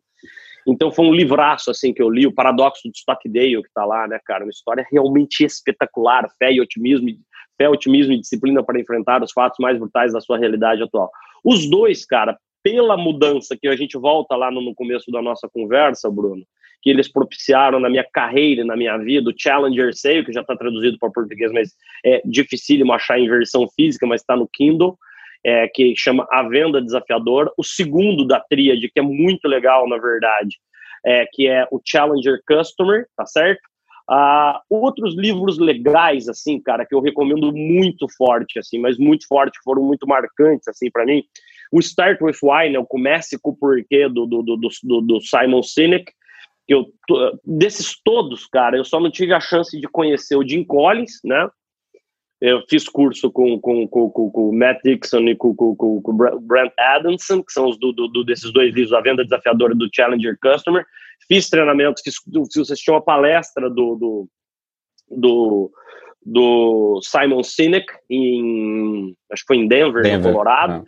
[0.67, 4.07] Então foi um livraço, assim, que eu li, o Paradoxo de Stockdale, que tá lá,
[4.07, 7.09] né, cara, uma história realmente espetacular, fé e otimismo,
[7.57, 11.11] fé, otimismo e disciplina para enfrentar os fatos mais brutais da sua realidade atual.
[11.45, 16.11] Os dois, cara, pela mudança que a gente volta lá no, começo da nossa conversa,
[16.11, 16.45] Bruno,
[16.83, 20.57] que eles propiciaram na minha carreira, na minha vida, o Challenger Sale, que já está
[20.57, 21.73] traduzido para português, mas
[22.05, 24.97] é dificílimo achar em versão física, mas está no Kindle,
[25.45, 27.51] é, que chama A Venda Desafiadora.
[27.57, 30.57] O segundo da tríade, que é muito legal, na verdade,
[31.05, 33.63] é, que é o Challenger Customer, tá certo?
[34.11, 39.59] Uh, outros livros legais, assim, cara, que eu recomendo muito forte, assim, mas muito forte,
[39.63, 41.23] foram muito marcantes, assim, para mim,
[41.73, 45.21] o Start With Why, né, o Comece com o Porquê do, do, do, do, do
[45.21, 46.13] Simon Sinek,
[46.67, 46.87] que eu,
[47.45, 51.49] desses todos, cara, eu só não tive a chance de conhecer o Jim Collins, né,
[52.41, 56.01] eu fiz curso com, com, com, com, com o Matt Dixon e com, com, com,
[56.01, 59.75] com o Brent Adamson, que são os do, do, desses dois livros, A Venda Desafiadora
[59.75, 60.85] do Challenger Customer.
[61.27, 62.15] Fiz treinamento, fiz,
[62.53, 64.29] fiz assisti uma palestra do, do,
[65.11, 65.73] do,
[66.25, 70.19] do Simon Sinek, em, acho que foi em Denver, Denver.
[70.19, 70.73] no Colorado.
[70.75, 70.85] Ah.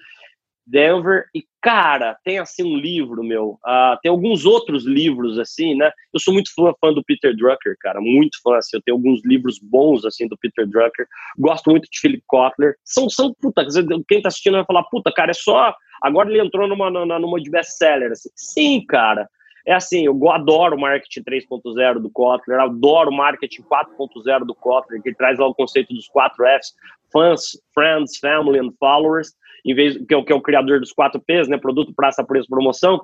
[0.71, 1.25] Denver.
[1.35, 3.59] E, cara, tem assim um livro, meu.
[3.67, 5.91] Uh, tem alguns outros livros, assim, né?
[6.15, 8.01] Eu sou muito fã, fã do Peter Drucker, cara.
[8.01, 8.77] Muito fã, assim.
[8.77, 11.07] Eu tenho alguns livros bons, assim, do Peter Drucker.
[11.39, 12.75] Gosto muito de Philip Kotler.
[12.85, 13.67] São, são puta,
[14.09, 15.75] quem tá assistindo vai falar, puta, cara, é só.
[16.03, 18.31] Agora ele entrou numa, numa, numa de best-seller, assim.
[18.35, 19.29] Sim, cara.
[19.67, 25.03] É assim, eu adoro o marketing 3.0 do Kotler, adoro o marketing 4.0 do Kotler,
[25.03, 26.75] que traz lá o conceito dos 4 Fs,
[27.13, 27.43] fans,
[27.75, 29.35] friends, family and followers
[29.65, 31.59] em vez que é, o, que é o criador dos 4 P's, né?
[31.59, 33.01] Produto, praça, preço, promoção.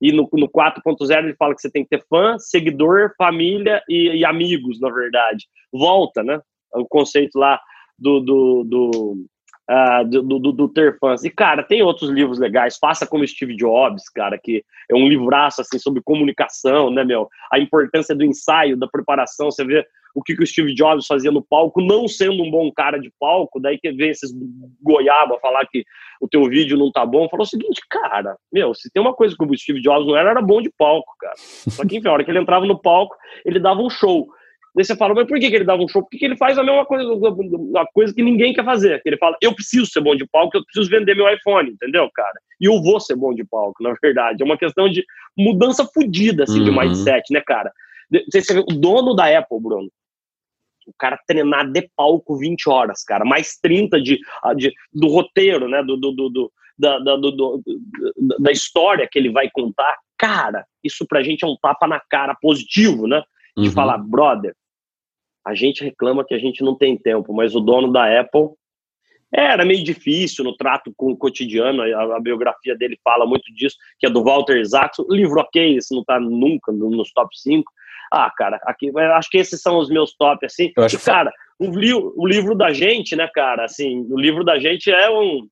[0.00, 4.18] E no, no 4.0 ele fala que você tem que ter fã, seguidor, família e,
[4.18, 5.46] e, amigos, na verdade.
[5.72, 6.40] Volta, né?
[6.74, 7.60] O conceito lá
[7.98, 9.26] do, do, do,
[9.70, 11.22] uh, do, do, do, ter fãs.
[11.24, 12.76] E, cara, tem outros livros legais.
[12.76, 17.28] Faça como Steve Jobs, cara, que é um livraço, assim, sobre comunicação, né, meu?
[17.52, 19.50] A importância do ensaio, da preparação.
[19.50, 22.70] Você vê o que, que o Steve Jobs fazia no palco, não sendo um bom
[22.72, 24.32] cara de palco, daí que vem esses
[24.82, 25.84] goiaba falar que
[26.20, 29.36] o teu vídeo não tá bom, falou o seguinte, cara, meu, se tem uma coisa
[29.38, 31.34] que o Steve Jobs não era, era bom de palco, cara.
[31.36, 33.14] Só que, enfim, a hora que ele entrava no palco,
[33.44, 34.28] ele dava um show.
[34.74, 36.02] Daí você fala, mas por que, que ele dava um show?
[36.02, 39.02] Porque ele faz a mesma coisa, uma coisa que ninguém quer fazer.
[39.04, 42.40] Ele fala, eu preciso ser bom de palco, eu preciso vender meu iPhone, entendeu, cara?
[42.60, 44.42] E eu vou ser bom de palco, na verdade.
[44.42, 45.04] É uma questão de
[45.36, 46.64] mudança fodida, assim, uhum.
[46.64, 47.72] de mindset, né, cara?
[48.32, 49.88] Você vê, o dono da Apple, Bruno,
[50.86, 54.18] o cara treinar de palco 20 horas, cara, mais 30 de,
[54.56, 57.62] de do roteiro, né, do, do, do, da, da, do,
[58.38, 62.34] da história que ele vai contar, cara, isso pra gente é um tapa na cara
[62.40, 63.22] positivo, né,
[63.56, 63.72] de uhum.
[63.72, 64.54] falar, brother,
[65.50, 68.50] a gente reclama que a gente não tem tempo, mas o dono da Apple
[69.32, 73.76] era meio difícil no trato com o cotidiano, a, a, biografia dele fala muito disso,
[73.98, 77.70] que é do Walter Isaacson, livro ok, esse não tá nunca nos top 5,
[78.12, 80.72] ah, cara, aqui, acho que esses são os meus top, assim.
[80.76, 84.42] Eu acho e, cara, o, li o livro da gente, né, cara, assim, o livro
[84.42, 85.46] da gente é um.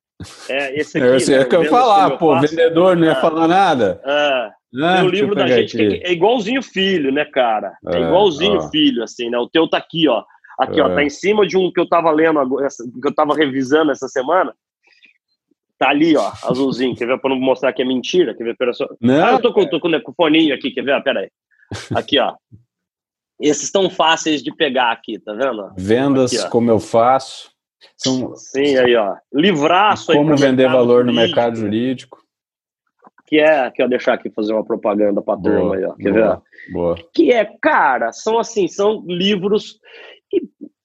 [0.49, 1.31] É esse aqui.
[1.31, 4.01] Né, é que eu ia falar, pô, faço, vendedor não ia é, falar nada.
[4.05, 4.58] É.
[4.83, 7.77] Ah, o livro da gente é, é igualzinho filho, né, cara?
[7.87, 8.71] É, é igualzinho ó.
[8.71, 9.39] filho, assim, né?
[9.39, 10.23] O teu tá aqui, ó.
[10.59, 10.95] Aqui, ó, é.
[10.95, 12.41] tá em cima de um que eu tava lendo,
[13.01, 14.53] que eu tava revisando essa semana.
[15.79, 16.97] Tá ali, ó, azulzinho.
[16.97, 17.21] Quer ver?
[17.21, 18.35] Pra não mostrar que é mentira.
[18.35, 18.57] Quer ver?
[18.57, 18.87] Pera só.
[19.01, 21.01] Não, ah, eu tô com, tô com o foninho aqui, quer ver?
[21.03, 21.31] Pera aí.
[21.95, 22.35] Aqui, ó.
[23.41, 25.73] Esses estão fáceis de pegar aqui, tá vendo?
[25.77, 27.53] Vendas, aqui, como eu faço.
[27.97, 28.35] São...
[28.35, 29.15] Sim, aí, ó.
[29.33, 32.19] Livraço Como vender valor no mercado jurídico.
[33.29, 35.95] Que é, que eu deixar aqui fazer uma propaganda para turma aí, ó.
[35.95, 36.73] Quer boa, ver?
[36.73, 36.97] Boa.
[37.13, 39.79] Que é, cara, são assim, são livros
[40.33, 40.41] e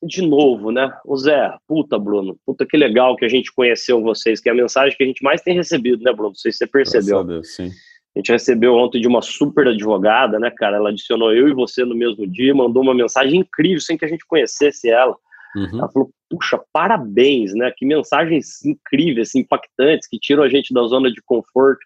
[0.06, 0.91] de novo, né?
[1.06, 4.56] O Zé, puta, Bruno, puta que legal que a gente conheceu vocês, que é a
[4.56, 6.30] mensagem que a gente mais tem recebido, né, Bruno?
[6.30, 7.24] Não sei se você percebeu.
[7.24, 7.70] Deus, sim.
[8.15, 10.78] A gente recebeu ontem de uma super advogada, né, cara?
[10.78, 14.07] Ela adicionou eu e você no mesmo dia, mandou uma mensagem incrível sem que a
[14.07, 15.15] gente conhecesse ela.
[15.56, 15.80] Uhum.
[15.80, 17.72] Ela falou: puxa, parabéns, né?
[17.76, 21.82] Que mensagens incríveis, impactantes, que tiram a gente da zona de conforto.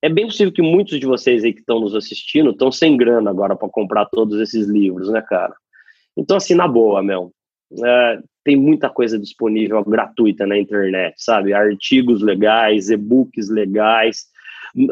[0.00, 3.30] É bem possível que muitos de vocês aí que estão nos assistindo estão sem grana
[3.30, 5.54] agora para comprar todos esses livros, né, cara?
[6.16, 7.32] Então, assim, na boa, Mel.
[7.84, 11.52] É, tem muita coisa disponível gratuita na internet, sabe?
[11.52, 14.26] Artigos legais, e-books legais,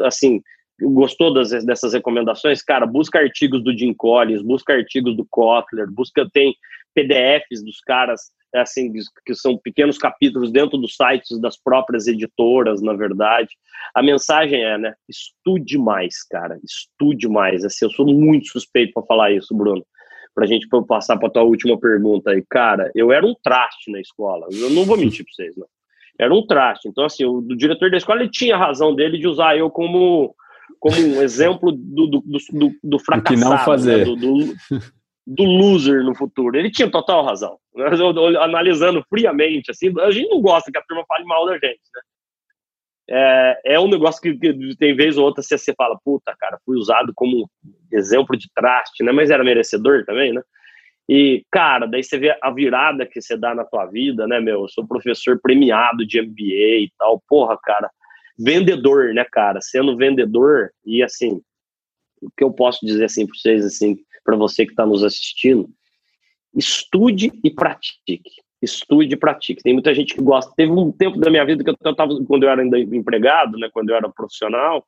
[0.01, 0.41] assim,
[0.81, 2.61] gostou das, dessas recomendações?
[2.61, 6.55] Cara, busca artigos do Jim Collins, busca artigos do Kotler, busca, tem
[6.93, 8.21] PDFs dos caras,
[8.61, 8.91] assim,
[9.25, 13.49] que são pequenos capítulos dentro dos sites das próprias editoras, na verdade.
[13.95, 17.65] A mensagem é, né, estude mais, cara, estude mais.
[17.65, 19.83] Assim, eu sou muito suspeito para falar isso, Bruno
[20.33, 22.43] para a gente passar para a tua última pergunta aí.
[22.49, 25.67] Cara, eu era um traste na escola, eu não vou mentir para vocês, não.
[26.19, 26.87] Era um traste.
[26.87, 29.69] Então, assim, o, o diretor da escola ele tinha a razão dele de usar eu
[29.69, 30.35] como,
[30.79, 33.39] como um exemplo do, do, do, do fracassado.
[33.39, 34.07] que não fazer.
[34.07, 34.15] Né?
[34.15, 34.55] Do,
[35.25, 36.57] do, loser no futuro.
[36.57, 37.57] Ele tinha total razão.
[38.41, 42.01] Analisando friamente, assim, a gente não gosta que a turma fale mal da gente, né?
[43.09, 46.77] é, é um negócio que, que, tem vez ou outra você, fala, puta, cara, fui
[46.77, 47.49] usado como
[47.91, 49.11] exemplo de traste, né?
[49.11, 50.41] Mas era merecedor também, né?
[51.07, 54.61] E, cara, daí você vê a virada que você dá na tua vida, né, meu?
[54.61, 57.21] Eu sou professor premiado de MBA e tal.
[57.27, 57.91] Porra, cara,
[58.39, 59.59] vendedor, né, cara?
[59.61, 61.41] Sendo vendedor e, assim,
[62.21, 65.69] o que eu posso dizer, assim, para vocês, assim, para você que está nos assistindo,
[66.55, 69.61] estude e pratique estude e pratique.
[69.61, 70.51] Tem muita gente que gosta.
[70.55, 73.69] Teve um tempo da minha vida que eu estava, quando eu era ainda empregado, né,
[73.71, 74.85] quando eu era profissional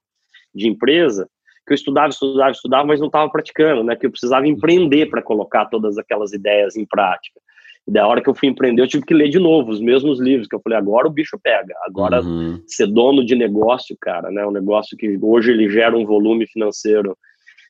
[0.53, 1.27] de empresa,
[1.67, 5.21] que eu estudava, estudava, estudava, mas não estava praticando, né, que eu precisava empreender para
[5.21, 7.39] colocar todas aquelas ideias em prática.
[7.87, 10.19] E da hora que eu fui empreender, eu tive que ler de novo os mesmos
[10.19, 12.63] livros, que eu falei, agora o bicho pega, agora uhum.
[12.65, 17.17] ser dono de negócio, cara, né, um negócio que hoje ele gera um volume financeiro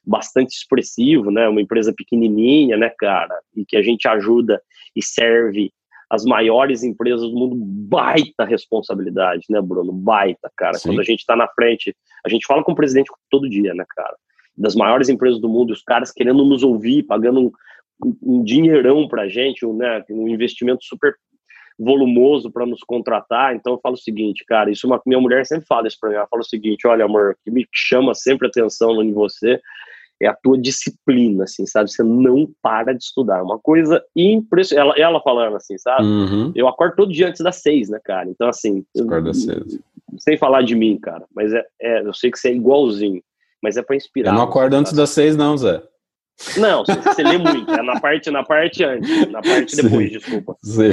[0.06, 4.62] bastante expressivo, né, uma empresa pequenininha, né, cara, e que a gente ajuda
[4.96, 5.72] e serve
[6.10, 9.92] as maiores empresas do mundo, baita responsabilidade, né, Bruno?
[9.92, 10.76] Baita, cara.
[10.76, 10.90] Sim.
[10.90, 13.84] Quando a gente está na frente, a gente fala com o presidente todo dia, né,
[13.96, 14.16] cara?
[14.56, 17.52] Das maiores empresas do mundo, os caras querendo nos ouvir, pagando
[18.04, 21.16] um, um dinheirão pra gente, um, né, um investimento super
[21.78, 23.56] volumoso para nos contratar.
[23.56, 26.16] Então eu falo o seguinte, cara, isso uma minha mulher sempre fala isso para mim.
[26.16, 29.60] Ela fala o seguinte, olha, amor, que me chama sempre atenção em você
[30.22, 31.92] é a tua disciplina, assim, sabe?
[31.92, 33.44] Você não para de estudar.
[33.44, 35.00] Uma coisa impressionante.
[35.00, 36.04] Ela, ela falando assim, sabe?
[36.04, 36.52] Uhum.
[36.56, 38.30] Eu acordo todo dia antes das seis, né, cara?
[38.30, 38.86] Então, assim.
[38.98, 39.66] Acorda cedo.
[40.18, 41.26] Sem falar de mim, cara.
[41.36, 43.22] Mas é, é, eu sei que você é igualzinho.
[43.62, 44.32] Mas é para inspirar.
[44.32, 45.82] Eu não acordo antes das seis, não, Zé.
[46.58, 50.56] Não, você lê muito, é na parte, na parte antes, na parte depois, sim, desculpa.
[50.62, 50.92] Sim.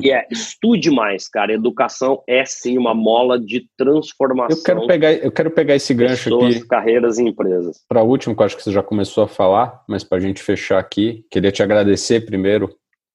[0.00, 1.52] E é, estude mais, cara.
[1.52, 4.56] Educação é sim uma mola de transformação.
[4.56, 6.66] Eu quero pegar, eu quero pegar esse gancho pessoas, aqui.
[6.66, 7.84] carreiras e empresas.
[7.88, 10.20] Para o último, que eu acho que você já começou a falar, mas para a
[10.20, 12.70] gente fechar aqui, queria te agradecer primeiro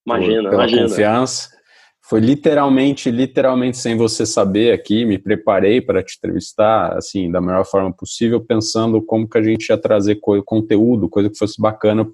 [0.06, 0.88] imagina, pela imagina.
[0.88, 1.50] confiança.
[2.06, 7.66] Foi literalmente, literalmente sem você saber aqui, me preparei para te entrevistar, assim, da melhor
[7.66, 12.04] forma possível, pensando como que a gente ia trazer co conteúdo, coisa que fosse bacana
[12.04, 12.14] para o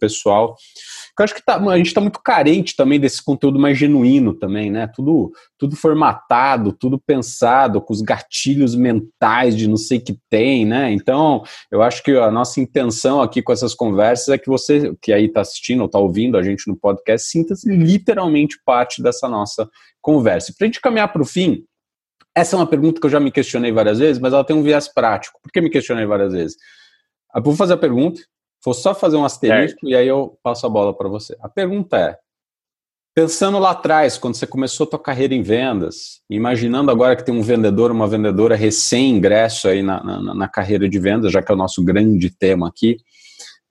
[1.20, 4.34] pessoal eu acho que tá, a gente está muito carente também desse conteúdo mais genuíno
[4.34, 4.88] também, né?
[4.88, 10.91] Tudo, tudo formatado, tudo pensado, com os gatilhos mentais de não sei que tem, né?
[10.91, 15.12] Então, eu acho que a nossa intenção aqui com essas conversas é que você, que
[15.12, 19.70] aí está assistindo ou está ouvindo a gente no podcast, sinta-se literalmente parte dessa nossa
[20.02, 20.54] conversa.
[20.58, 21.64] Para a gente caminhar para o fim,
[22.36, 24.64] essa é uma pergunta que eu já me questionei várias vezes, mas ela tem um
[24.64, 25.40] viés prático.
[25.41, 26.56] Por que me questionei várias vezes?
[27.36, 28.22] Eu vou fazer a pergunta,
[28.64, 31.36] Vou só fazer um asterisco e aí eu passo a bola para você.
[31.41, 32.18] A pergunta é:
[33.15, 37.34] pensando lá atrás, quando você começou a tua carreira em vendas, imaginando agora que tem
[37.34, 41.56] um vendedor, uma vendedora recém-ingresso aí na, na, na, carreira de vendas, já que é
[41.56, 42.98] o nosso grande tema aqui,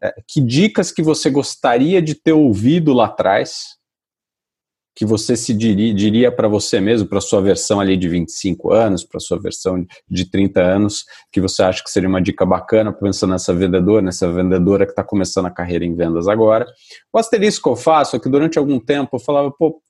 [0.03, 3.78] é, que dicas que você gostaria de ter ouvido lá atrás
[4.99, 9.05] que você se diria, diria para você mesmo, para sua versão ali de 25 anos,
[9.05, 13.31] para sua versão de 30 anos, que você acha que seria uma dica bacana pensando
[13.31, 16.67] nessa vendedora, nessa vendedora que está começando a carreira em vendas agora?
[17.13, 19.81] O asterisco que eu faço é que durante algum tempo eu falava, pô,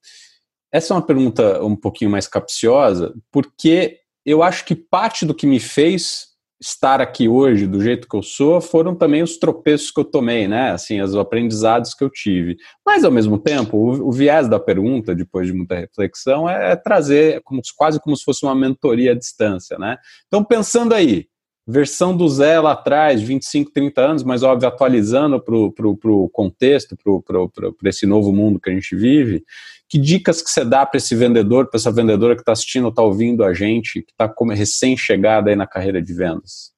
[0.71, 5.47] essa é uma pergunta um pouquinho mais capciosa, porque eu acho que parte do que
[5.47, 6.27] me fez
[6.61, 10.49] estar aqui hoje do jeito que eu sou foram também os tropeços que eu tomei,
[10.49, 10.73] né?
[10.73, 12.57] Assim, os aprendizados que eu tive.
[12.85, 16.77] Mas, ao mesmo tempo, o, o viés da pergunta, depois de muita reflexão, é, é
[16.77, 19.97] trazer como, quase como se fosse uma mentoria à distância, né?
[20.27, 21.27] Então, pensando aí,
[21.67, 28.07] versão do lá atrás, 25, 30 anos, mas óbvio, atualizando para o contexto, para esse
[28.07, 29.45] novo mundo que a gente vive,
[29.89, 33.03] que dicas que você dá para esse vendedor, para essa vendedora que está assistindo, está
[33.03, 36.73] ouvindo a gente, que está recém-chegada aí na carreira de vendas?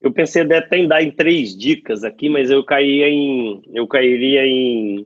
[0.00, 4.46] Eu pensei até em dar em três dicas aqui, mas eu cairia em, eu cairia
[4.46, 5.00] em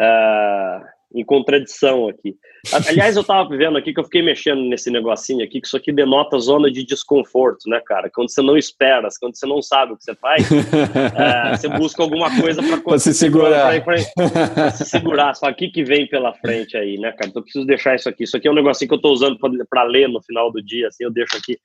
[0.00, 0.84] uh,
[1.14, 2.34] em contradição aqui.
[2.72, 5.90] Aliás, eu tava vendo aqui que eu fiquei mexendo nesse negocinho aqui, que isso aqui
[5.90, 8.10] denota zona de desconforto, né, cara?
[8.12, 10.46] Quando você não espera, quando você não sabe o que você faz,
[11.16, 13.82] é, você busca alguma coisa para se segurar.
[13.82, 15.34] Pra, pra, pra se segurar.
[15.34, 17.30] Só aqui que vem pela frente aí, né, cara?
[17.30, 18.24] Então eu preciso deixar isso aqui.
[18.24, 19.38] Isso aqui é um negocinho que eu tô usando
[19.70, 21.56] para ler no final do dia, assim, eu deixo aqui.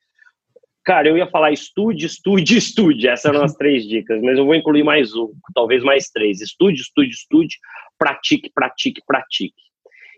[0.84, 3.08] Cara, eu ia falar estude, estude, estude.
[3.08, 6.42] Essas eram as três dicas, mas eu vou incluir mais um, talvez mais três.
[6.42, 7.56] Estude, estude, estude,
[8.04, 9.62] pratique, pratique, pratique.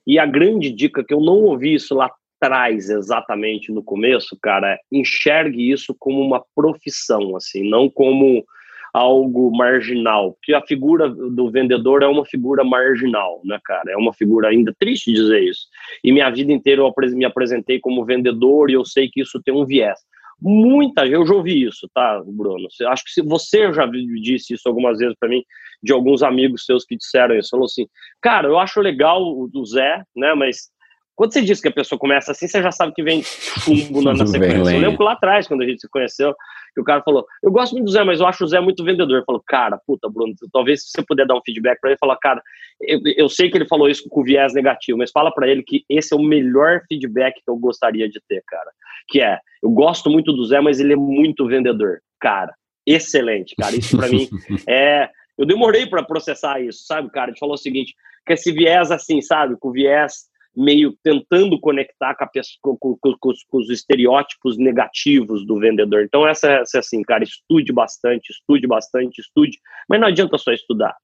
[0.05, 2.11] E a grande dica que eu não ouvi isso lá
[2.41, 8.45] atrás exatamente no começo, cara, é enxergue isso como uma profissão, assim, não como
[8.93, 13.93] algo marginal, porque a figura do vendedor é uma figura marginal, né, cara?
[13.93, 15.67] É uma figura ainda triste dizer isso.
[16.03, 19.55] E minha vida inteira eu me apresentei como vendedor e eu sei que isso tem
[19.55, 20.01] um viés.
[20.41, 22.69] Muita eu já ouvi isso, tá, Bruno?
[22.89, 25.43] Acho que você já disse isso algumas vezes para mim,
[25.83, 27.87] de alguns amigos seus que disseram isso, falou assim,
[28.21, 30.71] cara, eu acho legal o Zé, né, mas
[31.17, 34.13] quando você diz que a pessoa começa assim, você já sabe que vem chumbo na,
[34.13, 34.75] na sequência.
[34.75, 36.35] Eu lembro lá atrás, quando a gente se conheceu,
[36.75, 38.85] que o cara falou: Eu gosto muito do Zé, mas eu acho o Zé muito
[38.85, 39.25] vendedor.
[39.25, 42.43] Falou, cara, puta, Bruno, talvez se você puder dar um feedback para ele, falar, cara,
[42.83, 45.85] eu, eu, sei que ele falou isso com viés negativo, mas fala para ele que
[45.89, 48.71] esse é o melhor feedback que eu gostaria de ter, cara.
[49.09, 52.01] Que é: eu gosto muito do Zé, mas ele é muito vendedor.
[52.21, 52.53] Cara,
[52.87, 53.75] excelente, cara.
[53.75, 54.29] Isso para mim
[54.69, 55.09] é.
[55.39, 57.31] Eu demorei para processar isso, sabe, cara?
[57.31, 57.95] Ele falou o seguinte:
[58.27, 60.27] que esse viés assim, sabe, com viés
[60.57, 66.03] meio tentando conectar com, pessoa, com, com, com, os estereótipos negativos do vendedor.
[66.03, 69.59] Então, essa, é assim, cara, estude bastante, estude bastante, estude,
[69.89, 70.97] mas não adianta só estudar.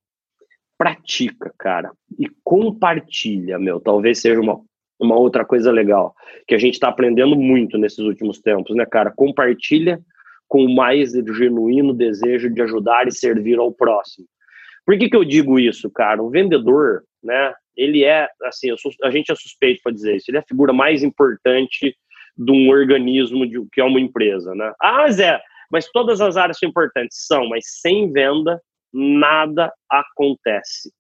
[0.79, 3.79] Pratica, cara, e compartilha, meu.
[3.79, 4.61] Talvez seja uma,
[4.99, 6.15] uma outra coisa legal
[6.49, 9.12] que a gente está aprendendo muito nesses últimos tempos, né, cara?
[9.15, 10.01] Compartilha
[10.49, 14.27] com o mais genuíno desejo de ajudar e servir ao próximo.
[14.85, 16.23] Por que, que eu digo isso, cara?
[16.23, 17.55] O vendedor, né?
[17.77, 18.69] Ele é, assim,
[19.03, 20.27] a gente é suspeito para dizer isso.
[20.28, 21.97] Ele é a figura mais importante
[22.36, 24.73] de um organismo de, que é uma empresa, né?
[24.81, 25.40] Ah, mas é,
[25.70, 28.61] mas todas as áreas são importantes, são, mas sem venda
[28.93, 30.93] nada acontece.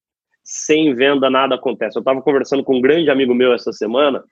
[0.42, 1.96] Sem venda nada acontece.
[1.96, 4.24] Eu estava conversando com um grande amigo meu essa semana,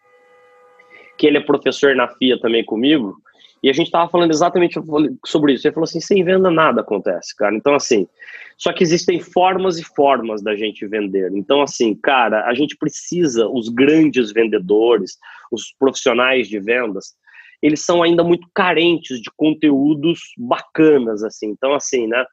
[1.18, 3.14] que ele é professor na FIA também comigo,
[3.62, 4.80] e a gente estava falando exatamente
[5.26, 5.66] sobre isso.
[5.66, 7.54] Ele falou assim: sem venda nada acontece, cara.
[7.54, 8.06] Então, assim,
[8.56, 11.30] só que existem formas e formas da gente vender.
[11.34, 15.18] Então, assim, cara, a gente precisa, os grandes vendedores,
[15.52, 17.14] os profissionais de vendas,
[17.62, 21.48] eles são ainda muito carentes de conteúdos bacanas, assim.
[21.48, 22.24] Então, assim, né?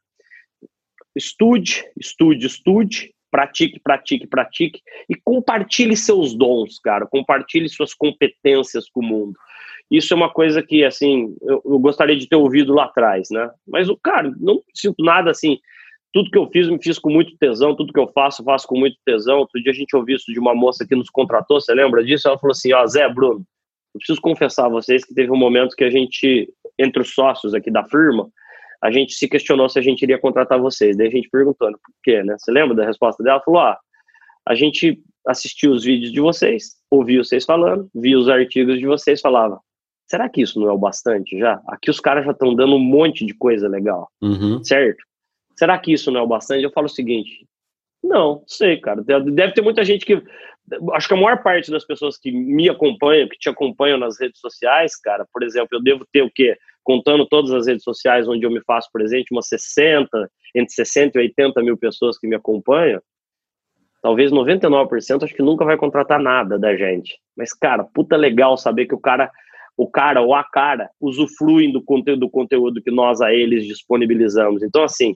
[1.16, 7.06] Estude, estude, estude, pratique, pratique, pratique e compartilhe seus dons, cara.
[7.06, 9.34] Compartilhe suas competências com o mundo.
[9.90, 13.50] Isso é uma coisa que, assim, eu, eu, gostaria de ter ouvido lá atrás, né?
[13.66, 15.58] Mas, cara, não sinto nada assim.
[16.14, 17.76] Tudo que eu fiz, me fiz com muito tesão.
[17.76, 19.40] Tudo que eu faço, faço com muito tesão.
[19.40, 22.28] Outro dia a gente ouviu isso de uma moça que nos contratou, você lembra disso?
[22.28, 23.46] Ela falou assim: Ó, Zé, Bruno,
[23.96, 27.54] eu preciso confessar a vocês que teve um momento que a gente, entre os sócios
[27.54, 28.28] aqui da firma,
[28.84, 30.98] a gente se questionou se a gente iria contratar vocês.
[30.98, 32.36] Daí a gente perguntando por quê, né?
[32.38, 33.38] Você lembra da resposta dela?
[33.38, 33.80] Ela falou: Ah,
[34.48, 39.20] a gente assistiu os vídeos de vocês, ouviu vocês falando, viu os artigos de vocês,
[39.20, 39.60] falava,
[40.08, 41.62] será que isso não é o bastante já?
[41.68, 44.64] Aqui os caras já estão dando um monte de coisa legal, uhum.
[44.64, 45.04] certo?
[45.56, 46.64] Será que isso não é o bastante?
[46.64, 47.48] Eu falo o seguinte,
[48.04, 49.04] não, sei, cara.
[49.04, 50.22] Deve ter muita gente que.
[50.94, 54.40] Acho que a maior parte das pessoas que me acompanham, que te acompanham nas redes
[54.40, 56.58] sociais, cara, por exemplo, eu devo ter o quê?
[56.84, 61.22] Contando todas as redes sociais onde eu me faço presente, umas 60, entre 60 e
[61.24, 63.02] 80 mil pessoas que me acompanham.
[64.02, 67.18] Talvez 99% acho que nunca vai contratar nada da gente.
[67.36, 69.32] Mas, cara, puta legal saber que o cara
[69.78, 74.64] o cara ou a cara usufruem do conteúdo, do conteúdo que nós a eles disponibilizamos.
[74.64, 75.16] Então, assim,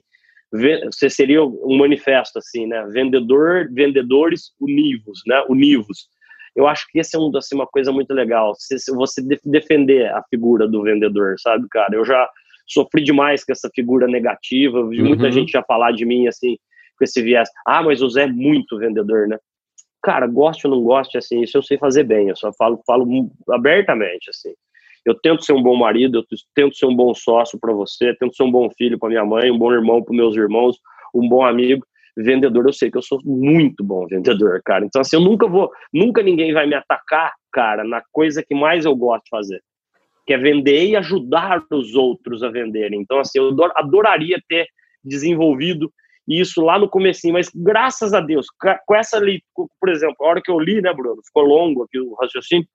[0.52, 2.86] você seria um manifesto assim, né?
[2.92, 5.42] Vendedor, vendedores univos, né?
[5.48, 6.06] Univos.
[6.54, 8.54] Eu acho que esse é um, assim, uma coisa muito legal.
[8.56, 11.96] Se, se você defender a figura do vendedor, sabe, cara?
[11.96, 12.28] Eu já
[12.68, 14.86] sofri demais com essa figura negativa.
[14.86, 15.08] Vi uhum.
[15.08, 16.56] muita gente já falar de mim assim,
[16.98, 17.48] com esse viés.
[17.66, 19.38] Ah, mas o Zé é muito vendedor, né?
[20.02, 23.06] Cara, goste ou não goste, assim, isso eu sei fazer bem, eu só falo, falo
[23.50, 24.52] abertamente, assim.
[25.04, 28.36] Eu tento ser um bom marido, eu tento ser um bom sócio para você, tento
[28.36, 30.78] ser um bom filho para minha mãe, um bom irmão para meus irmãos,
[31.14, 31.84] um bom amigo.
[32.16, 34.84] Vendedor, eu sei que eu sou muito bom vendedor, cara.
[34.84, 38.84] Então, assim, eu nunca vou, nunca ninguém vai me atacar, cara, na coisa que mais
[38.84, 39.62] eu gosto de fazer,
[40.26, 43.00] que é vender e ajudar os outros a venderem.
[43.00, 44.66] Então, assim, eu adoraria ter
[45.02, 45.90] desenvolvido
[46.26, 48.46] isso lá no comecinho, mas graças a Deus,
[48.86, 51.98] com essa ali, por exemplo, a hora que eu li, né, Bruno, ficou longo aqui
[51.98, 52.66] o raciocínio,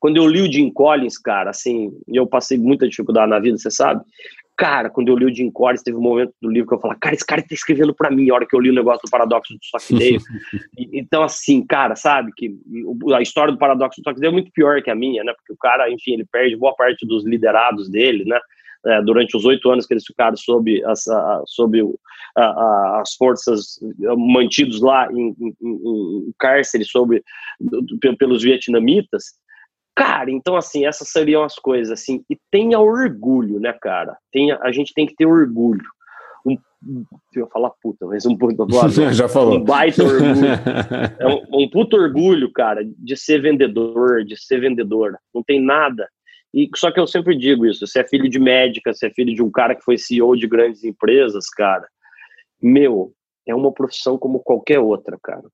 [0.00, 3.70] quando eu li o Jim Collins, cara, assim, eu passei muita dificuldade na vida, você
[3.70, 4.04] sabe,
[4.58, 6.98] Cara, quando eu li o Jim Collins, teve um momento do livro que eu falei,
[7.00, 9.10] cara, esse cara tá escrevendo para mim, a hora que eu li o negócio do
[9.10, 10.18] paradoxo do Stockdale.
[10.92, 12.50] então, assim, cara, sabe, que
[13.14, 15.32] a história do paradoxo do Stockdale é muito pior que a minha, né?
[15.36, 18.40] Porque o cara, enfim, ele perde boa parte dos liderados dele, né?
[18.86, 21.80] É, durante os oito anos que eles ficaram sob as, a, sob
[22.36, 23.78] a, a, as forças
[24.16, 27.20] mantidos lá em, em, em cárcere sob,
[28.18, 29.24] pelos vietnamitas,
[29.98, 34.16] Cara, então assim, essas seriam as coisas, assim, e tenha orgulho, né, cara?
[34.30, 35.82] Tenha, a gente tem que ter orgulho.
[36.46, 36.56] Um,
[37.34, 38.64] eu ia falar puta, mas um puta
[39.12, 39.56] Já falou.
[39.56, 40.46] Um baita orgulho.
[41.18, 45.18] é um, um puto orgulho, cara, de ser vendedor, de ser vendedora.
[45.34, 46.08] Não tem nada.
[46.52, 49.34] E só que eu sempre digo isso, você é filho de médica, você é filho
[49.34, 51.86] de um cara que foi CEO de grandes empresas, cara.
[52.60, 53.12] Meu,
[53.46, 55.44] é uma profissão como qualquer outra, cara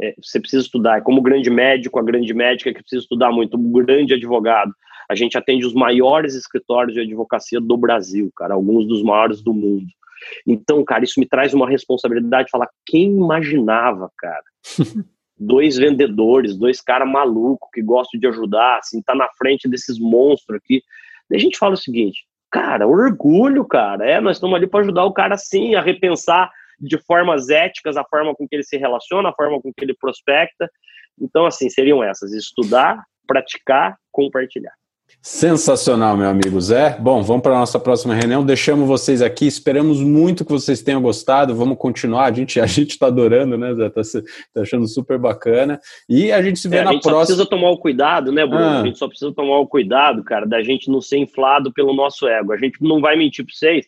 [0.00, 0.98] é, você precisa estudar.
[0.98, 4.72] É como grande médico, a grande médica que precisa estudar muito, um grande advogado.
[5.10, 9.52] A gente atende os maiores escritórios de advocacia do Brasil, cara, alguns dos maiores do
[9.52, 9.86] mundo.
[10.46, 14.42] Então, cara, isso me traz uma responsabilidade de falar, quem imaginava, cara?
[15.38, 20.58] dois vendedores, dois caras malucos que gostam de ajudar, assim, tá na frente desses monstros
[20.58, 20.82] aqui.
[21.30, 25.04] Daí a gente fala o seguinte, cara, orgulho, cara, é, nós estamos ali para ajudar
[25.04, 26.50] o cara, sim, a repensar
[26.80, 29.94] de formas éticas a forma com que ele se relaciona, a forma com que ele
[29.94, 30.70] prospecta.
[31.20, 34.72] Então, assim, seriam essas: estudar, praticar, compartilhar.
[35.20, 36.96] Sensacional, meu amigo Zé.
[36.98, 38.44] Bom, vamos para a nossa próxima reunião.
[38.44, 39.46] Deixamos vocês aqui.
[39.46, 41.54] Esperamos muito que vocês tenham gostado.
[41.54, 42.24] Vamos continuar.
[42.24, 43.86] A gente a gente está adorando, né, Zé?
[43.88, 44.02] Está
[44.54, 45.80] tá achando super bacana.
[46.08, 47.12] E a gente se vê é, na próxima.
[47.12, 48.64] A gente precisa tomar o cuidado, né, Bruno?
[48.64, 48.80] Ah.
[48.80, 52.26] A gente só precisa tomar o cuidado, cara, da gente não ser inflado pelo nosso
[52.26, 52.52] ego.
[52.52, 53.86] A gente não vai mentir para vocês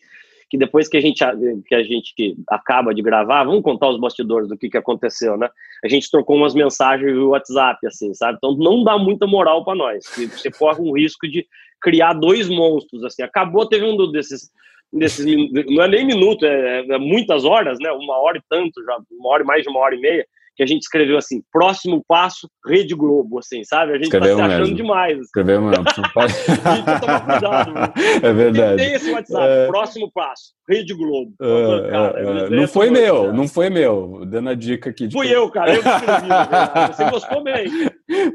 [0.51, 1.23] que depois que a gente
[1.65, 2.13] que a gente
[2.49, 5.49] acaba de gravar, vamos contar os bastidores do que, que aconteceu, né?
[5.81, 8.37] A gente trocou umas mensagens no WhatsApp, assim, sabe?
[8.37, 10.03] Então não dá muita moral para nós.
[10.05, 11.47] Você corre um risco de
[11.81, 13.23] criar dois monstros, assim.
[13.23, 14.51] Acabou, teve um desses
[14.91, 15.25] desses
[15.69, 17.89] não é nem minuto, é, é muitas horas, né?
[17.93, 20.27] Uma hora e tanto, já uma hora mais de uma hora e meia
[20.61, 23.93] que a gente escreveu assim, próximo passo, Rede Globo, assim, sabe?
[23.93, 24.75] A gente Escreveu tá se achando mesmo.
[24.75, 25.13] demais.
[25.13, 25.21] Assim.
[25.23, 25.83] Escreveu mesmo.
[27.25, 27.73] Cuidado.
[28.21, 28.77] É verdade.
[28.77, 29.67] tem esse WhatsApp, é...
[29.67, 31.33] próximo passo, Rede Globo.
[31.41, 34.23] É, cara, é, não foi meu, não foi meu.
[34.25, 35.07] Dando a dica aqui.
[35.07, 36.27] De Fui eu, cara, eu que escrevi.
[36.27, 36.37] Né?
[36.93, 37.65] Você gostou bem.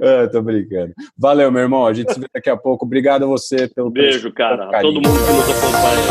[0.00, 0.92] É, tô brincando.
[1.16, 1.86] Valeu, meu irmão.
[1.86, 2.84] A gente se vê daqui a pouco.
[2.84, 4.68] Obrigado a você pelo Beijo, cara.
[4.76, 6.06] A todo mundo que nos acompanha.